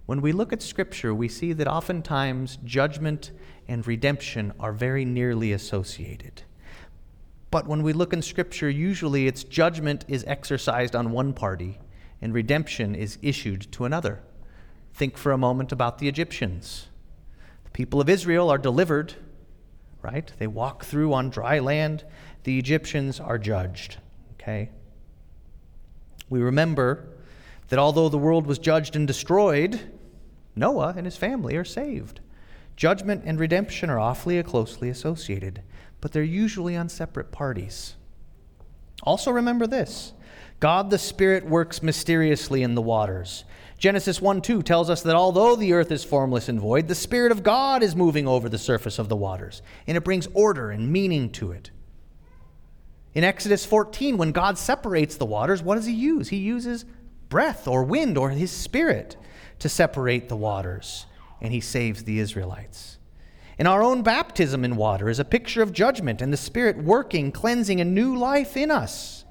when 0.05 0.21
we 0.21 0.31
look 0.31 0.51
at 0.51 0.61
Scripture, 0.61 1.13
we 1.13 1.27
see 1.27 1.53
that 1.53 1.67
oftentimes 1.67 2.57
judgment 2.63 3.31
and 3.67 3.85
redemption 3.85 4.53
are 4.59 4.73
very 4.73 5.05
nearly 5.05 5.51
associated. 5.51 6.43
But 7.51 7.67
when 7.67 7.83
we 7.83 7.93
look 7.93 8.13
in 8.13 8.21
Scripture, 8.21 8.69
usually 8.69 9.27
its 9.27 9.43
judgment 9.43 10.05
is 10.07 10.23
exercised 10.25 10.95
on 10.95 11.11
one 11.11 11.33
party 11.33 11.77
and 12.21 12.33
redemption 12.33 12.95
is 12.95 13.17
issued 13.21 13.71
to 13.73 13.85
another. 13.85 14.21
Think 14.93 15.17
for 15.17 15.31
a 15.31 15.37
moment 15.37 15.71
about 15.71 15.97
the 15.97 16.07
Egyptians. 16.07 16.87
The 17.65 17.71
people 17.71 18.01
of 18.01 18.09
Israel 18.09 18.49
are 18.49 18.57
delivered 18.57 19.15
right? 20.01 20.31
They 20.39 20.47
walk 20.47 20.83
through 20.83 21.13
on 21.13 21.29
dry 21.29 21.59
land. 21.59 22.03
The 22.43 22.57
Egyptians 22.57 23.19
are 23.19 23.37
judged, 23.37 23.97
okay? 24.33 24.69
We 26.29 26.41
remember 26.41 27.07
that 27.69 27.79
although 27.79 28.09
the 28.09 28.17
world 28.17 28.47
was 28.47 28.59
judged 28.59 28.95
and 28.95 29.07
destroyed, 29.07 29.79
Noah 30.55 30.93
and 30.97 31.05
his 31.05 31.17
family 31.17 31.55
are 31.55 31.65
saved. 31.65 32.19
Judgment 32.75 33.23
and 33.25 33.39
redemption 33.39 33.89
are 33.89 33.99
awfully 33.99 34.41
closely 34.43 34.89
associated, 34.89 35.61
but 36.01 36.11
they're 36.11 36.23
usually 36.23 36.75
on 36.75 36.89
separate 36.89 37.31
parties. 37.31 37.95
Also, 39.03 39.31
remember 39.31 39.67
this 39.67 40.13
God 40.59 40.89
the 40.89 40.97
Spirit 40.97 41.45
works 41.45 41.81
mysteriously 41.81 42.63
in 42.63 42.75
the 42.75 42.81
waters. 42.81 43.45
Genesis 43.77 44.21
1 44.21 44.41
2 44.41 44.61
tells 44.61 44.91
us 44.91 45.01
that 45.01 45.15
although 45.15 45.55
the 45.55 45.73
earth 45.73 45.91
is 45.91 46.03
formless 46.03 46.47
and 46.47 46.59
void, 46.59 46.87
the 46.87 46.93
Spirit 46.93 47.31
of 47.31 47.41
God 47.41 47.81
is 47.81 47.95
moving 47.95 48.27
over 48.27 48.47
the 48.47 48.59
surface 48.59 48.99
of 48.99 49.09
the 49.09 49.15
waters, 49.15 49.63
and 49.87 49.97
it 49.97 50.03
brings 50.03 50.27
order 50.33 50.69
and 50.69 50.91
meaning 50.91 51.31
to 51.31 51.51
it. 51.51 51.71
In 53.13 53.23
Exodus 53.23 53.65
14, 53.65 54.17
when 54.17 54.31
God 54.31 54.57
separates 54.57 55.17
the 55.17 55.25
waters, 55.25 55.63
what 55.63 55.75
does 55.75 55.87
he 55.87 55.93
use? 55.93 56.29
He 56.29 56.37
uses 56.37 56.85
breath 57.27 57.67
or 57.67 57.83
wind 57.83 58.17
or 58.17 58.29
his 58.29 58.51
spirit 58.51 59.17
to 59.59 59.67
separate 59.67 60.29
the 60.29 60.35
waters, 60.35 61.07
and 61.41 61.51
he 61.51 61.59
saves 61.59 62.03
the 62.03 62.19
Israelites. 62.19 62.99
And 63.61 63.67
our 63.67 63.83
own 63.83 64.01
baptism 64.01 64.65
in 64.65 64.75
water 64.75 65.07
is 65.07 65.19
a 65.19 65.23
picture 65.23 65.61
of 65.61 65.71
judgment 65.71 66.19
and 66.19 66.33
the 66.33 66.37
Spirit 66.37 66.77
working, 66.83 67.31
cleansing 67.31 67.79
a 67.79 67.85
new 67.85 68.17
life 68.17 68.57
in 68.57 68.71
us. 68.71 69.23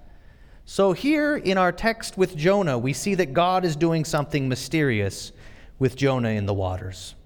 So, 0.65 0.93
here 0.93 1.37
in 1.37 1.59
our 1.59 1.73
text 1.73 2.17
with 2.17 2.37
Jonah, 2.37 2.79
we 2.79 2.93
see 2.93 3.17
that 3.17 3.33
God 3.33 3.65
is 3.65 3.75
doing 3.75 4.05
something 4.05 4.49
mysterious 4.49 5.33
with 5.81 5.97
Jonah 5.97 6.29
in 6.29 6.47
the 6.47 6.55
waters. 6.55 7.17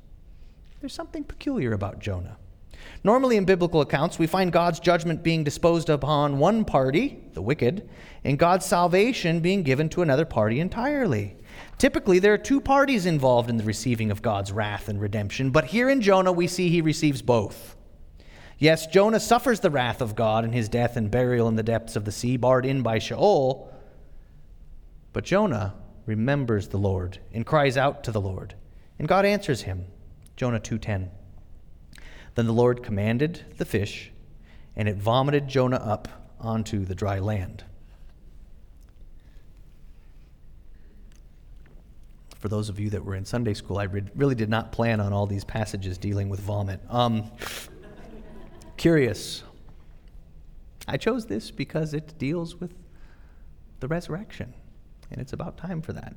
There's 0.81 0.95
something 0.95 1.25
peculiar 1.25 1.75
about 1.75 1.99
Jonah. 1.99 2.39
Normally, 3.05 3.37
in 3.37 3.45
biblical 3.45 3.83
accounts, 3.83 4.19
we 4.19 4.27
find 4.27 4.51
God's 4.51 4.81
judgment 4.81 5.23
being 5.23 5.45
disposed 5.45 5.91
upon 5.91 6.39
one 6.39 6.65
party, 6.65 7.23
the 7.35 7.43
wicked, 7.43 7.87
and 8.25 8.39
God's 8.39 8.65
salvation 8.65 9.41
being 9.41 9.63
given 9.63 9.91
to 9.91 10.01
another 10.01 10.25
party 10.25 10.59
entirely. 10.59 11.37
Typically, 11.77 12.19
there 12.19 12.33
are 12.33 12.39
two 12.39 12.63
parties 12.63 13.05
involved 13.05 13.51
in 13.51 13.59
the 13.59 13.65
receiving 13.65 14.11
of 14.11 14.23
God's 14.23 14.53
wrath 14.53 14.89
and 14.89 14.99
redemption, 14.99 15.51
but 15.51 15.67
here 15.67 15.91
in 15.91 16.01
Jonah, 16.01 16.33
we 16.33 16.47
see 16.47 16.71
he 16.71 16.81
receives 16.81 17.21
both. 17.21 17.77
Yes, 18.59 18.87
Jonah 18.87 19.21
suffers 19.21 19.61
the 19.61 19.71
wrath 19.71 20.01
of 20.01 20.17
God 20.17 20.43
in 20.43 20.53
his 20.53 20.71
death 20.71 20.97
and 20.97 21.11
burial 21.11 21.47
in 21.49 21.57
the 21.57 21.63
depths 21.63 21.97
of 21.97 22.07
the 22.07 22.13
sea, 22.13 22.39
barred 22.39 22.65
in 22.65 22.81
by 22.81 22.99
Sheol. 22.99 23.71
But 25.13 25.25
Jonah 25.25 25.75
remembers 26.07 26.69
the 26.69 26.79
Lord 26.79 27.19
and 27.35 27.45
cries 27.45 27.77
out 27.77 28.03
to 28.05 28.13
the 28.13 28.21
Lord, 28.21 28.55
and 28.99 29.07
God 29.07 29.27
answers 29.27 29.63
him. 29.63 29.85
Jonah 30.37 30.61
2:10. 30.61 31.11
Then 32.35 32.47
the 32.47 32.53
Lord 32.53 32.83
commanded 32.83 33.45
the 33.59 33.65
fish, 33.65 34.11
and 34.75 34.89
it 34.89 34.97
vomited 34.97 35.49
Jonah 35.49 35.77
up 35.77 36.09
onto 36.41 36.85
the 36.85 36.95
dry 36.95 37.19
land. 37.19 37.65
For 42.39 42.49
those 42.49 42.69
of 42.69 42.79
you 42.79 42.91
that 42.91 43.05
were 43.05 43.15
in 43.15 43.25
Sunday 43.25 43.55
school, 43.55 43.79
I 43.79 43.85
really 43.85 44.35
did 44.35 44.51
not 44.51 44.73
plan 44.73 45.01
on 45.01 45.13
all 45.13 45.27
these 45.27 45.45
passages 45.45 45.97
dealing 45.97 46.29
with 46.29 46.41
vomit. 46.41 46.81
Um, 46.91 47.31
curious. 48.77 49.43
I 50.87 50.99
chose 50.99 51.27
this 51.27 51.51
because 51.51 51.95
it 51.95 52.19
deals 52.19 52.57
with 52.57 52.75
the 53.81 53.89
resurrection, 53.89 54.53
and 55.11 55.21
it's 55.21 55.33
about 55.33 55.57
time 55.57 55.81
for 55.81 55.95
that. 55.95 56.15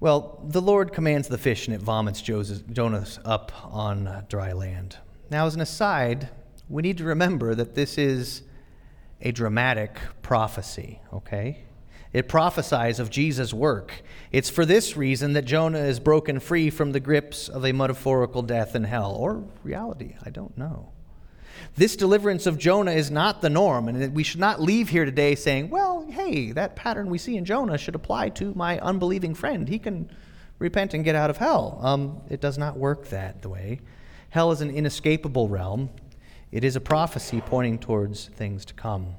Well, 0.00 0.42
the 0.48 0.62
Lord 0.62 0.94
commands 0.94 1.28
the 1.28 1.36
fish, 1.36 1.66
and 1.66 1.74
it 1.74 1.82
vomits 1.82 2.22
Jonas 2.22 3.18
up 3.22 3.52
on 3.64 4.08
uh, 4.08 4.22
dry 4.30 4.52
land. 4.52 4.96
Now, 5.30 5.44
as 5.44 5.54
an 5.54 5.60
aside, 5.60 6.30
we 6.70 6.80
need 6.80 6.96
to 6.98 7.04
remember 7.04 7.54
that 7.54 7.74
this 7.74 7.98
is 7.98 8.40
a 9.20 9.30
dramatic 9.30 9.98
prophecy, 10.22 11.00
okay? 11.12 11.64
It 12.14 12.28
prophesies 12.28 12.98
of 12.98 13.10
Jesus' 13.10 13.52
work. 13.52 14.02
It's 14.32 14.48
for 14.48 14.64
this 14.64 14.96
reason 14.96 15.34
that 15.34 15.44
Jonah 15.44 15.80
is 15.80 16.00
broken 16.00 16.40
free 16.40 16.70
from 16.70 16.92
the 16.92 17.00
grips 17.00 17.50
of 17.50 17.66
a 17.66 17.72
metaphorical 17.72 18.40
death 18.40 18.74
in 18.74 18.84
hell, 18.84 19.12
or 19.12 19.44
reality, 19.62 20.14
I 20.24 20.30
don't 20.30 20.56
know. 20.56 20.92
This 21.76 21.96
deliverance 21.96 22.46
of 22.46 22.58
Jonah 22.58 22.92
is 22.92 23.10
not 23.10 23.40
the 23.40 23.50
norm, 23.50 23.88
and 23.88 24.14
we 24.14 24.22
should 24.22 24.40
not 24.40 24.60
leave 24.60 24.88
here 24.88 25.04
today 25.04 25.34
saying, 25.34 25.70
well, 25.70 26.06
hey, 26.10 26.52
that 26.52 26.76
pattern 26.76 27.10
we 27.10 27.18
see 27.18 27.36
in 27.36 27.44
Jonah 27.44 27.78
should 27.78 27.94
apply 27.94 28.30
to 28.30 28.52
my 28.54 28.78
unbelieving 28.80 29.34
friend. 29.34 29.68
He 29.68 29.78
can 29.78 30.10
repent 30.58 30.94
and 30.94 31.04
get 31.04 31.14
out 31.14 31.30
of 31.30 31.36
hell. 31.36 31.78
Um, 31.82 32.20
it 32.28 32.40
does 32.40 32.58
not 32.58 32.76
work 32.76 33.08
that 33.08 33.44
way. 33.46 33.80
Hell 34.30 34.52
is 34.52 34.60
an 34.60 34.70
inescapable 34.70 35.48
realm, 35.48 35.90
it 36.52 36.64
is 36.64 36.76
a 36.76 36.80
prophecy 36.80 37.40
pointing 37.40 37.78
towards 37.78 38.26
things 38.28 38.64
to 38.66 38.74
come. 38.74 39.14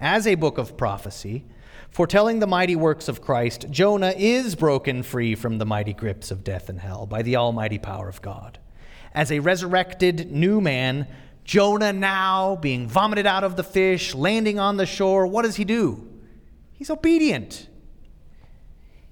As 0.00 0.26
a 0.26 0.34
book 0.34 0.58
of 0.58 0.76
prophecy, 0.76 1.44
Foretelling 1.90 2.40
the 2.40 2.46
mighty 2.46 2.76
works 2.76 3.08
of 3.08 3.22
Christ, 3.22 3.66
Jonah 3.70 4.12
is 4.16 4.54
broken 4.54 5.02
free 5.02 5.34
from 5.34 5.56
the 5.56 5.64
mighty 5.64 5.94
grips 5.94 6.30
of 6.30 6.44
death 6.44 6.68
and 6.68 6.78
hell 6.78 7.06
by 7.06 7.22
the 7.22 7.36
almighty 7.36 7.78
power 7.78 8.08
of 8.08 8.20
God. 8.20 8.58
As 9.14 9.32
a 9.32 9.38
resurrected 9.38 10.30
new 10.30 10.60
man, 10.60 11.06
Jonah 11.46 11.92
now 11.92 12.56
being 12.56 12.88
vomited 12.88 13.24
out 13.24 13.44
of 13.44 13.54
the 13.54 13.62
fish, 13.62 14.14
landing 14.14 14.58
on 14.58 14.76
the 14.76 14.84
shore, 14.84 15.26
what 15.28 15.42
does 15.42 15.56
he 15.56 15.64
do? 15.64 16.06
He's 16.72 16.90
obedient. 16.90 17.68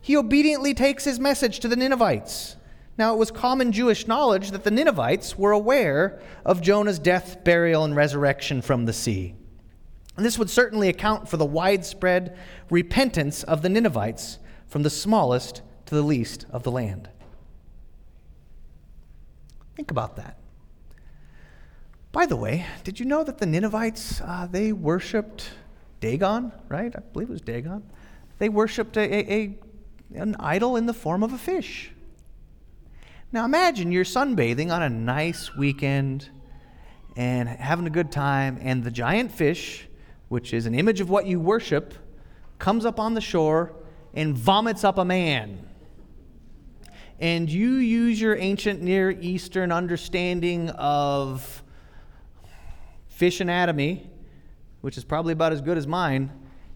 He 0.00 0.16
obediently 0.16 0.74
takes 0.74 1.04
his 1.04 1.20
message 1.20 1.60
to 1.60 1.68
the 1.68 1.76
Ninevites. 1.76 2.56
Now, 2.98 3.14
it 3.14 3.18
was 3.18 3.30
common 3.30 3.72
Jewish 3.72 4.06
knowledge 4.06 4.50
that 4.50 4.64
the 4.64 4.70
Ninevites 4.70 5.38
were 5.38 5.52
aware 5.52 6.20
of 6.44 6.60
Jonah's 6.60 6.98
death, 6.98 7.42
burial, 7.44 7.84
and 7.84 7.94
resurrection 7.94 8.62
from 8.62 8.84
the 8.84 8.92
sea. 8.92 9.36
And 10.16 10.26
this 10.26 10.38
would 10.38 10.50
certainly 10.50 10.88
account 10.88 11.28
for 11.28 11.36
the 11.36 11.46
widespread 11.46 12.36
repentance 12.68 13.44
of 13.44 13.62
the 13.62 13.68
Ninevites 13.68 14.38
from 14.66 14.82
the 14.82 14.90
smallest 14.90 15.62
to 15.86 15.94
the 15.94 16.02
least 16.02 16.46
of 16.50 16.64
the 16.64 16.70
land. 16.70 17.08
Think 19.76 19.90
about 19.90 20.16
that. 20.16 20.38
By 22.14 22.24
the 22.24 22.36
way, 22.36 22.64
did 22.84 22.98
you 22.98 23.04
know 23.04 23.24
that 23.24 23.36
the 23.36 23.44
Ninevites, 23.44 24.22
uh, 24.22 24.48
they 24.50 24.72
worshipped 24.72 25.50
Dagon, 26.00 26.52
right? 26.68 26.94
I 26.96 27.00
believe 27.00 27.28
it 27.28 27.32
was 27.32 27.42
Dagon. 27.42 27.82
They 28.38 28.48
worshipped 28.48 28.96
a, 28.96 29.02
a, 29.02 29.34
a, 29.34 29.58
an 30.14 30.36
idol 30.38 30.76
in 30.76 30.86
the 30.86 30.94
form 30.94 31.22
of 31.22 31.32
a 31.32 31.38
fish. 31.38 31.90
Now 33.32 33.44
imagine 33.44 33.92
you're 33.92 34.04
sunbathing 34.04 34.72
on 34.72 34.82
a 34.82 34.88
nice 34.88 35.54
weekend 35.56 36.30
and 37.16 37.48
having 37.48 37.86
a 37.86 37.90
good 37.90 38.10
time, 38.10 38.58
and 38.62 38.82
the 38.82 38.90
giant 38.90 39.30
fish 39.30 39.88
which 40.28 40.52
is 40.52 40.66
an 40.66 40.74
image 40.74 41.00
of 41.00 41.10
what 41.10 41.26
you 41.26 41.38
worship, 41.38 41.94
comes 42.58 42.84
up 42.84 42.98
on 42.98 43.14
the 43.14 43.20
shore 43.20 43.72
and 44.14 44.36
vomits 44.36 44.84
up 44.84 44.98
a 44.98 45.04
man. 45.04 45.66
And 47.20 47.48
you 47.48 47.74
use 47.74 48.20
your 48.20 48.36
ancient 48.36 48.82
Near 48.82 49.10
Eastern 49.10 49.70
understanding 49.70 50.70
of 50.70 51.63
fish 53.24 53.40
anatomy, 53.40 54.06
which 54.82 54.98
is 54.98 55.02
probably 55.02 55.32
about 55.32 55.50
as 55.50 55.62
good 55.62 55.78
as 55.78 55.86
mine, 55.86 56.30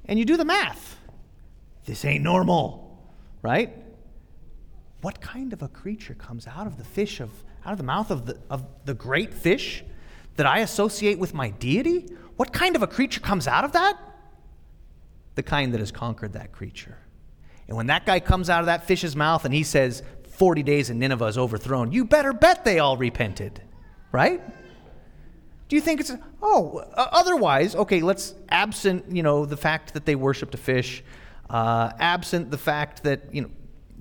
and 0.06 0.18
you 0.18 0.24
do 0.24 0.34
the 0.34 0.46
math. 0.46 0.98
This 1.84 2.06
ain't 2.06 2.24
normal, 2.24 3.06
right? 3.42 3.76
What 5.02 5.20
kind 5.20 5.52
of 5.52 5.60
a 5.60 5.68
creature 5.68 6.14
comes 6.14 6.46
out 6.46 6.66
of 6.66 6.78
the 6.78 6.84
fish 6.84 7.20
of 7.20 7.28
out 7.66 7.72
of 7.72 7.76
the 7.76 7.84
mouth 7.84 8.10
of 8.10 8.24
the 8.24 8.38
of 8.48 8.64
the 8.86 8.94
great 8.94 9.34
fish 9.34 9.84
that 10.36 10.46
I 10.46 10.60
associate 10.60 11.18
with 11.18 11.34
my 11.34 11.50
deity? 11.50 12.06
What 12.36 12.50
kind 12.50 12.76
of 12.76 12.82
a 12.82 12.86
creature 12.86 13.20
comes 13.20 13.46
out 13.46 13.64
of 13.64 13.72
that? 13.72 13.98
The 15.34 15.42
kind 15.42 15.74
that 15.74 15.80
has 15.80 15.92
conquered 15.92 16.32
that 16.32 16.50
creature. 16.50 16.96
And 17.66 17.76
when 17.76 17.88
that 17.88 18.06
guy 18.06 18.20
comes 18.20 18.48
out 18.48 18.60
of 18.60 18.66
that 18.66 18.86
fish's 18.86 19.14
mouth 19.14 19.44
and 19.44 19.52
he 19.52 19.64
says, 19.64 20.02
40 20.30 20.62
days 20.62 20.88
and 20.88 20.98
Nineveh 20.98 21.26
is 21.26 21.36
overthrown, 21.36 21.92
you 21.92 22.06
better 22.06 22.32
bet 22.32 22.64
they 22.64 22.78
all 22.78 22.96
repented, 22.96 23.60
right? 24.12 24.40
Do 25.68 25.76
you 25.76 25.82
think 25.82 26.00
it's, 26.00 26.12
oh, 26.42 26.78
uh, 26.94 27.08
otherwise, 27.12 27.74
okay, 27.74 28.00
let's 28.00 28.34
absent, 28.48 29.14
you 29.14 29.22
know, 29.22 29.44
the 29.44 29.56
fact 29.56 29.94
that 29.94 30.06
they 30.06 30.14
worshiped 30.14 30.54
a 30.54 30.58
fish, 30.58 31.04
uh, 31.50 31.92
absent 31.98 32.50
the 32.50 32.58
fact 32.58 33.02
that, 33.04 33.34
you 33.34 33.42
know, 33.42 33.50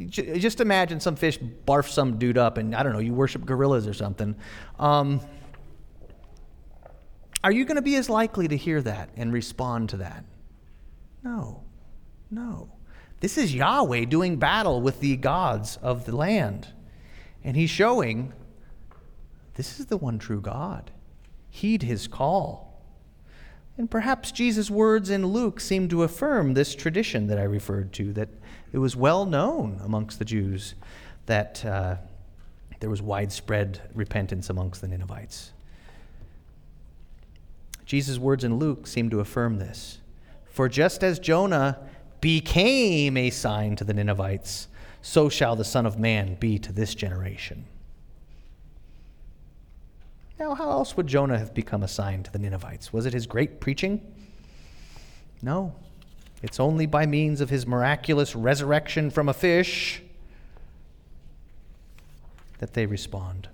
just 0.08 0.62
imagine 0.62 1.00
some 1.00 1.16
fish 1.16 1.40
barf 1.40 1.90
some 1.90 2.18
dude 2.20 2.38
up 2.38 2.58
and, 2.58 2.76
I 2.76 2.84
don't 2.84 2.94
know, 2.94 3.00
you 3.00 3.14
worship 3.14 3.46
gorillas 3.46 3.88
or 3.88 3.94
something. 3.94 4.36
Um, 4.80 5.20
are 7.44 7.52
you 7.52 7.66
going 7.66 7.76
to 7.76 7.82
be 7.82 7.96
as 7.96 8.10
likely 8.10 8.48
to 8.48 8.56
hear 8.56 8.82
that 8.82 9.10
and 9.16 9.34
respond 9.34 9.90
to 9.90 9.98
that? 9.98 10.24
No. 11.24 11.64
No. 12.32 12.70
This 13.20 13.38
is 13.38 13.54
Yahweh 13.54 14.06
doing 14.06 14.38
battle 14.38 14.82
with 14.82 15.00
the 15.00 15.18
gods 15.18 15.78
of 15.82 16.06
the 16.06 16.16
land. 16.16 16.68
And 17.44 17.56
he's 17.56 17.70
showing 17.70 18.34
this 19.56 19.80
is 19.80 19.88
the 19.88 19.98
one 19.98 20.20
true 20.20 20.42
God. 20.42 20.92
Heed 21.58 21.82
his 21.82 22.08
call. 22.08 22.84
And 23.80 23.90
perhaps 23.90 24.32
Jesus' 24.32 24.70
words 24.70 25.10
in 25.10 25.26
Luke 25.26 25.60
seem 25.60 25.90
to 25.90 26.04
affirm 26.04 26.54
this 26.54 26.76
tradition 26.76 27.26
that 27.28 27.40
I 27.40 27.44
referred 27.44 27.94
to, 27.94 28.14
that 28.14 28.30
it 28.72 28.78
was 28.78 28.96
well 28.96 29.26
known 29.26 29.82
amongst 29.84 30.20
the 30.20 30.26
Jews 30.26 30.76
that 31.26 31.66
uh, 31.66 31.96
there 32.80 32.92
was 32.92 33.02
widespread 33.02 33.82
repentance 33.96 34.52
amongst 34.52 34.82
the 34.82 34.88
Ninevites. 34.88 35.52
Jesus' 37.86 38.20
words 38.20 38.44
in 38.44 38.60
Luke 38.60 38.86
seem 38.86 39.10
to 39.10 39.20
affirm 39.20 39.58
this. 39.58 39.98
For 40.46 40.70
just 40.70 41.04
as 41.04 41.18
Jonah 41.18 41.80
became 42.22 43.18
a 43.18 43.32
sign 43.32 43.76
to 43.78 43.84
the 43.84 43.96
Ninevites, 43.96 44.68
so 45.02 45.28
shall 45.28 45.56
the 45.56 45.64
Son 45.64 45.88
of 45.88 45.98
Man 45.98 46.36
be 46.36 46.60
to 46.60 46.72
this 46.72 46.94
generation. 46.94 47.66
Now, 50.40 50.54
how 50.54 50.70
else 50.70 50.96
would 50.96 51.08
Jonah 51.08 51.38
have 51.38 51.54
become 51.54 51.84
a 51.84 51.88
sign 51.88 52.24
to 52.24 52.32
the 52.32 52.40
Ninevites? 52.40 52.94
Was 52.94 53.06
it 53.06 53.14
his 53.14 53.26
great 53.26 53.60
preaching? 53.60 54.02
No. 55.42 55.76
It's 56.44 56.60
only 56.60 56.86
by 56.86 57.06
means 57.06 57.42
of 57.42 57.50
his 57.50 57.66
miraculous 57.66 58.36
resurrection 58.36 59.10
from 59.10 59.30
a 59.30 59.34
fish 59.34 60.02
that 62.60 62.74
they 62.74 62.86
respond. 62.86 63.50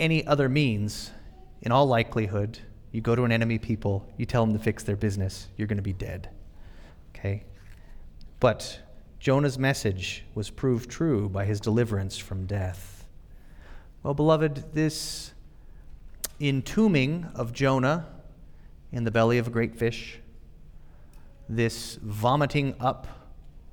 any 0.00 0.26
other 0.26 0.48
means 0.48 1.12
in 1.62 1.70
all 1.70 1.86
likelihood, 1.86 2.58
you 2.90 3.02
go 3.02 3.14
to 3.14 3.22
an 3.22 3.30
enemy 3.30 3.58
people, 3.58 4.04
you 4.16 4.24
tell 4.26 4.44
them 4.44 4.56
to 4.56 4.62
fix 4.62 4.82
their 4.82 4.96
business, 4.96 5.46
you're 5.56 5.68
going 5.68 5.76
to 5.76 5.82
be 5.82 5.92
dead. 5.92 6.30
Okay? 7.14 7.44
But 8.40 8.80
Jonah's 9.20 9.58
message 9.58 10.24
was 10.34 10.48
proved 10.48 10.90
true 10.90 11.28
by 11.28 11.44
his 11.44 11.60
deliverance 11.60 12.16
from 12.16 12.46
death. 12.46 12.99
Well, 14.02 14.14
beloved, 14.14 14.72
this 14.72 15.34
entombing 16.40 17.28
of 17.34 17.52
Jonah 17.52 18.06
in 18.92 19.04
the 19.04 19.10
belly 19.10 19.36
of 19.36 19.46
a 19.46 19.50
great 19.50 19.76
fish, 19.76 20.18
this 21.50 21.96
vomiting 21.96 22.74
up, 22.80 23.06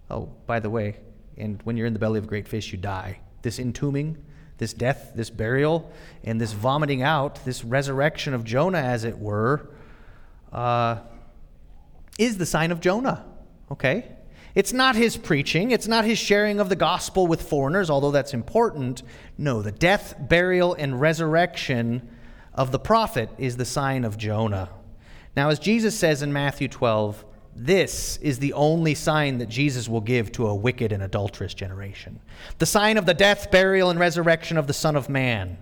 oh, 0.09 0.29
by 0.45 0.59
the 0.59 0.69
way, 0.69 0.97
and 1.37 1.61
when 1.63 1.77
you're 1.77 1.87
in 1.87 1.93
the 1.93 1.99
belly 1.99 2.17
of 2.17 2.25
a 2.25 2.27
great 2.27 2.45
fish, 2.45 2.73
you 2.73 2.77
die. 2.77 3.19
This 3.41 3.57
entombing, 3.57 4.17
this 4.57 4.73
death, 4.73 5.13
this 5.15 5.29
burial, 5.29 5.89
and 6.25 6.41
this 6.41 6.51
vomiting 6.51 7.01
out, 7.01 7.45
this 7.45 7.63
resurrection 7.63 8.33
of 8.33 8.43
Jonah, 8.43 8.79
as 8.79 9.05
it 9.05 9.17
were, 9.17 9.69
uh, 10.51 10.97
is 12.19 12.37
the 12.37 12.45
sign 12.45 12.71
of 12.71 12.81
Jonah. 12.81 13.23
Okay? 13.71 14.16
It's 14.57 14.73
not 14.73 14.95
his 14.95 15.17
preaching, 15.17 15.69
it's 15.69 15.87
not 15.87 16.03
his 16.03 16.17
sharing 16.17 16.59
of 16.59 16.67
the 16.67 16.75
gospel 16.75 17.27
with 17.27 17.47
foreigners, 17.47 17.91
although 17.91 18.09
that's 18.09 18.33
important. 18.33 19.03
No, 19.37 19.61
the 19.61 19.71
death, 19.71 20.15
burial, 20.19 20.73
and 20.73 20.99
resurrection 20.99 22.09
of 22.55 22.71
the 22.71 22.79
prophet 22.79 23.29
is 23.37 23.57
the 23.57 23.65
sign 23.65 24.03
of 24.03 24.17
Jonah. 24.17 24.69
Now, 25.35 25.49
as 25.49 25.59
Jesus 25.59 25.95
says 25.95 26.23
in 26.23 26.33
Matthew 26.33 26.69
12, 26.69 27.23
this 27.55 28.17
is 28.17 28.39
the 28.39 28.53
only 28.53 28.95
sign 28.95 29.37
that 29.37 29.47
Jesus 29.47 29.87
will 29.87 30.01
give 30.01 30.31
to 30.31 30.47
a 30.47 30.55
wicked 30.55 30.91
and 30.91 31.03
adulterous 31.03 31.53
generation 31.53 32.19
the 32.57 32.65
sign 32.65 32.97
of 32.97 33.05
the 33.05 33.13
death, 33.13 33.51
burial, 33.51 33.91
and 33.91 33.99
resurrection 33.99 34.57
of 34.57 34.65
the 34.65 34.73
Son 34.73 34.95
of 34.95 35.07
Man. 35.07 35.59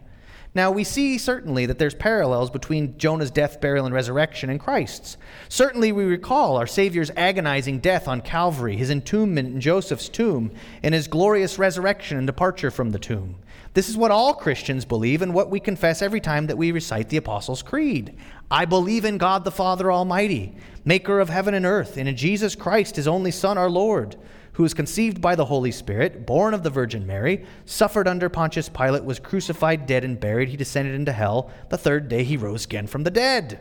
Now, 0.56 0.72
we 0.72 0.86
see 0.86 1.18
certainly 1.18 1.66
that 1.66 1.80
there's 1.80 1.94
parallels 1.94 2.50
between 2.50 2.98
Jonah's 2.98 3.30
death, 3.30 3.60
burial, 3.60 3.86
and 3.86 3.94
resurrection 3.94 4.50
and 4.50 4.58
Christ's. 4.58 5.18
Certainly, 5.50 5.92
we 5.92 6.06
recall 6.06 6.56
our 6.56 6.66
Savior's 6.66 7.12
agonizing 7.18 7.80
death 7.80 8.08
on 8.08 8.22
Calvary, 8.22 8.78
his 8.78 8.90
entombment 8.90 9.54
in 9.54 9.60
Joseph's 9.60 10.08
tomb, 10.08 10.52
and 10.82 10.96
his 10.96 11.10
glorious 11.10 11.60
resurrection 11.60 12.18
and 12.18 12.26
departure 12.26 12.72
from 12.72 12.92
the 12.92 13.00
tomb. 13.00 13.36
This 13.74 13.90
is 13.90 13.98
what 13.98 14.12
all 14.12 14.34
Christians 14.34 14.86
believe 14.86 15.22
and 15.22 15.34
what 15.34 15.50
we 15.50 15.60
confess 15.60 16.02
every 16.02 16.22
time 16.22 16.48
that 16.48 16.58
we 16.58 16.72
recite 16.72 17.10
the 17.10 17.18
Apostles' 17.18 17.62
Creed. 17.62 18.16
I 18.50 18.64
believe 18.64 19.04
in 19.04 19.18
God 19.18 19.44
the 19.44 19.52
Father 19.52 19.92
Almighty, 19.92 20.56
maker 20.86 21.20
of 21.20 21.28
heaven 21.28 21.54
and 21.54 21.66
earth, 21.66 21.98
and 21.98 22.08
in 22.08 22.16
Jesus 22.16 22.56
Christ, 22.56 22.96
his 22.96 23.10
only 23.10 23.32
Son, 23.32 23.58
our 23.58 23.70
Lord, 23.70 24.16
who 24.56 24.64
was 24.64 24.74
conceived 24.74 25.22
by 25.22 25.36
the 25.36 25.46
Holy 25.46 25.72
Spirit, 25.72 26.26
born 26.26 26.54
of 26.54 26.64
the 26.64 26.70
Virgin 26.70 27.08
Mary, 27.08 27.46
suffered 27.66 28.08
under 28.08 28.28
Pontius 28.28 28.68
Pilate, 28.68 29.06
was 29.06 29.20
crucified, 29.20 29.86
dead, 29.86 30.04
and 30.04 30.20
buried. 30.20 30.50
He 30.50 30.58
descended 30.58 30.96
into 30.96 31.12
hell. 31.12 31.52
The 31.70 31.78
third 31.78 32.10
day 32.10 32.24
he 32.24 32.38
rose 32.38 32.66
again 32.66 32.88
from 32.88 33.04
the 33.04 33.12
dead. 33.12 33.60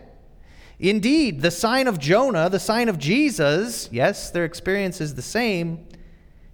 Indeed, 0.80 1.42
the 1.42 1.50
sign 1.50 1.86
of 1.86 1.98
Jonah, 1.98 2.48
the 2.48 2.58
sign 2.58 2.88
of 2.88 2.98
Jesus, 2.98 3.88
yes, 3.92 4.30
their 4.30 4.44
experience 4.44 5.00
is 5.00 5.14
the 5.14 5.22
same, 5.22 5.86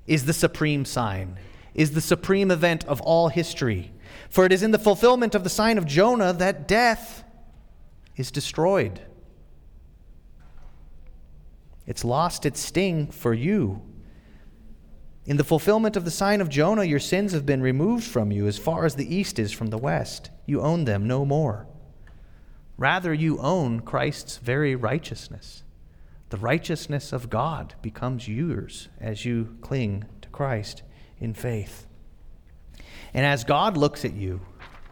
is 0.06 0.26
the 0.26 0.32
supreme 0.32 0.84
sign 0.84 1.38
is 1.74 1.92
the 1.92 2.00
supreme 2.00 2.50
event 2.50 2.84
of 2.86 3.00
all 3.00 3.28
history. 3.28 3.92
For 4.28 4.44
it 4.44 4.52
is 4.52 4.62
in 4.62 4.70
the 4.70 4.78
fulfillment 4.78 5.34
of 5.34 5.44
the 5.44 5.50
sign 5.50 5.78
of 5.78 5.86
Jonah 5.86 6.32
that 6.34 6.68
death 6.68 7.24
is 8.16 8.30
destroyed. 8.30 9.00
It's 11.86 12.04
lost 12.04 12.46
its 12.46 12.60
sting 12.60 13.10
for 13.10 13.34
you. 13.34 13.82
In 15.26 15.36
the 15.36 15.44
fulfillment 15.44 15.96
of 15.96 16.04
the 16.04 16.10
sign 16.10 16.40
of 16.40 16.48
Jonah, 16.48 16.84
your 16.84 16.98
sins 16.98 17.32
have 17.32 17.44
been 17.44 17.62
removed 17.62 18.04
from 18.04 18.32
you 18.32 18.46
as 18.46 18.58
far 18.58 18.86
as 18.86 18.94
the 18.94 19.14
east 19.14 19.38
is 19.38 19.52
from 19.52 19.68
the 19.68 19.78
west. 19.78 20.30
You 20.46 20.62
own 20.62 20.84
them 20.84 21.06
no 21.06 21.24
more. 21.24 21.66
Rather, 22.78 23.12
you 23.12 23.38
own 23.38 23.80
Christ's 23.80 24.38
very 24.38 24.74
righteousness. 24.74 25.62
The 26.30 26.38
righteousness 26.38 27.12
of 27.12 27.28
God 27.28 27.74
becomes 27.82 28.28
yours 28.28 28.88
as 28.98 29.24
you 29.26 29.58
cling 29.60 30.06
to 30.22 30.28
Christ 30.30 30.82
in 31.18 31.34
faith. 31.34 31.86
And 33.12 33.26
as 33.26 33.44
God 33.44 33.76
looks 33.76 34.04
at 34.04 34.14
you, 34.14 34.40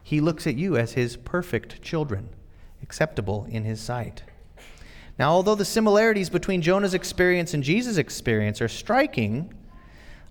he 0.03 0.21
looks 0.21 0.47
at 0.47 0.57
you 0.57 0.77
as 0.77 0.93
his 0.93 1.17
perfect 1.17 1.81
children, 1.81 2.29
acceptable 2.83 3.47
in 3.49 3.65
his 3.65 3.81
sight. 3.81 4.23
Now, 5.19 5.33
although 5.33 5.55
the 5.55 5.65
similarities 5.65 6.29
between 6.29 6.61
Jonah's 6.63 6.95
experience 6.95 7.55
and 7.55 7.63
Jesus' 7.63 7.97
experience 7.97 8.61
are 8.61 8.69
striking, 8.69 9.55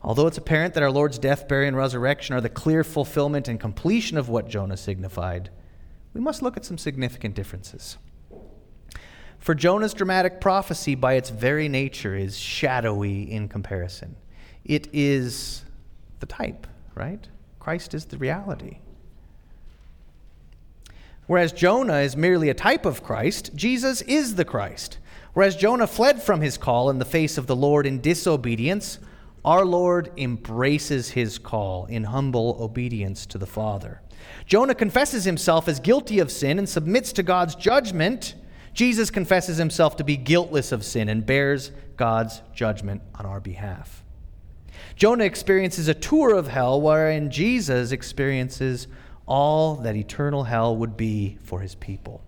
although 0.02 0.28
it's 0.28 0.38
apparent 0.38 0.74
that 0.74 0.84
our 0.84 0.92
Lord's 0.92 1.20
death, 1.20 1.48
burial, 1.48 1.70
and 1.70 1.78
resurrection 1.78 2.36
are 2.36 2.42
the 2.42 2.50
clear 2.50 2.84
fulfillment 2.84 3.48
and 3.48 3.60
completion 3.60 4.18
of 4.18 4.30
what 4.30 4.48
Jonah 4.50 4.78
signified, 4.78 5.50
we 6.14 6.22
must 6.22 6.42
look 6.42 6.58
at 6.58 6.66
some 6.66 6.78
significant 6.78 7.36
differences. 7.36 7.98
For 9.40 9.54
Jonah's 9.54 9.94
dramatic 9.94 10.42
prophecy, 10.42 10.96
by 10.96 11.14
its 11.14 11.30
very 11.30 11.70
nature, 11.70 12.16
is 12.16 12.38
shadowy 12.38 13.32
in 13.32 13.48
comparison. 13.48 14.16
It 14.66 14.90
is 14.92 15.64
the 16.20 16.26
type, 16.26 16.68
right? 16.96 17.28
Christ 17.60 17.94
is 17.94 18.06
the 18.06 18.18
reality. 18.18 18.80
Whereas 21.28 21.52
Jonah 21.52 22.00
is 22.00 22.16
merely 22.16 22.50
a 22.50 22.54
type 22.54 22.86
of 22.86 23.04
Christ, 23.04 23.52
Jesus 23.56 24.02
is 24.04 24.36
the 24.36 24.46
Christ. 24.46 24.98
Whereas 25.34 25.56
Jonah 25.56 25.88
fled 25.88 26.24
from 26.24 26.42
his 26.42 26.58
call 26.58 26.90
in 26.90 27.00
the 27.00 27.06
face 27.06 27.38
of 27.38 27.48
the 27.48 27.56
Lord 27.56 27.86
in 27.86 28.02
disobedience, 28.02 28.98
our 29.46 29.66
Lord 29.66 30.12
embraces 30.18 31.10
his 31.10 31.38
call 31.38 31.86
in 31.86 32.06
humble 32.06 32.58
obedience 32.60 33.26
to 33.28 33.38
the 33.38 33.46
Father. 33.46 34.02
Jonah 34.46 34.76
confesses 34.76 35.24
himself 35.24 35.68
as 35.68 35.80
guilty 35.80 36.20
of 36.20 36.32
sin 36.32 36.60
and 36.60 36.68
submits 36.68 37.14
to 37.14 37.24
God's 37.24 37.56
judgment. 37.56 38.36
Jesus 38.74 39.10
confesses 39.10 39.58
himself 39.58 39.96
to 39.98 40.04
be 40.04 40.18
guiltless 40.18 40.72
of 40.72 40.84
sin 40.84 41.10
and 41.10 41.26
bears 41.26 41.72
God's 41.96 42.42
judgment 42.54 43.02
on 43.16 43.26
our 43.26 43.40
behalf. 43.40 44.04
Jonah 44.96 45.26
experiences 45.26 45.88
a 45.88 45.94
tour 45.94 46.36
of 46.36 46.48
hell, 46.48 46.82
wherein 46.82 47.30
Jesus 47.30 47.92
experiences 47.92 48.88
all 49.26 49.76
that 49.76 49.96
eternal 49.96 50.44
hell 50.44 50.76
would 50.76 50.98
be 50.98 51.38
for 51.44 51.60
his 51.60 51.76
people. 51.76 52.24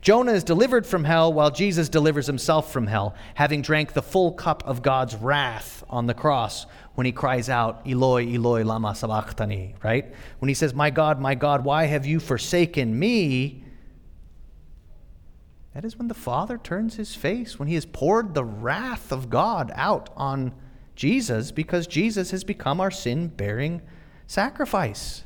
Jonah 0.00 0.32
is 0.32 0.44
delivered 0.44 0.86
from 0.86 1.04
hell 1.04 1.32
while 1.32 1.50
Jesus 1.50 1.88
delivers 1.88 2.26
himself 2.26 2.72
from 2.72 2.86
hell, 2.86 3.14
having 3.34 3.62
drank 3.62 3.92
the 3.92 4.02
full 4.02 4.32
cup 4.32 4.62
of 4.66 4.82
God's 4.82 5.14
wrath 5.14 5.82
on 5.88 6.06
the 6.06 6.14
cross 6.14 6.66
when 6.94 7.06
he 7.06 7.12
cries 7.12 7.48
out, 7.48 7.82
Eloi, 7.86 8.34
Eloi, 8.34 8.62
lama 8.64 8.94
sabachthani, 8.94 9.74
right? 9.82 10.12
When 10.38 10.48
he 10.48 10.54
says, 10.54 10.74
My 10.74 10.90
God, 10.90 11.20
my 11.20 11.34
God, 11.34 11.64
why 11.64 11.84
have 11.84 12.06
you 12.06 12.20
forsaken 12.20 12.98
me? 12.98 13.64
That 15.74 15.84
is 15.84 15.98
when 15.98 16.08
the 16.08 16.14
Father 16.14 16.56
turns 16.56 16.94
his 16.94 17.16
face, 17.16 17.58
when 17.58 17.66
he 17.66 17.74
has 17.74 17.84
poured 17.84 18.34
the 18.34 18.44
wrath 18.44 19.10
of 19.10 19.28
God 19.28 19.72
out 19.74 20.10
on 20.16 20.52
Jesus 20.94 21.50
because 21.50 21.88
Jesus 21.88 22.30
has 22.30 22.44
become 22.44 22.80
our 22.80 22.92
sin 22.92 23.26
bearing 23.26 23.82
sacrifice. 24.28 25.24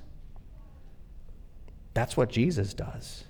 That's 1.92 2.16
what 2.16 2.31
Jesus 2.31 2.73
does. 2.73 3.25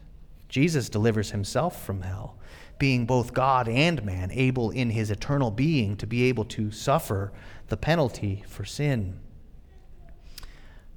Jesus 0.49 0.89
delivers 0.89 1.31
himself 1.31 1.85
from 1.85 2.03
hell, 2.03 2.37
being 2.79 3.07
both 3.07 3.35
God 3.35 3.69
and 3.69 4.05
man, 4.05 4.31
able 4.33 4.71
in 4.71 4.91
his 4.91 5.11
eternal 5.11 5.51
being 5.51 5.97
to 5.97 6.07
be 6.07 6.25
able 6.25 6.45
to 6.47 6.71
suffer 6.71 7.33
the 7.69 7.77
penalty 7.77 8.45
for 8.47 8.65
sin. 8.65 9.21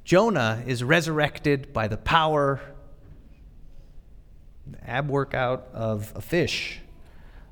Jonah 0.04 0.64
is 0.66 0.84
resurrected 0.84 1.74
by 1.74 1.88
the 1.88 1.98
power, 1.98 2.62
the 4.66 4.90
ab 4.90 5.10
workout 5.10 5.68
of 5.74 6.14
a 6.16 6.22
fish. 6.22 6.80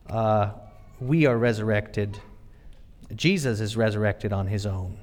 Uh, 0.09 0.51
we 0.99 1.25
are 1.25 1.37
resurrected 1.37 2.19
Jesus 3.15 3.59
is 3.59 3.75
resurrected 3.75 4.31
on 4.31 4.47
his 4.47 4.65
own. 4.65 4.97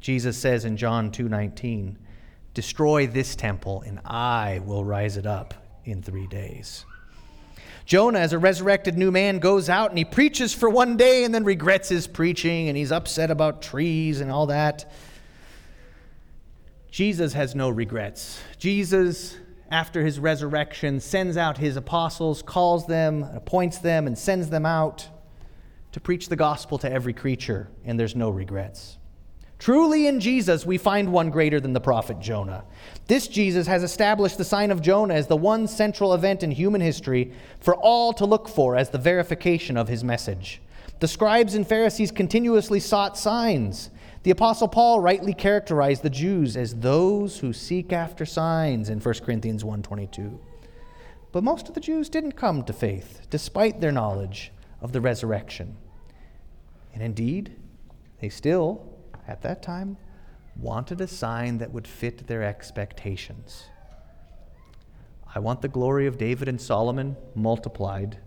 Jesus 0.00 0.36
says 0.36 0.64
in 0.64 0.76
John 0.76 1.10
2:19, 1.10 1.98
"Destroy 2.54 3.06
this 3.06 3.34
temple 3.34 3.82
and 3.82 4.00
I 4.04 4.60
will 4.64 4.84
rise 4.84 5.16
it 5.16 5.26
up 5.26 5.54
in 5.84 6.02
3 6.02 6.26
days." 6.26 6.84
Jonah, 7.84 8.20
as 8.20 8.32
a 8.32 8.38
resurrected 8.38 8.96
new 8.96 9.10
man, 9.10 9.38
goes 9.38 9.68
out 9.68 9.90
and 9.90 9.98
he 9.98 10.04
preaches 10.04 10.54
for 10.54 10.70
one 10.70 10.96
day 10.96 11.24
and 11.24 11.34
then 11.34 11.42
regrets 11.42 11.88
his 11.88 12.06
preaching 12.06 12.68
and 12.68 12.76
he's 12.76 12.92
upset 12.92 13.30
about 13.30 13.60
trees 13.60 14.20
and 14.20 14.30
all 14.30 14.46
that. 14.46 14.90
Jesus 16.90 17.32
has 17.32 17.54
no 17.54 17.70
regrets. 17.70 18.40
Jesus, 18.58 19.36
after 19.70 20.04
his 20.04 20.18
resurrection, 20.20 21.00
sends 21.00 21.36
out 21.36 21.58
his 21.58 21.76
apostles, 21.76 22.42
calls 22.42 22.86
them, 22.86 23.24
appoints 23.34 23.78
them, 23.78 24.06
and 24.06 24.16
sends 24.16 24.50
them 24.50 24.64
out 24.64 25.08
to 25.90 26.00
preach 26.00 26.28
the 26.28 26.36
gospel 26.36 26.78
to 26.78 26.90
every 26.90 27.12
creature, 27.12 27.68
and 27.84 27.98
there's 27.98 28.14
no 28.14 28.30
regrets. 28.30 28.98
Truly 29.62 30.08
in 30.08 30.18
Jesus, 30.18 30.66
we 30.66 30.76
find 30.76 31.12
one 31.12 31.30
greater 31.30 31.60
than 31.60 31.72
the 31.72 31.80
prophet 31.80 32.18
Jonah. 32.18 32.64
This 33.06 33.28
Jesus 33.28 33.68
has 33.68 33.84
established 33.84 34.36
the 34.36 34.44
sign 34.44 34.72
of 34.72 34.82
Jonah 34.82 35.14
as 35.14 35.28
the 35.28 35.36
one 35.36 35.68
central 35.68 36.14
event 36.14 36.42
in 36.42 36.50
human 36.50 36.80
history 36.80 37.32
for 37.60 37.76
all 37.76 38.12
to 38.14 38.26
look 38.26 38.48
for 38.48 38.74
as 38.74 38.90
the 38.90 38.98
verification 38.98 39.76
of 39.76 39.86
his 39.86 40.02
message. 40.02 40.60
The 40.98 41.06
scribes 41.06 41.54
and 41.54 41.64
Pharisees 41.64 42.10
continuously 42.10 42.80
sought 42.80 43.16
signs. 43.16 43.90
The 44.24 44.32
apostle 44.32 44.66
Paul 44.66 44.98
rightly 44.98 45.32
characterized 45.32 46.02
the 46.02 46.10
Jews 46.10 46.56
as 46.56 46.74
those 46.74 47.38
who 47.38 47.52
seek 47.52 47.92
after 47.92 48.26
signs 48.26 48.88
in 48.88 48.98
1 48.98 49.14
Corinthians 49.24 49.62
1:22. 49.62 50.40
But 51.30 51.44
most 51.44 51.68
of 51.68 51.74
the 51.74 51.80
Jews 51.80 52.08
didn't 52.08 52.32
come 52.32 52.64
to 52.64 52.72
faith, 52.72 53.28
despite 53.30 53.80
their 53.80 53.92
knowledge 53.92 54.50
of 54.80 54.90
the 54.90 55.00
resurrection. 55.00 55.76
And 56.92 57.00
indeed, 57.00 57.54
they 58.18 58.28
still, 58.28 58.91
at 59.32 59.40
that 59.40 59.62
time, 59.62 59.96
wanted 60.56 61.00
a 61.00 61.08
sign 61.08 61.56
that 61.56 61.72
would 61.72 61.88
fit 61.88 62.26
their 62.26 62.42
expectations. 62.42 63.64
I 65.34 65.38
want 65.38 65.62
the 65.62 65.68
glory 65.68 66.06
of 66.06 66.18
David 66.18 66.48
and 66.48 66.60
Solomon 66.60 67.16
multiplied. 67.34 68.18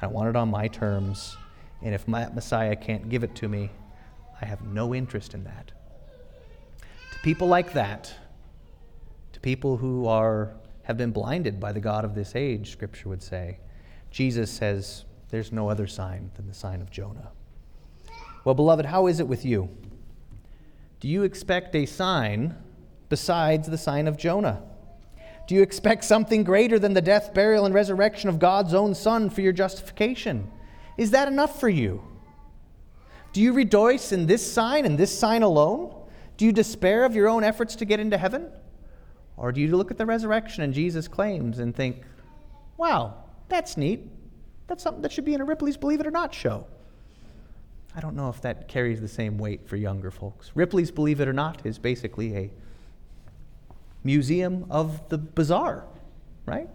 I 0.00 0.06
want 0.06 0.30
it 0.30 0.36
on 0.36 0.50
my 0.50 0.68
terms. 0.68 1.36
And 1.82 1.94
if 1.94 2.08
my 2.08 2.30
Messiah 2.30 2.74
can't 2.74 3.10
give 3.10 3.22
it 3.22 3.34
to 3.36 3.48
me, 3.48 3.70
I 4.40 4.46
have 4.46 4.62
no 4.62 4.94
interest 4.94 5.34
in 5.34 5.44
that. 5.44 5.72
To 7.12 7.18
people 7.22 7.48
like 7.48 7.74
that, 7.74 8.14
to 9.34 9.40
people 9.40 9.76
who 9.76 10.06
are, 10.06 10.54
have 10.84 10.96
been 10.96 11.10
blinded 11.10 11.60
by 11.60 11.72
the 11.72 11.80
God 11.80 12.06
of 12.06 12.14
this 12.14 12.34
age, 12.34 12.72
Scripture 12.72 13.10
would 13.10 13.22
say, 13.22 13.58
Jesus 14.10 14.50
says, 14.50 15.04
There's 15.28 15.52
no 15.52 15.68
other 15.68 15.86
sign 15.86 16.30
than 16.36 16.48
the 16.48 16.54
sign 16.54 16.80
of 16.80 16.90
Jonah. 16.90 17.32
Well, 18.46 18.54
beloved, 18.54 18.86
how 18.86 19.08
is 19.08 19.20
it 19.20 19.28
with 19.28 19.44
you? 19.44 19.68
Do 21.02 21.08
you 21.08 21.24
expect 21.24 21.74
a 21.74 21.84
sign 21.84 22.54
besides 23.08 23.68
the 23.68 23.76
sign 23.76 24.06
of 24.06 24.16
Jonah? 24.16 24.62
Do 25.48 25.56
you 25.56 25.60
expect 25.60 26.04
something 26.04 26.44
greater 26.44 26.78
than 26.78 26.94
the 26.94 27.02
death, 27.02 27.34
burial, 27.34 27.66
and 27.66 27.74
resurrection 27.74 28.28
of 28.28 28.38
God's 28.38 28.72
own 28.72 28.94
Son 28.94 29.28
for 29.28 29.40
your 29.40 29.52
justification? 29.52 30.48
Is 30.96 31.10
that 31.10 31.26
enough 31.26 31.58
for 31.58 31.68
you? 31.68 32.04
Do 33.32 33.40
you 33.40 33.52
rejoice 33.52 34.12
in 34.12 34.26
this 34.26 34.48
sign 34.48 34.84
and 34.84 34.96
this 34.96 35.18
sign 35.18 35.42
alone? 35.42 35.92
Do 36.36 36.44
you 36.44 36.52
despair 36.52 37.02
of 37.02 37.16
your 37.16 37.26
own 37.26 37.42
efforts 37.42 37.74
to 37.76 37.84
get 37.84 37.98
into 37.98 38.16
heaven? 38.16 38.52
Or 39.36 39.50
do 39.50 39.60
you 39.60 39.76
look 39.76 39.90
at 39.90 39.98
the 39.98 40.06
resurrection 40.06 40.62
and 40.62 40.72
Jesus' 40.72 41.08
claims 41.08 41.58
and 41.58 41.74
think, 41.74 42.02
wow, 42.76 43.24
that's 43.48 43.76
neat. 43.76 44.08
That's 44.68 44.84
something 44.84 45.02
that 45.02 45.10
should 45.10 45.24
be 45.24 45.34
in 45.34 45.40
a 45.40 45.44
Ripley's 45.44 45.76
Believe 45.76 45.98
It 45.98 46.06
or 46.06 46.12
Not 46.12 46.32
show? 46.32 46.68
I 47.94 48.00
don't 48.00 48.16
know 48.16 48.28
if 48.28 48.40
that 48.42 48.68
carries 48.68 49.00
the 49.00 49.08
same 49.08 49.38
weight 49.38 49.68
for 49.68 49.76
younger 49.76 50.10
folks. 50.10 50.50
Ripley's 50.54 50.90
Believe 50.90 51.20
It 51.20 51.28
or 51.28 51.32
Not 51.32 51.66
is 51.66 51.78
basically 51.78 52.36
a 52.36 52.50
museum 54.02 54.66
of 54.70 55.08
the 55.08 55.18
bizarre, 55.18 55.84
right? 56.46 56.68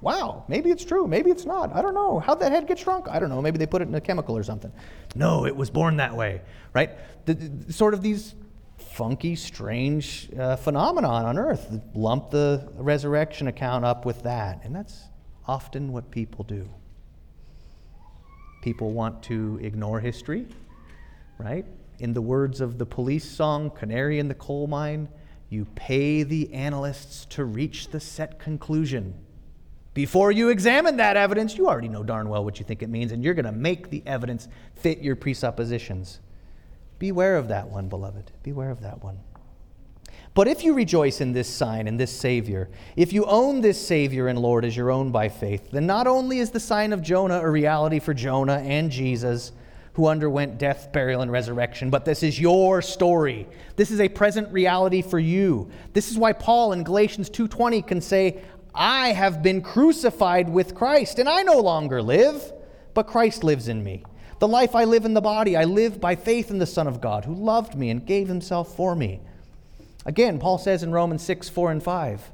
Wow, 0.00 0.44
maybe 0.48 0.70
it's 0.70 0.84
true, 0.84 1.06
maybe 1.06 1.30
it's 1.30 1.44
not. 1.44 1.74
I 1.74 1.82
don't 1.82 1.92
know. 1.92 2.20
How'd 2.20 2.40
that 2.40 2.52
head 2.52 2.66
get 2.66 2.78
shrunk? 2.78 3.08
I 3.08 3.18
don't 3.18 3.28
know. 3.28 3.42
Maybe 3.42 3.58
they 3.58 3.66
put 3.66 3.82
it 3.82 3.88
in 3.88 3.94
a 3.94 4.00
chemical 4.00 4.36
or 4.36 4.42
something. 4.42 4.72
No, 5.14 5.44
it 5.44 5.54
was 5.54 5.68
born 5.68 5.96
that 5.96 6.16
way, 6.16 6.40
right? 6.72 6.90
The, 7.26 7.34
the, 7.34 7.72
sort 7.72 7.92
of 7.92 8.00
these 8.00 8.34
funky, 8.78 9.36
strange 9.36 10.30
uh, 10.38 10.56
phenomenon 10.56 11.26
on 11.26 11.38
earth. 11.38 11.80
Lump 11.94 12.30
the 12.30 12.72
resurrection 12.76 13.48
account 13.48 13.84
up 13.84 14.06
with 14.06 14.22
that. 14.22 14.60
And 14.64 14.74
that's 14.74 15.02
often 15.46 15.92
what 15.92 16.10
people 16.10 16.44
do. 16.44 16.68
People 18.60 18.92
want 18.92 19.22
to 19.24 19.58
ignore 19.62 20.00
history, 20.00 20.46
right? 21.38 21.64
In 21.98 22.12
the 22.12 22.22
words 22.22 22.60
of 22.60 22.78
the 22.78 22.86
police 22.86 23.28
song, 23.28 23.70
Canary 23.70 24.18
in 24.18 24.28
the 24.28 24.34
Coal 24.34 24.66
Mine, 24.66 25.08
you 25.48 25.64
pay 25.74 26.22
the 26.22 26.52
analysts 26.52 27.24
to 27.26 27.44
reach 27.44 27.88
the 27.88 28.00
set 28.00 28.38
conclusion. 28.38 29.14
Before 29.92 30.30
you 30.30 30.50
examine 30.50 30.96
that 30.98 31.16
evidence, 31.16 31.56
you 31.56 31.66
already 31.66 31.88
know 31.88 32.04
darn 32.04 32.28
well 32.28 32.44
what 32.44 32.58
you 32.58 32.64
think 32.64 32.82
it 32.82 32.88
means, 32.88 33.12
and 33.12 33.24
you're 33.24 33.34
going 33.34 33.44
to 33.44 33.52
make 33.52 33.90
the 33.90 34.02
evidence 34.06 34.46
fit 34.76 35.00
your 35.00 35.16
presuppositions. 35.16 36.20
Beware 36.98 37.36
of 37.36 37.48
that 37.48 37.68
one, 37.68 37.88
beloved. 37.88 38.30
Beware 38.42 38.70
of 38.70 38.82
that 38.82 39.02
one. 39.02 39.18
But 40.32 40.46
if 40.46 40.62
you 40.62 40.74
rejoice 40.74 41.20
in 41.20 41.32
this 41.32 41.48
sign 41.48 41.88
and 41.88 41.98
this 41.98 42.12
Savior, 42.12 42.68
if 42.94 43.12
you 43.12 43.24
own 43.24 43.60
this 43.60 43.84
Savior 43.84 44.28
and 44.28 44.38
Lord 44.38 44.64
as 44.64 44.76
your 44.76 44.90
own 44.90 45.10
by 45.10 45.28
faith, 45.28 45.70
then 45.72 45.86
not 45.86 46.06
only 46.06 46.38
is 46.38 46.50
the 46.50 46.60
sign 46.60 46.92
of 46.92 47.02
Jonah 47.02 47.40
a 47.40 47.50
reality 47.50 47.98
for 47.98 48.14
Jonah 48.14 48.58
and 48.58 48.90
Jesus, 48.90 49.50
who 49.94 50.06
underwent 50.06 50.56
death, 50.56 50.92
burial, 50.92 51.20
and 51.20 51.32
resurrection, 51.32 51.90
but 51.90 52.04
this 52.04 52.22
is 52.22 52.38
your 52.38 52.80
story. 52.80 53.48
This 53.74 53.90
is 53.90 54.00
a 54.00 54.08
present 54.08 54.52
reality 54.52 55.02
for 55.02 55.18
you. 55.18 55.68
This 55.94 56.12
is 56.12 56.16
why 56.16 56.32
Paul 56.32 56.72
in 56.72 56.84
Galatians 56.84 57.28
2:20 57.28 57.82
can 57.82 58.00
say, 58.00 58.38
"I 58.72 59.08
have 59.08 59.42
been 59.42 59.60
crucified 59.60 60.48
with 60.48 60.76
Christ, 60.76 61.18
and 61.18 61.28
I 61.28 61.42
no 61.42 61.58
longer 61.58 62.00
live, 62.00 62.52
but 62.94 63.08
Christ 63.08 63.42
lives 63.42 63.66
in 63.66 63.82
me." 63.82 64.04
The 64.38 64.48
life 64.48 64.76
I 64.76 64.84
live 64.84 65.04
in 65.04 65.14
the 65.14 65.20
body, 65.20 65.56
I 65.56 65.64
live 65.64 66.00
by 66.00 66.14
faith 66.14 66.52
in 66.52 66.58
the 66.58 66.66
Son 66.66 66.86
of 66.86 67.00
God, 67.00 67.24
who 67.24 67.34
loved 67.34 67.74
me 67.74 67.90
and 67.90 68.06
gave 68.06 68.28
himself 68.28 68.68
for 68.76 68.94
me. 68.94 69.20
Again, 70.06 70.38
Paul 70.38 70.58
says 70.58 70.82
in 70.82 70.92
Romans 70.92 71.22
6 71.22 71.48
4 71.48 71.72
and 71.72 71.82
5, 71.82 72.32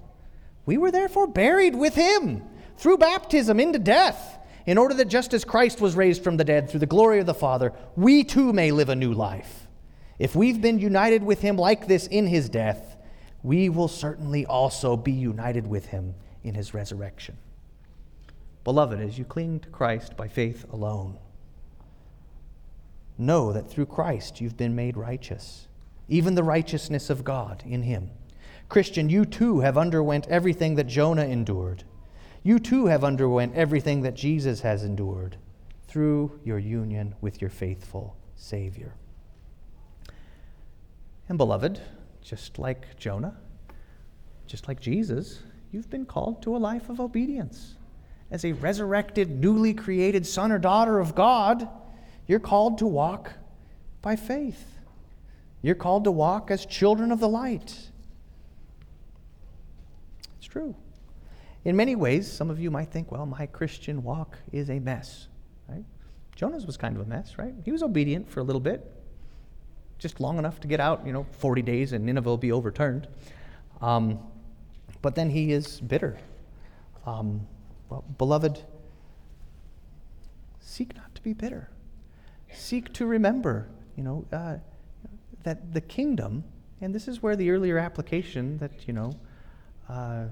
We 0.65 0.79
were 0.79 0.91
therefore 0.91 1.27
buried 1.27 1.75
with 1.75 1.95
him 1.95 2.43
through 2.77 2.99
baptism 2.99 3.59
into 3.59 3.79
death, 3.79 4.39
in 4.67 4.79
order 4.79 4.95
that 4.95 5.09
just 5.09 5.33
as 5.33 5.45
Christ 5.45 5.81
was 5.81 5.95
raised 5.95 6.25
from 6.25 6.37
the 6.37 6.45
dead 6.45 6.69
through 6.69 6.81
the 6.81 6.87
glory 6.87 7.21
of 7.21 7.27
the 7.27 7.35
Father, 7.35 7.73
we 7.95 8.25
too 8.25 8.53
may 8.53 8.73
live 8.73 8.89
a 8.89 8.97
new 8.97 9.13
life. 9.13 9.67
If 10.19 10.35
we've 10.35 10.61
been 10.61 10.79
united 10.79 11.23
with 11.23 11.41
him 11.41 11.57
like 11.57 11.87
this 11.87 12.07
in 12.07 12.27
his 12.27 12.49
death, 12.49 12.97
we 13.43 13.69
will 13.69 13.89
certainly 13.89 14.45
also 14.45 14.97
be 14.97 15.13
united 15.13 15.67
with 15.67 15.87
him 15.87 16.15
in 16.43 16.55
his 16.55 16.75
resurrection. 16.75 17.37
Beloved, 18.65 19.01
as 19.01 19.19
you 19.19 19.25
cling 19.25 19.61
to 19.61 19.69
Christ 19.69 20.17
by 20.17 20.27
faith 20.27 20.65
alone, 20.73 21.19
know 23.19 23.53
that 23.53 23.71
through 23.71 23.87
Christ 23.87 24.41
you've 24.41 24.57
been 24.57 24.75
made 24.75 24.97
righteous 24.97 25.66
even 26.09 26.35
the 26.35 26.43
righteousness 26.43 27.11
of 27.11 27.25
God 27.25 27.63
in 27.67 27.83
him. 27.83 28.11
Christian, 28.69 29.09
you 29.09 29.25
too 29.25 29.61
have 29.61 29.79
underwent 29.79 30.27
everything 30.29 30.75
that 30.77 30.87
Jonah 30.87 31.25
endured. 31.25 31.85
You 32.43 32.59
too 32.59 32.87
have 32.87 33.05
underwent 33.05 33.55
everything 33.55 34.03
that 34.03 34.15
Jesus 34.15 34.61
has 34.61 34.85
endured 34.85 35.37
through 35.87 36.39
your 36.45 36.59
union 36.59 37.15
with 37.21 37.41
your 37.41 37.51
faithful 37.51 38.17
Savior. 38.35 38.95
And 41.29 41.39
beloved, 41.39 41.81
just 42.23 42.59
like 42.59 42.97
Jonah, 42.99 43.37
just 44.47 44.69
like 44.69 44.81
Jesus, 44.81 45.41
you've 45.73 45.91
been 45.91 46.07
called 46.07 46.43
to 46.43 46.57
a 46.57 46.59
life 46.59 46.89
of 46.89 47.01
obedience. 47.01 47.75
As 48.31 48.45
a 48.45 48.53
resurrected, 48.53 49.31
newly 49.41 49.75
created 49.75 50.27
son 50.27 50.51
or 50.51 50.59
daughter 50.59 50.99
of 50.99 51.15
God, 51.15 51.69
you're 52.27 52.41
called 52.41 52.79
to 52.79 52.87
walk 52.87 53.33
by 54.03 54.17
faith. 54.17 54.76
You're 55.67 55.75
called 55.75 56.05
to 56.05 56.13
walk 56.13 56.53
as 56.53 56.65
children 56.65 57.11
of 57.11 57.19
the 57.19 57.29
light. 57.29 57.77
It's 60.39 60.47
true. 60.47 60.77
In 61.65 61.75
many 61.75 61.97
ways, 61.97 62.31
some 62.31 62.51
of 62.51 62.61
you 62.61 62.71
might 62.71 62.93
think, 62.93 63.11
well, 63.11 63.27
my 63.27 63.47
Christian 63.47 64.05
walk 64.05 64.39
is 64.53 64.71
a 64.71 64.79
mess, 64.79 65.27
right? 65.69 65.83
Jonah's 66.37 66.67
was 66.67 66.77
kind 66.77 66.95
of 66.95 67.03
a 67.03 67.05
mess, 67.05 67.37
right? 67.37 67.53
He 67.65 67.73
was 67.73 67.83
obedient 67.83 68.31
for 68.31 68.39
a 68.39 68.45
little 68.45 68.61
bit, 68.61 68.89
just 69.99 70.21
long 70.21 70.39
enough 70.39 70.61
to 70.61 70.69
get 70.69 70.79
out, 70.79 71.05
you 71.05 71.13
know, 71.13 71.27
40 71.33 71.63
days 71.63 71.93
and 71.93 72.07
Nineveh 72.07 72.29
will 72.29 72.37
be 72.37 72.53
overturned. 72.53 73.09
Um, 73.81 74.21
but 75.03 75.17
then 75.17 75.31
he 75.31 75.51
is 75.51 75.81
bitter. 75.81 76.17
Um, 77.07 77.45
well, 77.89 78.05
beloved, 78.19 78.63
seek 80.61 80.95
not 80.95 81.13
to 81.17 81.23
be 81.23 81.33
bitter. 81.33 81.71
Seek 82.53 82.93
to 82.93 83.05
remember, 83.05 83.67
you 83.97 84.05
know, 84.05 84.25
uh, 84.33 84.59
that 85.47 85.73
the 85.73 85.81
kingdom, 85.81 86.43
and 86.81 86.93
this 86.93 87.07
is 87.07 87.23
where 87.23 87.37
the 87.37 87.51
earlier 87.53 87.79
application 87.79 88.59
that, 88.59 88.89
you 88.89 88.93
know, 88.93 89.13
uh, 89.89 90.25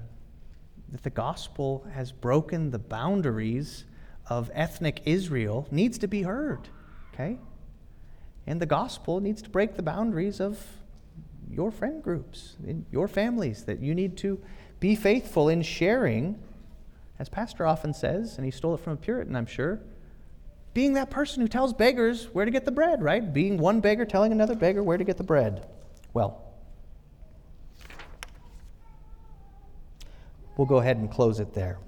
that 0.91 1.03
the 1.03 1.09
gospel 1.09 1.87
has 1.93 2.11
broken 2.11 2.69
the 2.69 2.79
boundaries 2.79 3.85
of 4.29 4.51
ethnic 4.53 5.01
Israel 5.05 5.69
needs 5.71 5.97
to 5.97 6.07
be 6.09 6.23
heard, 6.23 6.67
okay? 7.13 7.37
And 8.45 8.61
the 8.61 8.65
gospel 8.65 9.21
needs 9.21 9.41
to 9.43 9.49
break 9.49 9.77
the 9.77 9.83
boundaries 9.83 10.41
of 10.41 10.59
your 11.49 11.71
friend 11.71 12.03
groups, 12.03 12.57
in 12.67 12.85
your 12.91 13.07
families, 13.07 13.63
that 13.63 13.79
you 13.79 13.95
need 13.95 14.17
to 14.17 14.37
be 14.81 14.97
faithful 14.97 15.47
in 15.47 15.61
sharing, 15.61 16.37
as 17.19 17.29
Pastor 17.29 17.65
often 17.65 17.93
says, 17.93 18.35
and 18.35 18.43
he 18.43 18.51
stole 18.51 18.73
it 18.73 18.81
from 18.81 18.93
a 18.93 18.97
Puritan, 18.97 19.37
I'm 19.37 19.45
sure, 19.45 19.79
being 20.75 20.93
that 20.93 21.09
person 21.09 21.41
who 21.41 21.47
tells 21.47 21.73
beggars 21.73 22.25
where 22.33 22.43
to 22.43 22.51
get 22.51 22.65
the 22.65 22.71
bread, 22.71 23.01
right? 23.01 23.33
Being 23.33 23.57
one 23.57 23.79
beggar 23.79 24.03
telling 24.03 24.33
another 24.33 24.55
beggar 24.55 24.83
where 24.83 24.97
to 24.97 25.05
get 25.05 25.15
the 25.15 25.23
bread. 25.23 25.65
Well, 26.13 26.43
we'll 30.57 30.67
go 30.67 30.79
ahead 30.79 30.97
and 30.97 31.09
close 31.09 31.39
it 31.39 31.53
there. 31.53 31.79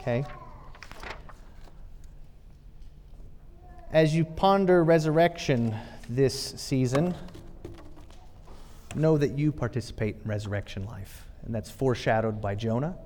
Okay? 0.00 0.24
As 3.92 4.14
you 4.14 4.24
ponder 4.24 4.82
resurrection 4.82 5.76
this 6.08 6.54
season, 6.56 7.14
know 8.94 9.18
that 9.18 9.38
you 9.38 9.52
participate 9.52 10.16
in 10.24 10.30
resurrection 10.30 10.86
life. 10.86 11.26
And 11.44 11.54
that's 11.54 11.70
foreshadowed 11.70 12.40
by 12.40 12.54
Jonah, 12.54 12.96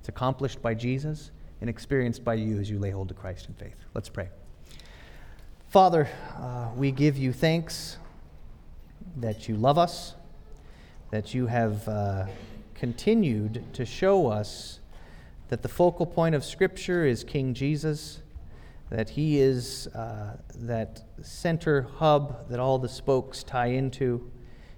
it's 0.00 0.08
accomplished 0.08 0.62
by 0.62 0.72
Jesus, 0.72 1.30
and 1.60 1.68
experienced 1.68 2.24
by 2.24 2.34
you 2.34 2.58
as 2.58 2.70
you 2.70 2.78
lay 2.78 2.90
hold 2.90 3.10
of 3.10 3.18
Christ 3.18 3.48
in 3.48 3.54
faith. 3.54 3.76
Let's 3.92 4.08
pray. 4.08 4.30
Father, 5.72 6.06
uh, 6.36 6.68
we 6.76 6.92
give 6.92 7.16
you 7.16 7.32
thanks 7.32 7.96
that 9.16 9.48
you 9.48 9.56
love 9.56 9.78
us, 9.78 10.14
that 11.10 11.32
you 11.32 11.46
have 11.46 11.88
uh, 11.88 12.26
continued 12.74 13.64
to 13.72 13.86
show 13.86 14.26
us 14.26 14.80
that 15.48 15.62
the 15.62 15.70
focal 15.70 16.04
point 16.04 16.34
of 16.34 16.44
Scripture 16.44 17.06
is 17.06 17.24
King 17.24 17.54
Jesus, 17.54 18.20
that 18.90 19.08
he 19.08 19.40
is 19.40 19.86
uh, 19.94 20.36
that 20.56 21.04
center 21.22 21.88
hub 21.96 22.50
that 22.50 22.60
all 22.60 22.78
the 22.78 22.86
spokes 22.86 23.42
tie 23.42 23.68
into 23.68 24.30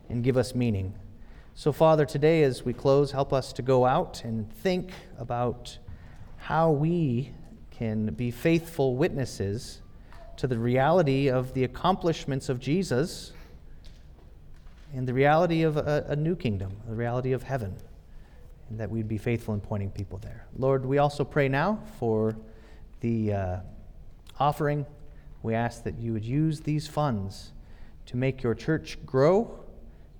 and 0.09 0.23
give 0.23 0.37
us 0.37 0.55
meaning. 0.55 0.95
So, 1.57 1.73
Father, 1.73 2.07
today 2.07 2.45
as 2.45 2.65
we 2.65 2.73
close, 2.73 3.11
help 3.11 3.33
us 3.33 3.53
to 3.55 3.63
go 3.63 3.85
out 3.85 4.23
and 4.23 4.49
think 4.49 4.93
about 5.19 5.77
how 6.37 6.71
we 6.71 7.33
can 7.73 8.15
be 8.15 8.31
faithful 8.31 8.95
witnesses 8.95 9.81
to 10.37 10.47
the 10.47 10.59
reality 10.59 11.29
of 11.29 11.55
the 11.55 11.65
accomplishments 11.65 12.49
of 12.49 12.61
Jesus 12.61 13.33
and 14.95 15.07
the 15.07 15.15
reality 15.15 15.63
of 15.63 15.77
a, 15.77 16.07
a, 16.09 16.17
new 16.17 16.37
kingdom, 16.37 16.77
the 16.89 16.95
reality 16.95 17.33
of 17.33 17.43
heaven, 17.43 17.75
and 18.69 18.79
that 18.79 18.91
we'd 18.91 19.09
be 19.09 19.19
faithful 19.19 19.55
in 19.55 19.61
pointing 19.61 19.91
people 19.91 20.19
there. 20.19 20.47
Lord, 20.57 20.87
we 20.87 20.99
also 20.99 21.25
pray 21.25 21.49
now 21.49 21.81
for 21.99 22.37
the 23.01 23.33
uh, 23.33 23.57
offering. 24.39 24.87
We 25.43 25.55
ask 25.55 25.83
that 25.85 25.99
you 25.99 26.13
would 26.13 26.25
use 26.25 26.61
these 26.61 26.87
funds 26.87 27.53
to 28.07 28.17
make 28.17 28.43
your 28.43 28.55
church 28.55 28.99
grow, 29.05 29.59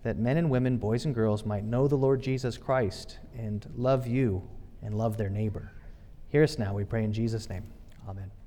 that 0.03 0.19
men 0.19 0.37
and 0.37 0.51
women, 0.51 0.77
boys 0.77 1.05
and 1.05 1.15
girls, 1.15 1.47
might 1.47 1.65
know 1.65 1.87
the 1.87 1.97
Lord 1.97 2.21
Jesus 2.21 2.59
Christ 2.59 3.19
and 3.39 3.67
love 3.77 4.07
you 4.07 4.43
and 4.83 4.95
love 4.95 5.17
their 5.17 5.31
neighbor. 5.31 5.73
Hear 6.29 6.43
us 6.43 6.59
now, 6.59 6.75
we 6.75 6.85
pray 6.85 7.05
in 7.05 7.13
Jesus' 7.13 7.49
name. 7.49 7.65
Amen. 8.09 8.44